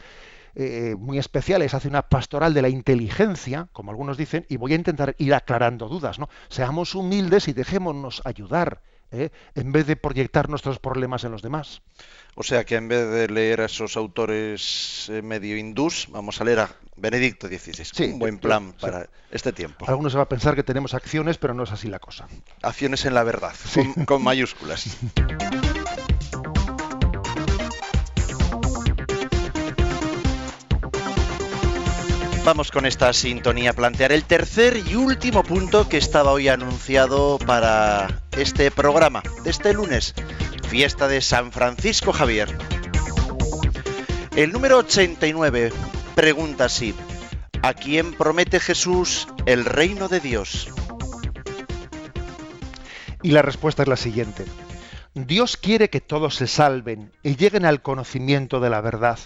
eh, 0.55 0.95
muy 0.97 1.17
especiales, 1.17 1.73
hace 1.73 1.87
una 1.87 2.03
pastoral 2.03 2.53
de 2.53 2.61
la 2.61 2.69
inteligencia, 2.69 3.67
como 3.73 3.91
algunos 3.91 4.17
dicen, 4.17 4.45
y 4.49 4.57
voy 4.57 4.73
a 4.73 4.75
intentar 4.75 5.15
ir 5.17 5.33
aclarando 5.33 5.87
dudas, 5.87 6.19
¿no? 6.19 6.29
Seamos 6.49 6.95
humildes 6.95 7.47
y 7.47 7.53
dejémonos 7.53 8.21
ayudar, 8.25 8.81
¿eh? 9.11 9.29
en 9.55 9.71
vez 9.71 9.87
de 9.87 9.95
proyectar 9.95 10.49
nuestros 10.49 10.79
problemas 10.79 11.23
en 11.23 11.31
los 11.31 11.41
demás. 11.41 11.81
O 12.35 12.43
sea 12.43 12.65
que 12.65 12.75
en 12.75 12.87
vez 12.87 13.09
de 13.09 13.27
leer 13.27 13.61
a 13.61 13.65
esos 13.65 13.97
autores 13.97 15.07
eh, 15.09 15.21
medio 15.21 15.57
hindús, 15.57 16.07
vamos 16.11 16.39
a 16.39 16.43
leer 16.43 16.59
a 16.59 16.69
Benedicto 16.95 17.47
XVI. 17.47 17.85
Sí, 17.85 18.03
un 18.05 18.19
buen 18.19 18.37
plan 18.37 18.73
para 18.73 19.09
este 19.31 19.53
tiempo. 19.53 19.85
Algunos 19.87 20.11
se 20.11 20.17
va 20.17 20.25
a 20.25 20.29
pensar 20.29 20.55
que 20.55 20.63
tenemos 20.63 20.93
acciones, 20.93 21.37
pero 21.37 21.53
no 21.53 21.63
es 21.63 21.71
así 21.71 21.87
la 21.87 21.99
cosa. 21.99 22.27
Acciones 22.61 23.05
en 23.05 23.13
la 23.13 23.23
verdad, 23.23 23.53
con 24.05 24.23
mayúsculas. 24.23 24.97
Vamos 32.47 32.71
con 32.71 32.85
esta 32.85 33.11
sintonía 33.11 33.71
a 33.71 33.73
plantear 33.73 34.13
el 34.13 34.23
tercer 34.23 34.77
y 34.77 34.95
último 34.95 35.43
punto 35.43 35.89
que 35.89 35.97
estaba 35.97 36.31
hoy 36.31 36.47
anunciado 36.47 37.39
para 37.39 38.21
este 38.37 38.71
programa 38.71 39.21
este 39.43 39.73
lunes, 39.73 40.15
fiesta 40.69 41.09
de 41.09 41.19
San 41.19 41.51
Francisco 41.51 42.13
Javier. 42.13 42.57
El 44.37 44.53
número 44.53 44.77
89 44.77 45.73
pregunta 46.15 46.63
así, 46.63 46.95
¿a 47.63 47.73
quién 47.73 48.13
promete 48.13 48.61
Jesús 48.61 49.27
el 49.45 49.65
reino 49.65 50.07
de 50.07 50.21
Dios? 50.21 50.69
Y 53.23 53.31
la 53.31 53.41
respuesta 53.41 53.83
es 53.83 53.89
la 53.89 53.97
siguiente. 53.97 54.45
Dios 55.13 55.57
quiere 55.57 55.89
que 55.89 55.99
todos 55.99 56.35
se 56.35 56.47
salven 56.47 57.11
y 57.23 57.35
lleguen 57.35 57.65
al 57.65 57.81
conocimiento 57.81 58.61
de 58.61 58.69
la 58.69 58.79
verdad 58.79 59.19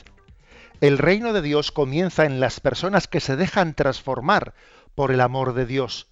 El 0.81 0.97
reino 0.97 1.31
de 1.31 1.43
Dios 1.43 1.71
comienza 1.71 2.25
en 2.25 2.39
las 2.39 2.59
personas 2.59 3.07
que 3.07 3.19
se 3.19 3.35
dejan 3.35 3.75
transformar 3.75 4.55
por 4.95 5.11
el 5.11 5.21
amor 5.21 5.53
de 5.53 5.67
Dios. 5.67 6.07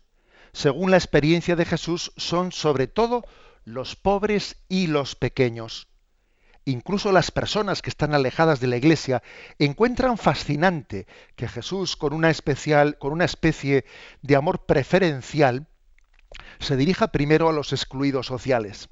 Según 0.54 0.92
la 0.92 0.98
experiencia 0.98 1.56
de 1.56 1.66
Jesús, 1.66 2.14
son 2.18 2.52
sobre 2.52 2.86
todo 2.86 3.26
los 3.66 3.96
pobres 3.96 4.58
y 4.70 4.86
los 4.86 5.16
pequeños. 5.16 5.88
Incluso 6.66 7.12
las 7.12 7.32
personas 7.32 7.82
que 7.82 7.90
están 7.90 8.14
alejadas 8.14 8.60
de 8.60 8.68
la 8.68 8.78
iglesia 8.78 9.24
encuentran 9.58 10.20
fascinante 10.20 11.08
que 11.36 11.48
Jesús, 11.48 11.96
con 11.96 12.14
una, 12.14 12.30
especial, 12.30 13.00
con 13.00 13.12
una 13.12 13.26
especie 13.26 13.86
de 14.22 14.36
amor 14.36 14.68
preferencial, 14.68 15.66
se 16.60 16.78
dirija 16.78 17.08
primero 17.08 17.50
a 17.50 17.54
los 17.54 17.74
excluidos 17.74 18.28
sociales. 18.28 18.88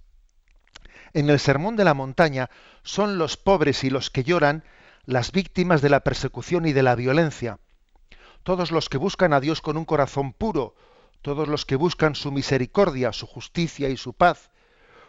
En 1.13 1.29
el 1.29 1.39
Sermón 1.39 1.75
de 1.75 1.83
la 1.83 1.93
Montaña 1.93 2.49
son 2.81 3.19
los 3.19 3.37
pobres 3.37 3.83
y 3.83 3.91
los 3.91 4.09
que 4.09 4.23
lloran 4.23 4.63
las 5.07 5.31
víctimas 5.31 5.81
de 5.81 5.89
la 5.89 6.01
persecución 6.01 6.65
y 6.65 6.73
de 6.73 6.83
la 6.83 6.93
violencia. 6.93 7.59
Todos 8.43 8.71
los 8.71 8.89
que 8.89 8.97
buscan 8.97 9.31
a 9.31 9.39
Dios 9.39 9.61
con 9.61 9.77
un 9.77 9.85
corazón 9.85 10.33
puro, 10.33 10.75
todos 11.21 11.47
los 11.47 11.65
que 11.65 11.77
buscan 11.77 12.13
su 12.13 12.29
misericordia, 12.29 13.13
su 13.13 13.25
justicia 13.25 13.87
y 13.87 13.95
su 13.95 14.13
paz, 14.13 14.51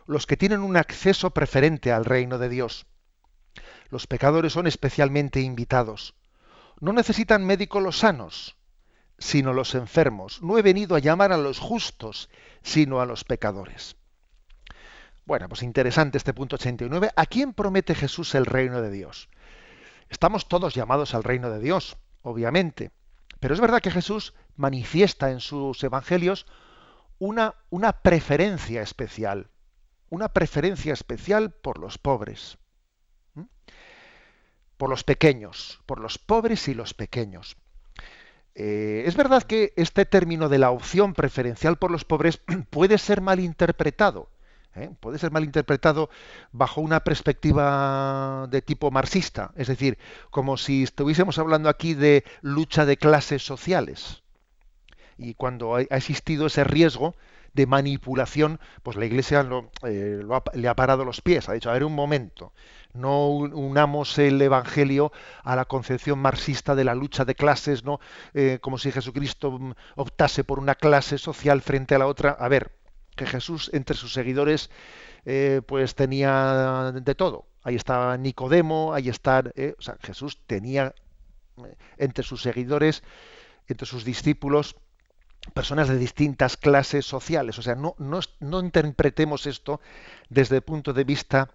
los 0.07 0.27
que 0.27 0.37
tienen 0.37 0.61
un 0.61 0.77
acceso 0.77 1.31
preferente 1.31 1.91
al 1.91 2.05
reino 2.05 2.39
de 2.39 2.49
Dios. 2.49 2.87
Los 3.91 4.07
pecadores 4.07 4.53
son 4.53 4.69
especialmente 4.69 5.41
invitados. 5.41 6.15
No 6.79 6.93
necesitan 6.93 7.45
médicos 7.45 7.83
los 7.83 7.99
sanos, 7.99 8.57
sino 9.19 9.53
los 9.53 9.75
enfermos. 9.75 10.41
No 10.43 10.59
he 10.59 10.63
venido 10.63 10.95
a 10.95 11.01
llamar 11.01 11.33
a 11.33 11.39
los 11.39 11.59
justos, 11.59 12.31
sino 12.63 13.01
a 13.01 13.07
los 13.07 13.25
pecadores. 13.25 13.97
Bueno, 15.27 15.49
pues 15.49 15.65
interesante 15.65 16.19
este 16.19 16.33
punto 16.33 16.55
89. 16.55 17.11
¿A 17.17 17.27
quién 17.27 17.53
promete 17.53 17.97
Jesús 17.97 18.37
el 18.37 18.47
reino 18.47 18.81
de 18.81 18.93
Dios? 18.93 19.29
Estamos 20.09 20.49
todos 20.49 20.75
llamados 20.75 21.15
al 21.15 21.25
reino 21.25 21.51
de 21.51 21.61
Dios, 21.61 21.97
obviamente. 22.23 22.91
Pero 23.41 23.55
es 23.55 23.61
verdad 23.61 23.81
que 23.81 23.91
Jesús 23.91 24.35
manifiesta 24.57 25.31
en 25.31 25.41
sus 25.41 25.83
evangelios 25.85 26.47
una, 27.19 27.55
una 27.71 28.03
preferencia 28.03 28.83
especial 28.83 29.51
una 30.11 30.29
preferencia 30.29 30.93
especial 30.93 31.51
por 31.51 31.79
los 31.79 31.99
pobres, 31.99 32.59
por 34.77 34.91
los 34.91 35.05
pequeños, 35.05 35.81
por 35.87 36.01
los 36.01 36.19
pobres 36.19 36.69
y 36.69 36.75
los 36.75 36.95
pequeños. 36.95 37.57
Eh, 38.55 39.05
es 39.07 39.17
verdad 39.17 39.43
que 39.43 39.73
este 39.77 40.05
término 40.05 40.49
de 40.49 40.59
la 40.59 40.71
opción 40.71 41.15
preferencial 41.15 41.77
por 41.77 41.91
los 41.91 42.05
pobres 42.05 42.41
puede 42.71 42.99
ser 42.99 43.21
malinterpretado. 43.21 44.31
¿Eh? 44.83 44.91
Puede 45.01 45.19
ser 45.19 45.31
malinterpretado 45.31 46.11
bajo 46.53 46.81
una 46.81 47.01
perspectiva 47.01 48.47
de 48.51 48.63
tipo 48.63 48.91
marxista, 48.91 49.53
es 49.57 49.69
decir, 49.69 49.99
como 50.31 50.57
si 50.57 50.85
estuviésemos 50.85 51.39
hablando 51.39 51.69
aquí 51.69 51.95
de 51.95 52.25
lucha 52.43 52.87
de 52.87 52.97
clases 52.97 53.45
sociales. 53.45 54.23
Y 55.17 55.35
cuando 55.35 55.75
ha 55.75 55.83
existido 55.83 56.47
ese 56.47 56.65
riesgo 56.65 57.15
de 57.55 57.67
manipulación, 57.67 58.61
pues 58.83 58.97
la 58.97 59.07
Iglesia 59.07 59.47
eh, 59.83 60.23
le 60.55 60.69
ha 60.69 60.75
parado 60.77 61.05
los 61.05 61.21
pies, 61.21 61.49
ha 61.49 61.55
dicho, 61.55 61.71
a 61.71 61.73
ver 61.73 61.85
un 61.85 61.95
momento, 61.95 62.53
no 62.93 63.29
unamos 63.29 64.19
el 64.19 64.41
Evangelio 64.41 65.13
a 65.43 65.57
la 65.57 65.65
concepción 65.65 66.19
marxista 66.19 66.75
de 66.75 66.85
la 66.85 66.95
lucha 66.95 67.25
de 67.25 67.35
clases, 67.35 67.85
¿no? 67.85 68.01
Eh, 68.35 68.59
como 68.61 68.79
si 68.79 68.93
Jesucristo 68.93 69.51
mm, 69.59 69.73
optase 69.97 70.45
por 70.45 70.59
una 70.59 70.75
clase 70.75 71.19
social 71.19 71.63
frente 71.63 71.95
a 71.95 71.99
la 71.99 72.07
otra. 72.07 72.31
A 72.31 72.49
ver, 72.49 72.78
que 73.19 73.27
Jesús 73.27 73.71
entre 73.75 73.97
sus 73.97 74.15
seguidores 74.15 74.71
eh, 75.27 75.61
pues 75.67 75.95
tenía 75.95 76.93
de 76.95 77.15
todo. 77.15 77.47
Ahí 77.63 77.77
está 77.77 78.17
Nicodemo, 78.17 78.95
ahí 78.95 79.11
está, 79.11 79.45
o 79.79 79.83
sea, 79.83 79.99
Jesús 80.01 80.41
tenía 80.47 80.95
entre 81.99 82.25
sus 82.25 82.41
seguidores, 82.41 83.03
entre 83.67 83.87
sus 83.87 84.05
discípulos, 84.05 84.77
personas 85.55 85.89
de 85.89 85.99
distintas 85.99 86.57
clases 86.57 87.07
sociales. 87.07 87.59
O 87.59 87.63
sea, 87.63 87.75
no, 87.75 87.95
no, 87.99 88.61
interpretemos 88.61 89.47
esto 89.47 89.81
desde 90.29 90.57
el 90.57 90.63
punto 90.63 90.93
de 90.93 91.05
vista 91.05 91.51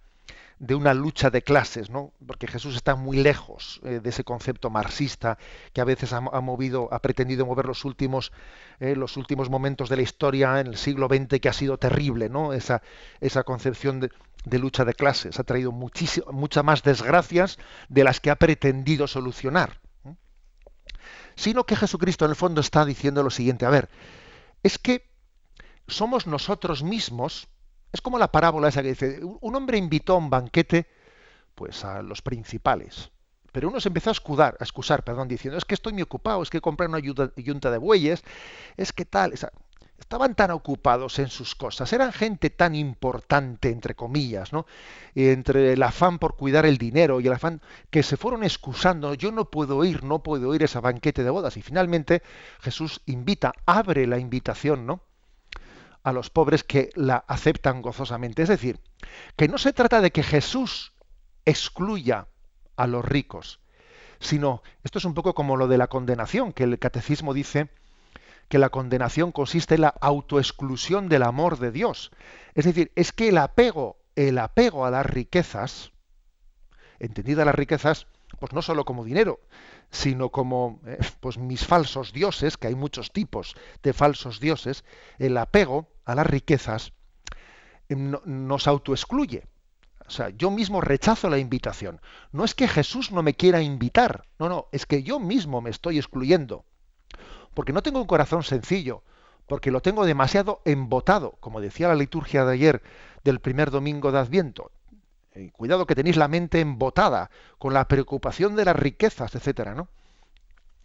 de 0.63 0.75
una 0.75 0.93
lucha 0.93 1.29
de 1.29 1.41
clases, 1.41 1.89
¿no? 1.89 2.13
Porque 2.25 2.47
Jesús 2.47 2.77
está 2.77 2.95
muy 2.95 3.17
lejos 3.17 3.81
eh, 3.83 3.99
de 4.01 4.09
ese 4.09 4.23
concepto 4.23 4.69
marxista 4.69 5.37
que 5.73 5.81
a 5.81 5.83
veces 5.83 6.13
ha, 6.13 6.21
movido, 6.21 6.87
ha 6.93 6.99
pretendido 6.99 7.45
mover 7.45 7.65
los 7.65 7.83
últimos, 7.83 8.31
eh, 8.79 8.95
los 8.95 9.17
últimos 9.17 9.49
momentos 9.49 9.89
de 9.89 9.97
la 9.97 10.03
historia 10.03 10.61
en 10.61 10.67
el 10.67 10.77
siglo 10.77 11.09
XX 11.09 11.41
que 11.41 11.49
ha 11.49 11.53
sido 11.53 11.77
terrible, 11.77 12.29
¿no? 12.29 12.53
Esa, 12.53 12.81
esa 13.19 13.43
concepción 13.43 13.99
de, 13.99 14.57
lucha 14.57 14.85
de 14.85 14.93
clases 14.93 15.37
ha 15.37 15.43
traído 15.43 15.73
muchas 15.73 16.63
más 16.63 16.81
desgracias 16.81 17.57
de 17.89 18.05
las 18.05 18.21
que 18.21 18.31
ha 18.31 18.37
pretendido 18.37 19.07
solucionar 19.07 19.81
sino 21.35 21.65
que 21.65 21.75
Jesucristo 21.75 22.25
en 22.25 22.31
el 22.31 22.37
fondo 22.37 22.61
está 22.61 22.85
diciendo 22.85 23.23
lo 23.23 23.31
siguiente, 23.31 23.65
a 23.65 23.69
ver, 23.71 23.89
es 24.61 24.77
que 24.77 25.09
somos 25.87 26.27
nosotros 26.27 26.83
mismos, 26.83 27.47
es 27.93 28.01
como 28.01 28.17
la 28.17 28.31
parábola 28.31 28.67
esa 28.67 28.81
que 28.81 28.89
dice, 28.89 29.21
un 29.23 29.55
hombre 29.55 29.77
invitó 29.77 30.15
a 30.15 30.17
un 30.17 30.29
banquete 30.29 30.87
pues 31.55 31.85
a 31.85 32.01
los 32.01 32.23
principales, 32.23 33.11
pero 33.51 33.69
uno 33.69 33.79
se 33.79 33.89
empezó 33.89 34.09
a 34.09 34.13
escudar, 34.13 34.57
a 34.59 34.63
excusar, 34.63 35.03
perdón, 35.03 35.27
diciendo, 35.27 35.59
es 35.59 35.63
que 35.63 35.75
estoy 35.75 35.93
muy 35.93 36.01
ocupado, 36.01 36.41
es 36.41 36.49
que 36.49 36.59
compré 36.59 36.87
una 36.87 36.99
yunta 36.99 37.71
de 37.71 37.77
bueyes, 37.77 38.23
es 38.75 38.91
que 38.91 39.05
tal, 39.05 39.33
estaban 39.99 40.33
tan 40.33 40.49
ocupados 40.49 41.19
en 41.19 41.29
sus 41.29 41.53
cosas, 41.53 41.93
eran 41.93 42.11
gente 42.11 42.49
tan 42.49 42.73
importante, 42.73 43.69
entre 43.69 43.93
comillas, 43.93 44.51
¿no? 44.51 44.65
Entre 45.13 45.73
el 45.73 45.83
afán 45.83 46.17
por 46.17 46.35
cuidar 46.35 46.65
el 46.65 46.79
dinero 46.79 47.21
y 47.21 47.27
el 47.27 47.33
afán 47.33 47.61
que 47.91 48.01
se 48.01 48.17
fueron 48.17 48.43
excusando, 48.43 49.13
yo 49.13 49.31
no 49.31 49.51
puedo 49.51 49.85
ir, 49.85 50.03
no 50.03 50.23
puedo 50.23 50.55
ir 50.55 50.63
a 50.63 50.65
ese 50.65 50.79
banquete 50.79 51.23
de 51.23 51.29
bodas. 51.29 51.55
Y 51.55 51.61
finalmente 51.61 52.23
Jesús 52.59 53.03
invita, 53.05 53.53
abre 53.67 54.07
la 54.07 54.17
invitación, 54.17 54.87
¿no? 54.87 55.03
A 56.03 56.11
los 56.11 56.29
pobres 56.29 56.63
que 56.63 56.89
la 56.95 57.23
aceptan 57.27 57.81
gozosamente. 57.81 58.43
Es 58.43 58.49
decir, 58.49 58.79
que 59.35 59.47
no 59.47 59.57
se 59.57 59.73
trata 59.73 60.01
de 60.01 60.11
que 60.11 60.23
Jesús 60.23 60.93
excluya 61.45 62.27
a 62.75 62.87
los 62.87 63.05
ricos, 63.05 63.59
sino, 64.19 64.63
esto 64.83 64.99
es 64.99 65.05
un 65.05 65.13
poco 65.13 65.33
como 65.33 65.57
lo 65.57 65.67
de 65.67 65.77
la 65.77 65.87
condenación, 65.87 66.53
que 66.53 66.63
el 66.63 66.79
catecismo 66.79 67.33
dice, 67.33 67.69
que 68.47 68.57
la 68.57 68.69
condenación 68.69 69.31
consiste 69.31 69.75
en 69.75 69.81
la 69.81 69.95
autoexclusión 70.01 71.09
del 71.09 71.23
amor 71.23 71.59
de 71.59 71.71
Dios. 71.71 72.11
Es 72.53 72.65
decir, 72.65 72.91
es 72.95 73.11
que 73.11 73.29
el 73.29 73.37
apego, 73.37 73.97
el 74.15 74.37
apego 74.37 74.85
a 74.85 74.91
las 74.91 75.05
riquezas, 75.05 75.91
entendida 76.99 77.45
las 77.45 77.55
riquezas, 77.55 78.07
pues 78.39 78.53
no 78.53 78.61
solo 78.61 78.85
como 78.85 79.03
dinero, 79.03 79.39
sino 79.91 80.29
como 80.29 80.79
eh, 80.85 80.97
pues 81.19 81.37
mis 81.37 81.65
falsos 81.65 82.13
dioses, 82.13 82.57
que 82.57 82.67
hay 82.67 82.75
muchos 82.75 83.11
tipos 83.11 83.55
de 83.83 83.93
falsos 83.93 84.39
dioses, 84.39 84.83
el 85.19 85.37
apego 85.37 85.87
a 86.05 86.15
las 86.15 86.27
riquezas 86.27 86.93
em, 87.89 88.15
nos 88.25 88.67
autoexcluye. 88.67 89.47
O 90.05 90.11
sea, 90.11 90.29
yo 90.29 90.51
mismo 90.51 90.81
rechazo 90.81 91.29
la 91.29 91.37
invitación. 91.37 92.01
No 92.31 92.43
es 92.43 92.55
que 92.55 92.67
Jesús 92.67 93.11
no 93.11 93.23
me 93.23 93.35
quiera 93.35 93.61
invitar, 93.61 94.25
no, 94.37 94.49
no, 94.49 94.67
es 94.71 94.85
que 94.85 95.03
yo 95.03 95.19
mismo 95.19 95.61
me 95.61 95.69
estoy 95.69 95.97
excluyendo 95.97 96.65
porque 97.53 97.73
no 97.73 97.83
tengo 97.83 97.99
un 97.99 98.07
corazón 98.07 98.43
sencillo, 98.43 99.03
porque 99.47 99.71
lo 99.71 99.81
tengo 99.81 100.05
demasiado 100.05 100.61
embotado, 100.65 101.37
como 101.39 101.61
decía 101.61 101.87
la 101.87 101.95
liturgia 101.95 102.45
de 102.45 102.53
ayer 102.53 102.83
del 103.23 103.39
primer 103.39 103.71
domingo 103.71 104.11
de 104.11 104.19
Adviento. 104.19 104.71
Eh, 105.33 105.51
cuidado 105.51 105.87
que 105.87 105.95
tenéis 105.95 106.17
la 106.17 106.27
mente 106.27 106.59
embotada 106.59 107.29
con 107.57 107.73
la 107.73 107.87
preocupación 107.87 108.55
de 108.55 108.65
las 108.65 108.75
riquezas, 108.75 109.33
etcétera, 109.35 109.73
¿no? 109.73 109.89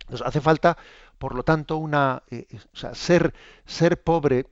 Entonces 0.00 0.26
hace 0.26 0.40
falta, 0.40 0.78
por 1.18 1.34
lo 1.34 1.42
tanto, 1.42 1.76
una, 1.76 2.22
eh, 2.30 2.46
sea, 2.72 2.94
ser, 2.94 3.34
ser 3.66 4.02
pobre, 4.02 4.38
eh, 4.40 4.46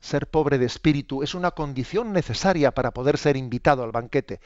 ser 0.00 0.28
pobre 0.28 0.58
de 0.58 0.66
espíritu 0.66 1.22
es 1.22 1.34
una 1.34 1.50
condición 1.50 2.12
necesaria 2.12 2.72
para 2.72 2.92
poder 2.92 3.18
ser 3.18 3.36
invitado 3.36 3.82
al 3.82 3.92
banquete 3.92 4.40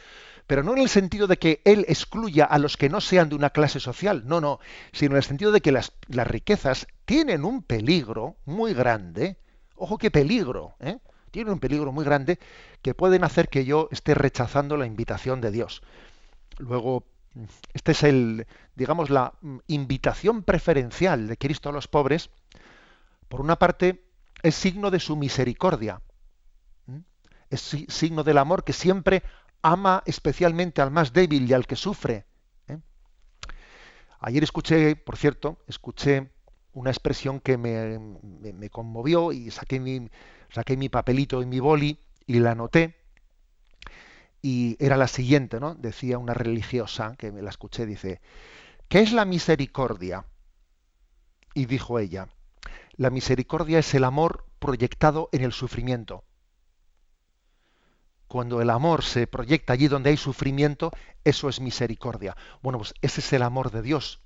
pero 0.49 0.63
no 0.63 0.73
en 0.73 0.79
el 0.79 0.89
sentido 0.89 1.27
de 1.27 1.37
que 1.37 1.61
él 1.67 1.85
excluya 1.89 2.47
a 2.47 2.59
los 2.59 2.79
que 2.79 2.89
no 2.89 3.03
sean 3.03 3.29
de 3.29 3.35
una 3.35 3.51
clase 3.51 3.81
social, 3.81 4.23
no, 4.25 4.41
no, 4.41 4.61
sino 4.93 5.13
en 5.13 5.19
el 5.19 5.23
sentido 5.23 5.53
de 5.53 5.61
que 5.61 5.73
las, 5.73 5.93
riquezas 6.09 6.87
tienen 7.05 7.45
un 7.45 7.63
peligro 7.63 8.37
muy 8.47 8.73
grande, 8.73 9.37
ojo 9.77 9.99
qué 9.99 10.11
peligro, 10.11 10.75
¿eh? 10.81 10.97
tienen 11.31 11.53
un 11.53 11.61
peligro 11.61 11.93
muy 11.93 12.03
grande 12.03 12.39
que 12.81 12.95
pueden 12.95 13.25
hacer 13.25 13.51
que 13.51 13.67
yo 13.67 13.91
esté 13.93 14.15
rechazando 14.15 14.79
la 14.79 14.87
invitación 14.87 15.43
de 15.43 15.51
Dios. 15.51 15.83
Luego, 16.57 17.05
este 17.75 17.93
es 17.93 18.03
el, 18.03 18.47
digamos, 18.75 19.11
la 19.11 19.35
invitación 19.67 20.43
preferencial 20.45 21.29
de 21.29 21.37
Cristo 21.37 21.69
a 21.69 21.73
los 21.73 21.89
pobres. 21.89 22.31
Por 23.29 23.43
una 23.43 23.57
parte, 23.57 24.03
es 24.43 24.55
signo 24.55 24.91
de 24.91 25.01
su 25.01 25.17
misericordia. 25.17 26.01
Es 27.51 27.77
signo 27.89 28.25
del 28.25 28.39
amor 28.39 28.63
que 28.63 28.75
siempre 28.75 29.23
ama 29.63 30.03
especialmente 30.07 30.83
al 30.83 30.91
más 30.91 31.13
débil 31.13 31.49
y 31.49 31.55
al 31.55 31.67
que 31.67 31.77
sufre. 31.77 32.27
¿eh? 32.69 32.79
Ayer 34.21 34.43
escuché, 34.43 34.97
por 34.97 35.17
cierto, 35.17 35.59
escuché 35.67 36.31
una 36.75 36.91
expresión 36.91 37.41
que 37.41 37.57
me, 37.57 38.71
conmovió 38.71 39.33
y 39.33 39.51
saqué 39.51 39.81
mi, 39.81 40.11
saqué 40.51 40.77
mi 40.77 40.89
papelito 40.89 41.43
y 41.43 41.47
mi 41.47 41.59
boli 41.59 41.99
y 42.27 42.39
la 42.39 42.53
anoté. 42.53 42.97
y 44.43 44.77
era 44.79 44.97
la 44.97 45.09
siguiente, 45.09 45.59
¿no? 45.59 45.75
Decía 45.75 46.19
una 46.19 46.35
religiosa, 46.35 47.17
que 47.17 47.33
me 47.33 47.43
la 47.43 47.51
escuché, 47.51 47.87
dice, 47.87 48.21
¿qué 48.89 49.01
es 49.01 49.13
la 49.13 49.25
misericordia? 49.25 50.27
Y 51.55 51.67
dijo 51.67 51.99
ella, 51.99 52.29
la 52.99 53.11
misericordia 53.11 53.79
es 53.79 53.95
el 53.95 54.05
amor 54.05 54.45
proyectado 54.59 55.31
en 55.33 55.45
el 55.45 55.53
sufrimiento. 55.53 56.25
Cuando 58.27 58.61
el 58.61 58.69
amor 58.69 59.05
se 59.05 59.27
proyecta 59.27 59.73
allí 59.73 59.89
donde 59.89 60.11
hay 60.11 60.17
sufrimiento, 60.17 60.91
eso 61.25 61.49
es 61.49 61.61
misericordia. 61.61 62.37
Bueno, 62.61 62.79
pues 62.79 62.93
ese 63.01 63.21
es 63.21 63.33
el 63.33 63.43
amor 63.43 63.71
de 63.71 63.83
Dios, 63.83 64.21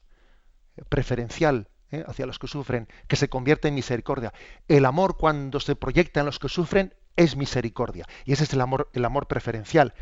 preferencial 0.89 1.69
¿eh? 1.91 2.03
hacia 2.07 2.27
los 2.27 2.39
que 2.39 2.49
sufren, 2.49 2.89
que 3.09 3.17
se 3.17 3.29
convierte 3.29 3.69
en 3.69 3.75
misericordia. 3.75 4.33
El 4.67 4.87
amor 4.87 5.19
cuando 5.19 5.61
se 5.61 5.77
proyecta 5.77 6.21
en 6.21 6.27
los 6.27 6.39
que 6.39 6.49
sufren 6.49 6.95
es 7.15 7.37
misericordia. 7.37 8.07
Y 8.25 8.33
ese 8.33 8.45
es 8.45 8.53
el 8.55 8.63
amor, 8.63 8.89
el 8.95 9.05
amor 9.05 9.29
preferencial. 9.29 9.93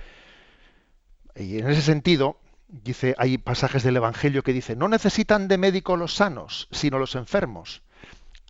Y 1.35 1.59
en 1.59 1.69
ese 1.69 1.83
sentido, 1.83 2.41
dice, 2.69 3.17
hay 3.19 3.37
pasajes 3.37 3.83
del 3.83 3.97
Evangelio 3.97 4.45
que 4.45 4.53
dicen, 4.53 4.79
no 4.79 4.89
necesitan 4.89 5.49
de 5.49 5.59
médico 5.59 5.97
los 5.97 6.15
sanos, 6.15 6.69
sino 6.71 7.01
los 7.01 7.17
enfermos. 7.17 7.83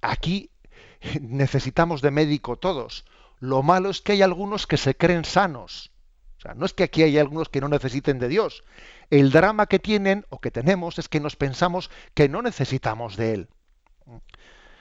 Aquí 0.00 0.50
necesitamos 1.20 2.02
de 2.02 2.10
médico 2.10 2.56
todos. 2.56 3.04
Lo 3.38 3.62
malo 3.62 3.90
es 3.90 4.00
que 4.00 4.12
hay 4.12 4.22
algunos 4.22 4.66
que 4.66 4.76
se 4.76 4.96
creen 4.96 5.24
sanos. 5.24 5.92
O 6.38 6.40
sea, 6.42 6.54
no 6.54 6.64
es 6.64 6.72
que 6.72 6.84
aquí 6.84 7.02
hay 7.02 7.18
algunos 7.18 7.48
que 7.48 7.60
no 7.60 7.68
necesiten 7.68 8.18
de 8.18 8.28
Dios. 8.28 8.64
El 9.10 9.30
drama 9.30 9.66
que 9.66 9.78
tienen 9.78 10.24
o 10.30 10.40
que 10.40 10.50
tenemos 10.50 10.98
es 10.98 11.08
que 11.08 11.20
nos 11.20 11.36
pensamos 11.36 11.90
que 12.14 12.28
no 12.28 12.40
necesitamos 12.42 13.16
de 13.16 13.34
Él. 13.34 13.48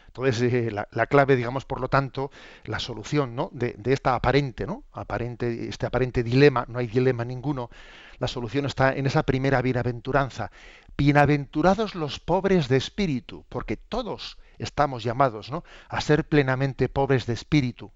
Entonces, 0.08 0.42
eh, 0.54 0.72
la, 0.72 1.06
clave, 1.06 1.36
digamos, 1.36 1.66
por 1.66 1.80
lo 1.80 1.88
tanto, 1.88 2.32
la 2.66 2.80
solución 2.80 3.36
¿no? 3.36 3.50
de, 3.54 3.76
esta 3.86 4.16
aparente, 4.16 4.66
¿no? 4.66 4.84
aparente, 4.92 5.70
este 5.70 5.86
aparente 5.86 6.24
dilema, 6.24 6.66
no 6.68 6.80
hay 6.80 6.88
dilema 6.88 7.24
ninguno, 7.24 7.70
la 8.18 8.28
solución 8.28 8.66
está 8.66 8.94
en 8.94 9.06
esa 9.06 9.24
primera 9.24 9.62
bienaventuranza. 9.62 10.52
Bienaventurados 10.98 11.94
los 11.94 12.20
pobres 12.20 12.68
de 12.70 12.78
espíritu, 12.78 13.46
porque 13.50 13.78
todos 13.78 14.38
estamos 14.60 15.04
llamados 15.04 15.52
¿no? 15.52 15.64
a 15.88 16.02
ser 16.02 16.28
plenamente 16.28 16.90
pobres 16.90 17.26
de 17.26 17.34
espíritu 17.34 17.92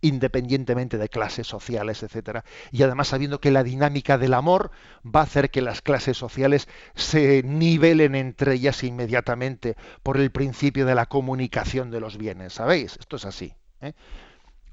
independientemente 0.00 0.98
de 0.98 1.08
clases 1.08 1.46
sociales, 1.46 2.02
etcétera, 2.02 2.44
y 2.70 2.82
además 2.82 3.08
sabiendo 3.08 3.40
que 3.40 3.50
la 3.50 3.62
dinámica 3.62 4.18
del 4.18 4.34
amor 4.34 4.70
va 5.04 5.20
a 5.20 5.24
hacer 5.24 5.50
que 5.50 5.62
las 5.62 5.80
clases 5.80 6.18
sociales 6.18 6.68
se 6.94 7.42
nivelen 7.42 8.14
entre 8.14 8.54
ellas 8.54 8.82
inmediatamente 8.84 9.76
por 10.02 10.18
el 10.18 10.30
principio 10.30 10.84
de 10.84 10.94
la 10.94 11.06
comunicación 11.06 11.90
de 11.90 12.00
los 12.00 12.18
bienes, 12.18 12.52
¿sabéis? 12.52 12.98
Esto 13.00 13.16
es 13.16 13.24
así. 13.24 13.54
¿eh? 13.80 13.94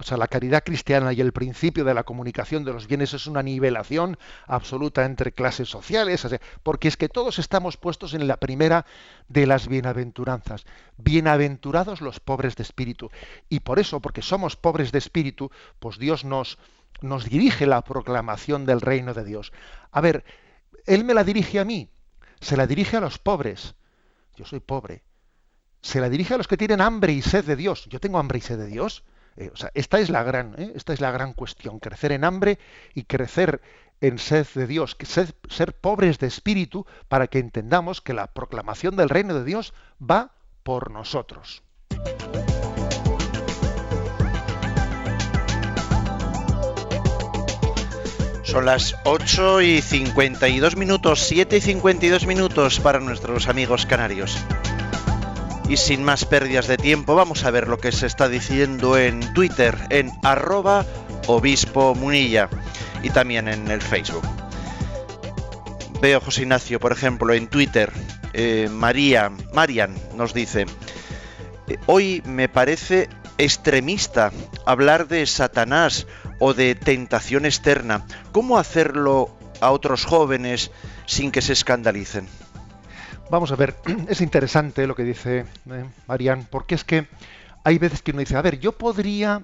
O 0.01 0.03
sea, 0.03 0.17
la 0.17 0.27
caridad 0.27 0.63
cristiana 0.63 1.13
y 1.13 1.21
el 1.21 1.31
principio 1.31 1.83
de 1.83 1.93
la 1.93 2.03
comunicación 2.03 2.65
de 2.65 2.73
los 2.73 2.87
bienes 2.87 3.13
es 3.13 3.27
una 3.27 3.43
nivelación 3.43 4.17
absoluta 4.47 5.05
entre 5.05 5.31
clases 5.31 5.69
sociales, 5.69 6.27
porque 6.63 6.87
es 6.87 6.97
que 6.97 7.07
todos 7.07 7.37
estamos 7.37 7.77
puestos 7.77 8.15
en 8.15 8.27
la 8.27 8.37
primera 8.37 8.87
de 9.27 9.45
las 9.45 9.67
bienaventuranzas. 9.67 10.65
Bienaventurados 10.97 12.01
los 12.01 12.19
pobres 12.19 12.55
de 12.55 12.63
espíritu. 12.63 13.11
Y 13.47 13.59
por 13.59 13.77
eso, 13.77 13.99
porque 13.99 14.23
somos 14.23 14.55
pobres 14.55 14.91
de 14.91 14.97
espíritu, 14.97 15.51
pues 15.77 15.99
Dios 15.99 16.25
nos, 16.25 16.57
nos 17.01 17.25
dirige 17.25 17.67
la 17.67 17.83
proclamación 17.83 18.65
del 18.65 18.81
reino 18.81 19.13
de 19.13 19.23
Dios. 19.23 19.53
A 19.91 20.01
ver, 20.01 20.25
Él 20.87 21.03
me 21.03 21.13
la 21.13 21.23
dirige 21.23 21.59
a 21.59 21.63
mí, 21.63 21.91
se 22.39 22.57
la 22.57 22.65
dirige 22.65 22.97
a 22.97 23.01
los 23.01 23.19
pobres. 23.19 23.75
Yo 24.35 24.45
soy 24.45 24.61
pobre. 24.61 25.03
Se 25.83 26.01
la 26.01 26.09
dirige 26.09 26.33
a 26.33 26.37
los 26.37 26.47
que 26.47 26.57
tienen 26.57 26.81
hambre 26.81 27.13
y 27.13 27.21
sed 27.21 27.45
de 27.45 27.55
Dios. 27.55 27.85
Yo 27.85 27.99
tengo 27.99 28.17
hambre 28.17 28.39
y 28.39 28.41
sed 28.41 28.57
de 28.57 28.65
Dios. 28.65 29.03
Eh, 29.37 29.51
esta 29.73 29.99
es 29.99 30.09
la 30.09 30.23
gran, 30.23 30.55
¿eh? 30.57 30.71
esta 30.75 30.93
es 30.93 31.01
la 31.01 31.11
gran 31.11 31.33
cuestión, 31.33 31.79
crecer 31.79 32.11
en 32.11 32.23
hambre 32.23 32.59
y 32.93 33.03
crecer 33.03 33.61
en 34.01 34.17
sed 34.17 34.47
de 34.55 34.67
Dios, 34.67 34.97
ser, 35.03 35.35
ser 35.49 35.73
pobres 35.73 36.19
de 36.19 36.27
espíritu 36.27 36.85
para 37.07 37.27
que 37.27 37.39
entendamos 37.39 38.01
que 38.01 38.13
la 38.13 38.27
proclamación 38.27 38.95
del 38.95 39.09
reino 39.09 39.33
de 39.33 39.43
Dios 39.43 39.73
va 40.01 40.31
por 40.63 40.91
nosotros. 40.91 41.63
Son 48.43 48.65
las 48.65 48.97
8 49.05 49.61
y 49.61 49.81
52 49.81 50.75
minutos, 50.75 51.21
7 51.21 51.55
y 51.55 51.61
52 51.61 52.27
minutos 52.27 52.81
para 52.81 52.99
nuestros 52.99 53.47
amigos 53.47 53.85
canarios. 53.85 54.37
Y 55.71 55.77
sin 55.77 56.03
más 56.03 56.25
pérdidas 56.25 56.67
de 56.67 56.75
tiempo, 56.75 57.15
vamos 57.15 57.45
a 57.45 57.49
ver 57.49 57.69
lo 57.69 57.79
que 57.79 57.93
se 57.93 58.05
está 58.05 58.27
diciendo 58.27 58.97
en 58.97 59.33
Twitter, 59.33 59.77
en 59.89 60.11
arroba 60.21 60.85
obispo 61.27 61.95
munilla 61.95 62.49
y 63.03 63.09
también 63.09 63.47
en 63.47 63.71
el 63.71 63.81
Facebook. 63.81 64.27
Veo 66.01 66.19
José 66.19 66.41
Ignacio, 66.41 66.77
por 66.81 66.91
ejemplo, 66.91 67.33
en 67.33 67.47
Twitter, 67.47 67.89
eh, 68.33 68.67
María, 68.69 69.31
Marian 69.53 69.95
nos 70.17 70.33
dice, 70.33 70.65
eh, 71.69 71.77
hoy 71.85 72.21
me 72.25 72.49
parece 72.49 73.07
extremista 73.37 74.33
hablar 74.65 75.07
de 75.07 75.25
Satanás 75.25 76.05
o 76.39 76.53
de 76.53 76.75
tentación 76.75 77.45
externa. 77.45 78.05
¿Cómo 78.33 78.57
hacerlo 78.57 79.33
a 79.61 79.71
otros 79.71 80.03
jóvenes 80.03 80.69
sin 81.05 81.31
que 81.31 81.41
se 81.41 81.53
escandalicen? 81.53 82.27
Vamos 83.31 83.53
a 83.53 83.55
ver, 83.55 83.77
es 84.09 84.19
interesante 84.19 84.85
lo 84.85 84.93
que 84.93 85.05
dice 85.05 85.45
eh, 85.69 85.85
Marian, 86.05 86.45
porque 86.51 86.75
es 86.75 86.83
que 86.83 87.07
hay 87.63 87.77
veces 87.77 88.01
que 88.01 88.11
uno 88.11 88.19
dice, 88.19 88.35
a 88.35 88.41
ver, 88.41 88.59
yo 88.59 88.73
podría, 88.73 89.43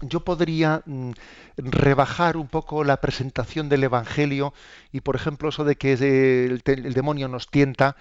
yo 0.00 0.24
podría 0.24 0.82
mm, 0.84 1.12
rebajar 1.56 2.36
un 2.36 2.48
poco 2.48 2.82
la 2.82 2.96
presentación 2.96 3.68
del 3.68 3.84
Evangelio 3.84 4.54
y, 4.90 5.02
por 5.02 5.14
ejemplo, 5.14 5.50
eso 5.50 5.62
de 5.62 5.76
que 5.76 5.92
el, 5.92 6.92
demonio 6.92 7.28
nos 7.28 7.48
tienta, 7.48 7.94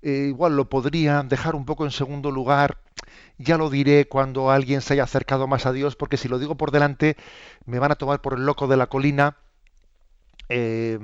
eh, 0.00 0.28
igual 0.28 0.56
lo 0.56 0.70
podría 0.70 1.22
dejar 1.22 1.54
un 1.54 1.66
poco 1.66 1.84
en 1.84 1.90
segundo 1.90 2.30
lugar. 2.30 2.78
Ya 3.36 3.58
lo 3.58 3.68
diré 3.68 4.08
cuando 4.08 4.50
alguien 4.50 4.80
se 4.80 4.94
haya 4.94 5.04
acercado 5.04 5.46
más 5.46 5.66
a 5.66 5.72
Dios, 5.72 5.96
porque 5.96 6.16
si 6.16 6.28
lo 6.28 6.38
digo 6.38 6.56
por 6.56 6.70
delante, 6.70 7.18
me 7.66 7.78
van 7.78 7.92
a 7.92 7.96
tomar 7.96 8.22
por 8.22 8.38
el 8.38 8.46
loco 8.46 8.66
de 8.66 8.78
la 8.78 8.86
colina. 8.86 9.36
Eh, 10.48 10.98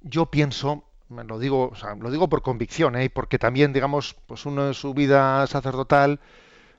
yo 0.00 0.30
pienso 0.30 0.84
lo 1.10 1.38
digo, 1.38 1.72
lo 2.00 2.10
digo 2.10 2.28
por 2.28 2.42
convicción, 2.42 2.96
¿eh? 2.96 3.10
porque 3.10 3.38
también, 3.38 3.72
digamos, 3.72 4.16
pues 4.26 4.46
uno 4.46 4.68
en 4.68 4.74
su 4.74 4.94
vida 4.94 5.46
sacerdotal, 5.46 6.20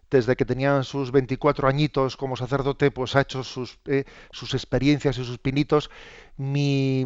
desde 0.10 0.36
que 0.36 0.46
tenía 0.46 0.84
sus 0.84 1.12
24 1.12 1.68
añitos 1.70 2.18
como 2.18 2.36
sacerdote, 2.36 2.92
pues 2.92 3.16
ha 3.16 3.22
hecho 3.22 3.44
sus, 3.44 3.80
eh, 3.86 4.04
sus 4.32 4.54
experiencias 4.54 5.18
y 5.18 5.26
sus 5.26 5.38
pinitos. 5.38 5.90
Mi, 6.38 7.06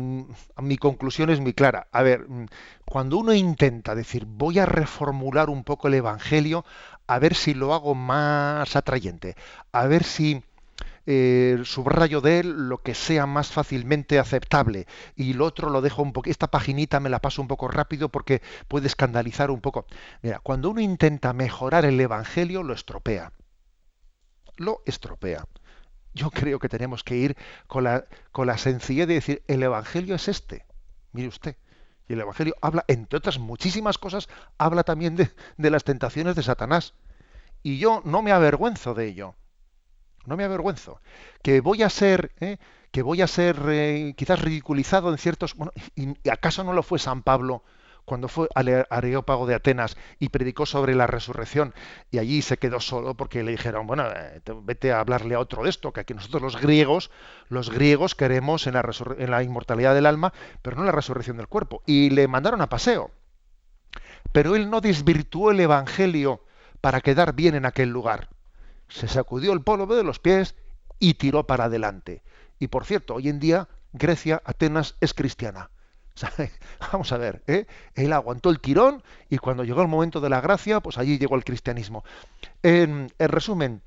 mi 0.62 0.78
conclusión 0.78 1.30
es 1.30 1.40
muy 1.40 1.54
clara. 1.54 1.88
A 1.92 2.02
ver, 2.02 2.26
cuando 2.84 3.18
uno 3.18 3.34
intenta 3.34 3.94
decir, 3.96 4.26
voy 4.26 4.60
a 4.60 4.66
reformular 4.66 5.50
un 5.50 5.64
poco 5.64 5.88
el 5.88 5.96
Evangelio, 5.96 6.66
a 7.08 7.20
ver 7.20 7.36
si 7.36 7.54
lo 7.54 7.74
hago 7.74 7.94
más 7.94 8.76
atrayente, 8.76 9.36
a 9.72 9.86
ver 9.86 10.04
si 10.04 10.44
eh, 11.08 11.62
subrayo 11.66 12.20
de 12.20 12.40
él 12.40 12.70
lo 12.70 12.80
que 12.82 12.96
sea 12.96 13.28
más 13.28 13.52
fácilmente 13.52 14.18
aceptable 14.18 14.88
y 15.16 15.34
lo 15.34 15.46
otro 15.46 15.70
lo 15.70 15.82
dejo 15.82 16.02
un 16.02 16.14
poco, 16.14 16.30
esta 16.30 16.50
paginita 16.50 17.00
me 17.00 17.10
la 17.10 17.22
paso 17.22 17.42
un 17.42 17.48
poco 17.48 17.68
rápido 17.68 18.10
porque 18.10 18.42
puede 18.68 18.88
escandalizar 18.88 19.52
un 19.52 19.62
poco. 19.62 19.86
Mira, 20.24 20.40
cuando 20.40 20.70
uno 20.72 20.82
intenta 20.82 21.34
mejorar 21.34 21.86
el 21.86 22.00
Evangelio, 22.00 22.64
lo 22.64 22.74
estropea. 22.74 23.34
Lo 24.58 24.82
estropea. 24.86 25.46
Yo 26.14 26.32
creo 26.32 26.60
que 26.60 26.70
tenemos 26.70 27.04
que 27.04 27.18
ir 27.18 27.38
con 27.68 27.84
la, 27.84 28.06
con 28.32 28.48
la 28.48 28.58
sencillez 28.58 29.08
de 29.08 29.16
decir, 29.16 29.44
el 29.48 29.62
Evangelio 29.64 30.16
es 30.16 30.28
este. 30.28 30.66
Mire 31.12 31.28
usted. 31.28 31.56
Y 32.08 32.14
el 32.14 32.22
Evangelio 32.22 32.56
habla, 32.62 32.86
entre 32.88 33.18
otras 33.18 33.38
muchísimas 33.38 33.98
cosas, 33.98 34.30
habla 34.58 34.84
también 34.84 35.16
de, 35.16 35.30
de 35.58 35.70
las 35.70 35.84
tentaciones 35.84 36.36
de 36.36 36.44
Satanás. 36.44 36.94
Y 37.64 37.78
yo 37.80 38.02
no 38.06 38.22
me 38.22 38.32
avergüenzo 38.32 38.94
de 38.94 39.08
ello 39.08 39.36
no 40.26 40.38
me 40.38 40.44
avergüenzo, 40.44 41.00
que 41.42 41.62
voy 41.62 41.84
a 41.84 41.90
ser, 41.90 42.32
¿eh? 42.40 42.58
que 42.92 43.02
voy 43.02 43.22
a 43.22 43.28
ser 43.28 43.58
eh, 43.68 44.14
quizás 44.16 44.42
ridiculizado 44.42 45.12
en 45.12 45.18
ciertos, 45.18 45.56
bueno, 45.56 45.72
y, 45.96 46.30
acaso 46.30 46.64
no 46.64 46.74
lo 46.74 46.84
fue 46.84 47.00
San 47.00 47.24
Pablo 47.24 47.64
cuando 48.06 48.28
fue 48.28 48.48
al 48.54 48.86
Areópago 48.90 49.48
de 49.48 49.56
Atenas 49.56 49.98
y 50.20 50.30
predicó 50.30 50.66
sobre 50.66 50.96
la 50.96 51.08
resurrección 51.08 51.74
y 52.12 52.20
allí 52.20 52.42
se 52.42 52.58
quedó 52.58 52.80
solo 52.80 53.16
porque 53.16 53.44
le 53.44 53.52
dijeron, 53.52 53.88
bueno, 53.88 54.06
eh, 54.16 54.42
vete 54.64 54.92
a 54.92 55.00
hablarle 55.00 55.36
a 55.36 55.40
otro 55.40 55.64
de 55.64 55.70
esto, 55.70 55.92
que 55.92 56.02
aquí 56.02 56.14
nosotros 56.14 56.42
los 56.42 56.62
griegos, 56.62 57.12
los 57.50 57.72
griegos 57.72 58.16
queremos 58.16 58.68
en 58.68 58.76
la, 58.76 58.90
en 59.18 59.32
la 59.32 59.44
inmortalidad 59.44 59.96
del 59.96 60.06
alma, 60.06 60.34
pero 60.62 60.76
no 60.76 60.84
en 60.84 60.88
la 60.88 60.92
resurrección 60.92 61.38
del 61.38 61.48
cuerpo. 61.48 61.82
Y 61.86 62.12
le 62.12 62.28
mandaron 62.28 62.62
a 62.62 62.70
paseo. 62.70 63.12
Pero 64.32 64.56
él 64.56 64.70
no 64.70 64.82
desvirtuó 64.82 65.52
el 65.52 65.60
Evangelio 65.60 66.44
para 66.82 67.02
quedar 67.02 67.34
bien 67.34 67.56
en 67.56 67.66
aquel 67.66 67.90
lugar 67.90 68.30
se 68.88 69.08
sacudió 69.08 69.54
el 69.54 69.62
polvo 69.62 69.96
de 69.96 70.04
los 70.04 70.20
pies 70.20 70.56
y 71.00 71.16
tiró 71.16 71.48
para 71.48 71.66
adelante. 71.66 72.24
Y 72.60 72.68
por 72.68 72.86
cierto, 72.86 73.16
hoy 73.16 73.30
en 73.30 73.40
día 73.40 73.68
Grecia, 73.94 74.42
Atenas, 74.46 74.96
es 75.02 75.14
cristiana. 75.14 75.72
Vamos 76.92 77.12
a 77.12 77.18
ver, 77.18 77.44
¿eh? 77.48 77.66
él 77.94 78.14
aguantó 78.14 78.50
el 78.50 78.62
tirón 78.62 79.04
y 79.30 79.38
cuando 79.38 79.64
llegó 79.64 79.82
el 79.82 79.88
momento 79.88 80.22
de 80.22 80.30
la 80.30 80.42
gracia, 80.42 80.80
pues 80.80 80.98
allí 80.98 81.18
llegó 81.18 81.36
el 81.36 81.44
cristianismo. 81.44 82.04
En, 82.64 83.12
en 83.20 83.30
resumen, 83.30 83.82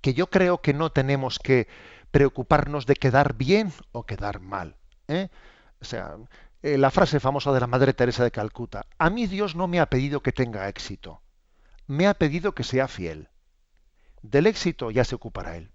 que 0.00 0.14
yo 0.14 0.28
creo 0.28 0.60
que 0.62 0.72
no 0.72 0.90
tenemos 0.90 1.38
que 1.38 1.68
preocuparnos 2.10 2.86
de 2.86 2.96
quedar 2.96 3.34
bien 3.34 3.72
o 3.92 4.04
quedar 4.04 4.40
mal. 4.40 4.76
¿eh? 5.08 5.28
O 5.80 5.84
sea, 5.84 6.16
eh, 6.62 6.78
la 6.78 6.90
frase 6.90 7.20
famosa 7.20 7.52
de 7.52 7.60
la 7.60 7.66
Madre 7.66 7.92
Teresa 7.92 8.24
de 8.24 8.30
Calcuta, 8.30 8.86
a 8.98 9.10
mí 9.10 9.26
Dios 9.26 9.54
no 9.54 9.66
me 9.66 9.80
ha 9.80 9.86
pedido 9.86 10.22
que 10.22 10.32
tenga 10.32 10.68
éxito, 10.68 11.22
me 11.86 12.06
ha 12.06 12.14
pedido 12.14 12.54
que 12.54 12.64
sea 12.64 12.88
fiel. 12.88 13.28
Del 14.22 14.46
éxito 14.46 14.90
ya 14.90 15.04
se 15.04 15.14
ocupará 15.14 15.56
Él. 15.56 15.70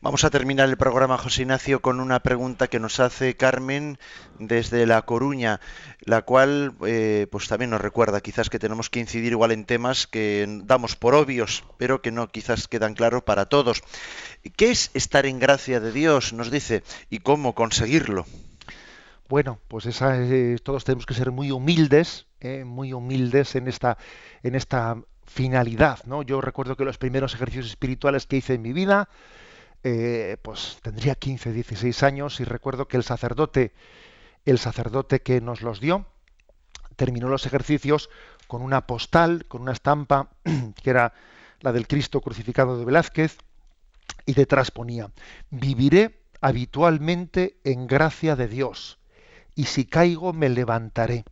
Vamos 0.00 0.24
a 0.24 0.30
terminar 0.30 0.68
el 0.68 0.76
programa, 0.76 1.16
José 1.16 1.42
Ignacio, 1.42 1.80
con 1.80 2.00
una 2.00 2.20
pregunta 2.20 2.66
que 2.66 2.80
nos 2.80 3.00
hace 3.00 3.36
Carmen 3.36 3.98
desde 4.38 4.86
La 4.86 5.02
Coruña, 5.02 5.60
la 6.00 6.22
cual 6.22 6.74
eh, 6.86 7.26
pues 7.30 7.48
también 7.48 7.70
nos 7.70 7.80
recuerda 7.80 8.20
quizás 8.20 8.50
que 8.50 8.58
tenemos 8.58 8.90
que 8.90 9.00
incidir 9.00 9.32
igual 9.32 9.52
en 9.52 9.64
temas 9.64 10.06
que 10.06 10.46
damos 10.64 10.96
por 10.96 11.14
obvios, 11.14 11.64
pero 11.78 12.02
que 12.02 12.10
no 12.10 12.28
quizás 12.28 12.68
quedan 12.68 12.94
claros 12.94 13.22
para 13.22 13.46
todos. 13.46 13.82
¿Qué 14.56 14.70
es 14.70 14.90
estar 14.94 15.26
en 15.26 15.38
gracia 15.38 15.80
de 15.80 15.92
Dios? 15.92 16.32
Nos 16.32 16.50
dice, 16.50 16.82
y 17.08 17.20
cómo 17.20 17.54
conseguirlo. 17.54 18.26
Bueno, 19.28 19.58
pues 19.68 19.86
esa, 19.86 20.20
eh, 20.20 20.58
todos 20.62 20.84
tenemos 20.84 21.06
que 21.06 21.14
ser 21.14 21.30
muy 21.30 21.50
humildes, 21.50 22.26
eh, 22.40 22.64
muy 22.64 22.92
humildes 22.92 23.54
en 23.54 23.68
esta, 23.68 23.96
en 24.42 24.54
esta 24.54 24.98
finalidad, 25.34 25.98
¿no? 26.06 26.22
Yo 26.22 26.40
recuerdo 26.40 26.76
que 26.76 26.84
los 26.84 26.96
primeros 26.96 27.34
ejercicios 27.34 27.66
espirituales 27.66 28.24
que 28.26 28.36
hice 28.36 28.54
en 28.54 28.62
mi 28.62 28.72
vida, 28.72 29.08
eh, 29.82 30.36
pues 30.42 30.78
tendría 30.80 31.16
15, 31.16 31.52
16 31.52 32.04
años 32.04 32.38
y 32.38 32.44
recuerdo 32.44 32.86
que 32.86 32.96
el 32.96 33.02
sacerdote, 33.02 33.72
el 34.44 34.60
sacerdote 34.60 35.22
que 35.22 35.40
nos 35.40 35.60
los 35.60 35.80
dio, 35.80 36.06
terminó 36.94 37.28
los 37.28 37.46
ejercicios 37.46 38.10
con 38.46 38.62
una 38.62 38.86
postal, 38.86 39.46
con 39.48 39.62
una 39.62 39.72
estampa 39.72 40.30
que 40.82 40.90
era 40.90 41.12
la 41.62 41.72
del 41.72 41.88
Cristo 41.88 42.20
crucificado 42.20 42.78
de 42.78 42.84
Velázquez 42.84 43.38
y 44.26 44.34
detrás 44.34 44.70
ponía, 44.70 45.10
viviré 45.50 46.22
habitualmente 46.42 47.58
en 47.64 47.88
gracia 47.88 48.36
de 48.36 48.46
Dios 48.46 49.00
y 49.56 49.64
si 49.64 49.84
caigo 49.84 50.32
me 50.32 50.48
levantaré. 50.48 51.24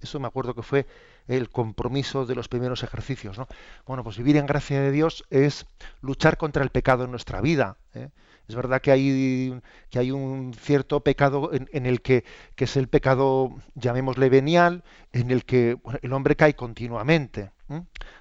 Eso 0.00 0.20
me 0.20 0.28
acuerdo 0.28 0.54
que 0.54 0.62
fue 0.62 0.86
el 1.28 1.50
compromiso 1.50 2.26
de 2.26 2.34
los 2.34 2.48
primeros 2.48 2.82
ejercicios. 2.82 3.38
¿no? 3.38 3.48
Bueno, 3.86 4.04
pues 4.04 4.16
vivir 4.16 4.36
en 4.36 4.46
gracia 4.46 4.80
de 4.80 4.90
Dios 4.90 5.24
es 5.30 5.66
luchar 6.00 6.36
contra 6.36 6.62
el 6.62 6.70
pecado 6.70 7.04
en 7.04 7.10
nuestra 7.10 7.40
vida. 7.40 7.76
¿eh? 7.94 8.10
Es 8.46 8.54
verdad 8.54 8.82
que 8.82 8.90
hay, 8.90 9.60
que 9.90 9.98
hay 9.98 10.10
un 10.10 10.52
cierto 10.54 11.00
pecado 11.00 11.50
en, 11.52 11.86
el 11.86 12.02
que, 12.02 12.24
que, 12.56 12.64
es 12.64 12.76
el 12.76 12.88
pecado, 12.88 13.56
llamémosle 13.74 14.28
venial, 14.28 14.84
en 15.12 15.30
el 15.30 15.44
que 15.44 15.78
el 16.02 16.12
hombre 16.12 16.36
cae 16.36 16.54
continuamente. 16.54 17.52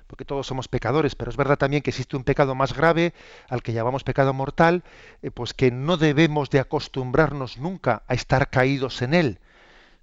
Porque 0.08 0.24
todos 0.24 0.48
somos 0.48 0.70
pecadores, 0.70 1.16
pero 1.16 1.30
es 1.30 1.36
verdad 1.36 1.58
también 1.58 1.84
que 1.84 1.90
existe 1.90 2.16
un 2.16 2.24
pecado 2.24 2.56
más 2.56 2.74
grave, 2.74 3.14
al 3.50 3.62
que 3.62 3.74
llamamos 3.74 4.06
pecado 4.06 4.34
mortal, 4.34 4.84
eh, 5.22 5.32
pues 5.32 5.54
que 5.54 5.72
no 5.72 5.98
debemos 5.98 6.50
de 6.50 6.60
acostumbrarnos 6.60 7.58
nunca 7.58 8.04
a 8.08 8.14
estar 8.14 8.50
caídos 8.50 9.02
en 9.02 9.14
él, 9.14 9.40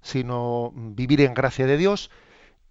sino 0.01 0.71
vivir 0.75 1.21
en 1.21 1.33
gracia 1.33 1.65
de 1.65 1.77
Dios, 1.77 2.11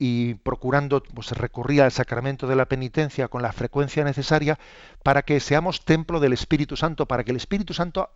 y 0.02 0.32
procurando 0.34 1.02
pues, 1.02 1.32
recurrir 1.32 1.82
al 1.82 1.92
sacramento 1.92 2.46
de 2.46 2.56
la 2.56 2.64
penitencia 2.64 3.28
con 3.28 3.42
la 3.42 3.52
frecuencia 3.52 4.02
necesaria 4.02 4.58
para 5.02 5.22
que 5.22 5.38
seamos 5.40 5.84
templo 5.84 6.20
del 6.20 6.32
Espíritu 6.32 6.74
Santo, 6.74 7.04
para 7.06 7.22
que 7.22 7.32
el 7.32 7.36
Espíritu 7.36 7.74
Santo 7.74 8.08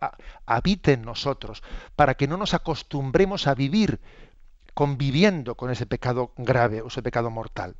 habite 0.47 0.93
en 0.93 1.03
nosotros, 1.03 1.61
para 1.95 2.15
que 2.15 2.27
no 2.27 2.37
nos 2.37 2.55
acostumbremos 2.55 3.45
a 3.45 3.53
vivir 3.53 3.99
conviviendo 4.73 5.53
con 5.53 5.69
ese 5.69 5.85
pecado 5.85 6.33
grave 6.37 6.81
o 6.81 6.87
ese 6.87 7.03
pecado 7.03 7.29
mortal. 7.29 7.75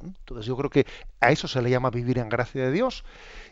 Entonces 0.00 0.46
yo 0.46 0.56
creo 0.56 0.70
que 0.70 0.86
a 1.20 1.30
eso 1.30 1.48
se 1.48 1.60
le 1.60 1.70
llama 1.70 1.90
vivir 1.90 2.18
en 2.18 2.28
gracia 2.28 2.64
de 2.64 2.70
Dios 2.70 3.04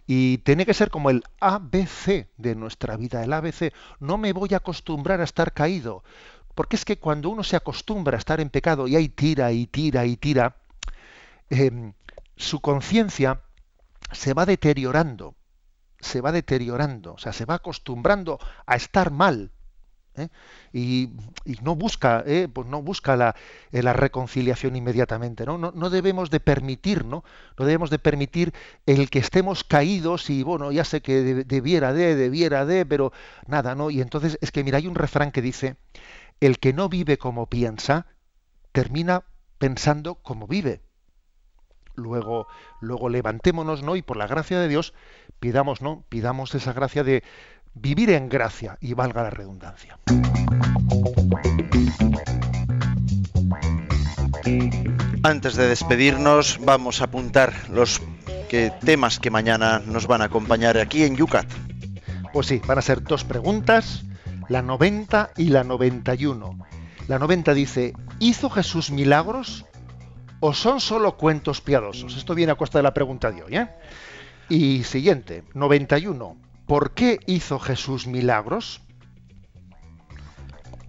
y 0.07 0.39
tiene 0.39 0.65
que 0.65 0.75
ser 0.75 0.91
como 0.91 1.11
el 1.11 1.25
ABC 1.41 2.29
de 2.37 2.55
nuestra 2.55 2.97
vida, 2.97 3.25
el 3.25 3.33
ABC. 3.33 3.73
No 3.99 4.17
me 4.17 4.33
voy 4.33 4.51
a 4.53 4.59
acostumbrar 4.59 5.21
a 5.21 5.25
estar 5.25 5.53
caído, 5.53 6.05
porque 6.55 6.77
es 6.77 6.85
que 6.85 6.99
cuando 6.99 7.31
uno 7.31 7.43
se 7.43 7.57
acostumbra 7.57 8.17
a 8.17 8.19
estar 8.19 8.41
en 8.41 8.51
pecado 8.51 8.87
y 8.89 8.97
ahí 8.97 9.09
tira 9.09 9.53
y 9.53 9.67
tira 9.67 10.05
y 10.07 10.17
tira, 10.17 10.57
em, 11.51 11.93
su 12.37 12.61
conciencia 12.61 13.43
se 14.13 14.35
va 14.35 14.47
deteriorando, 14.47 15.35
se 16.01 16.21
va 16.21 16.33
deteriorando, 16.33 17.15
o 17.15 17.19
sea, 17.19 17.33
se 17.33 17.45
va 17.45 17.55
acostumbrando 17.55 18.39
a 18.67 18.77
estar 18.77 19.11
mal. 19.11 19.51
¿eh? 20.17 20.29
Y, 20.73 21.11
no 21.63 21.77
busca, 21.77 22.23
¿eh? 22.27 22.49
pues 22.53 22.67
no 22.67 22.83
busca 22.83 23.17
la, 23.17 23.35
eh, 23.71 23.83
la, 23.83 23.93
reconciliación 23.93 24.77
inmediatamente. 24.77 25.47
¿no? 25.47 25.59
¿no? 25.59 25.91
debemos 25.91 26.31
de 26.31 26.41
permitir, 26.41 27.05
¿no? 27.05 27.25
No 27.59 27.65
debemos 27.65 27.91
de 27.91 27.99
permitir 27.99 28.53
el 28.87 29.11
que 29.11 29.19
estemos 29.19 29.65
caídos 29.65 30.31
y 30.31 30.43
bueno, 30.43 30.73
ya 30.73 30.85
sé 30.85 31.01
que 31.01 31.45
debiera 31.45 31.93
de, 31.93 32.15
debiera 32.17 32.67
de, 32.67 32.85
pero 32.87 33.13
nada, 33.47 33.75
¿no? 33.75 33.91
Y 33.91 34.01
entonces 34.01 34.39
es 34.41 34.51
que 34.51 34.65
mira, 34.65 34.79
hay 34.79 34.87
un 34.87 34.95
refrán 34.95 35.33
que 35.33 35.43
dice 35.43 35.77
el 36.43 36.59
que 36.59 36.73
no 36.73 36.89
vive 36.89 37.19
como 37.19 37.47
piensa, 37.47 38.07
termina 38.73 39.23
pensando 39.59 40.17
como 40.17 40.49
vive. 40.49 40.81
Luego, 41.95 42.49
luego 42.81 43.09
levantémonos, 43.09 43.85
¿no? 43.85 43.95
Y 43.95 44.03
por 44.03 44.17
la 44.17 44.27
gracia 44.27 44.59
de 44.59 44.67
Dios, 44.67 44.93
pidamos, 45.39 45.83
¿no? 45.83 46.05
Pidamos 46.09 46.53
esa 46.57 46.73
gracia 46.73 47.05
de 47.05 47.23
vivir 47.75 48.11
en 48.11 48.29
gracia 48.29 48.77
y 48.81 48.95
valga 48.95 49.23
la 49.23 49.31
redundancia. 49.31 50.01
Antes 55.23 55.55
de 55.55 55.69
despedirnos, 55.69 56.59
vamos 56.65 57.03
a 57.03 57.05
apuntar 57.05 57.53
los 57.71 58.03
temas 58.85 59.21
que 59.21 59.31
mañana 59.31 59.79
nos 59.79 60.09
van 60.09 60.23
a 60.23 60.25
acompañar 60.25 60.77
aquí 60.77 61.05
en 61.05 61.15
Yucat. 61.15 61.47
Pues 62.33 62.49
sí, 62.49 62.61
van 62.67 62.79
a 62.79 62.83
ser 62.83 63.05
dos 63.05 63.23
preguntas 63.23 64.05
la 64.49 64.63
90 64.63 65.31
y 65.37 65.49
la 65.49 65.65
91. 65.65 66.59
La 67.09 67.19
90 67.19 67.55
dice, 67.55 67.95
¿hizo 68.19 68.51
Jesús 68.51 68.91
milagros 68.91 69.67
o 70.41 70.55
son 70.55 70.81
solo 70.81 71.17
cuentos 71.17 71.61
piadosos? 71.61 72.17
Esto 72.17 72.35
viene 72.35 72.53
a 72.53 72.57
costa 72.57 72.79
de 72.79 72.85
la 72.85 72.95
pregunta 72.95 73.31
de 73.31 73.43
hoy. 73.43 73.57
¿eh? 73.57 73.69
Y 74.49 74.85
siguiente, 74.85 75.45
91. 75.55 76.37
¿Por 76.67 76.93
qué 76.93 77.19
hizo 77.27 77.59
Jesús 77.59 78.07
milagros? 78.07 78.81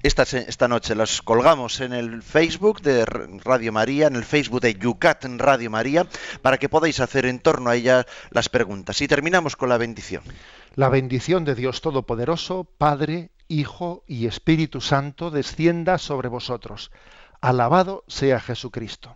Esta, 0.04 0.68
noche 0.68 0.96
las 0.96 1.22
colgamos 1.22 1.80
en 1.80 1.94
el 1.94 2.24
Facebook 2.24 2.82
de 2.82 3.06
Radio 3.06 3.72
María, 3.72 4.08
en 4.08 4.18
el 4.18 4.26
Facebook 4.26 4.60
de 4.60 4.74
Yucat 4.74 5.24
Radio 5.38 5.70
María, 5.70 6.06
para 6.42 6.58
que 6.58 6.68
podáis 6.68 7.00
hacer 7.00 7.26
en 7.26 7.40
torno 7.40 7.70
a 7.70 7.78
ella 7.78 8.06
las 8.30 8.50
preguntas. 8.50 9.00
Y 9.02 9.08
terminamos 9.08 9.56
con 9.56 9.70
la 9.70 9.78
bendición. 9.78 10.22
La 10.76 10.90
bendición 10.90 11.46
de 11.46 11.56
Dios 11.56 11.80
Todopoderoso, 11.80 12.66
Padre, 12.78 13.32
Hijo 13.48 14.04
y 14.06 14.28
Espíritu 14.28 14.82
Santo 14.82 15.32
descienda 15.32 15.98
sobre 15.98 16.28
vosotros. 16.28 16.92
Alabado 17.40 18.04
sea 18.10 18.42
Jesucristo. 18.42 19.16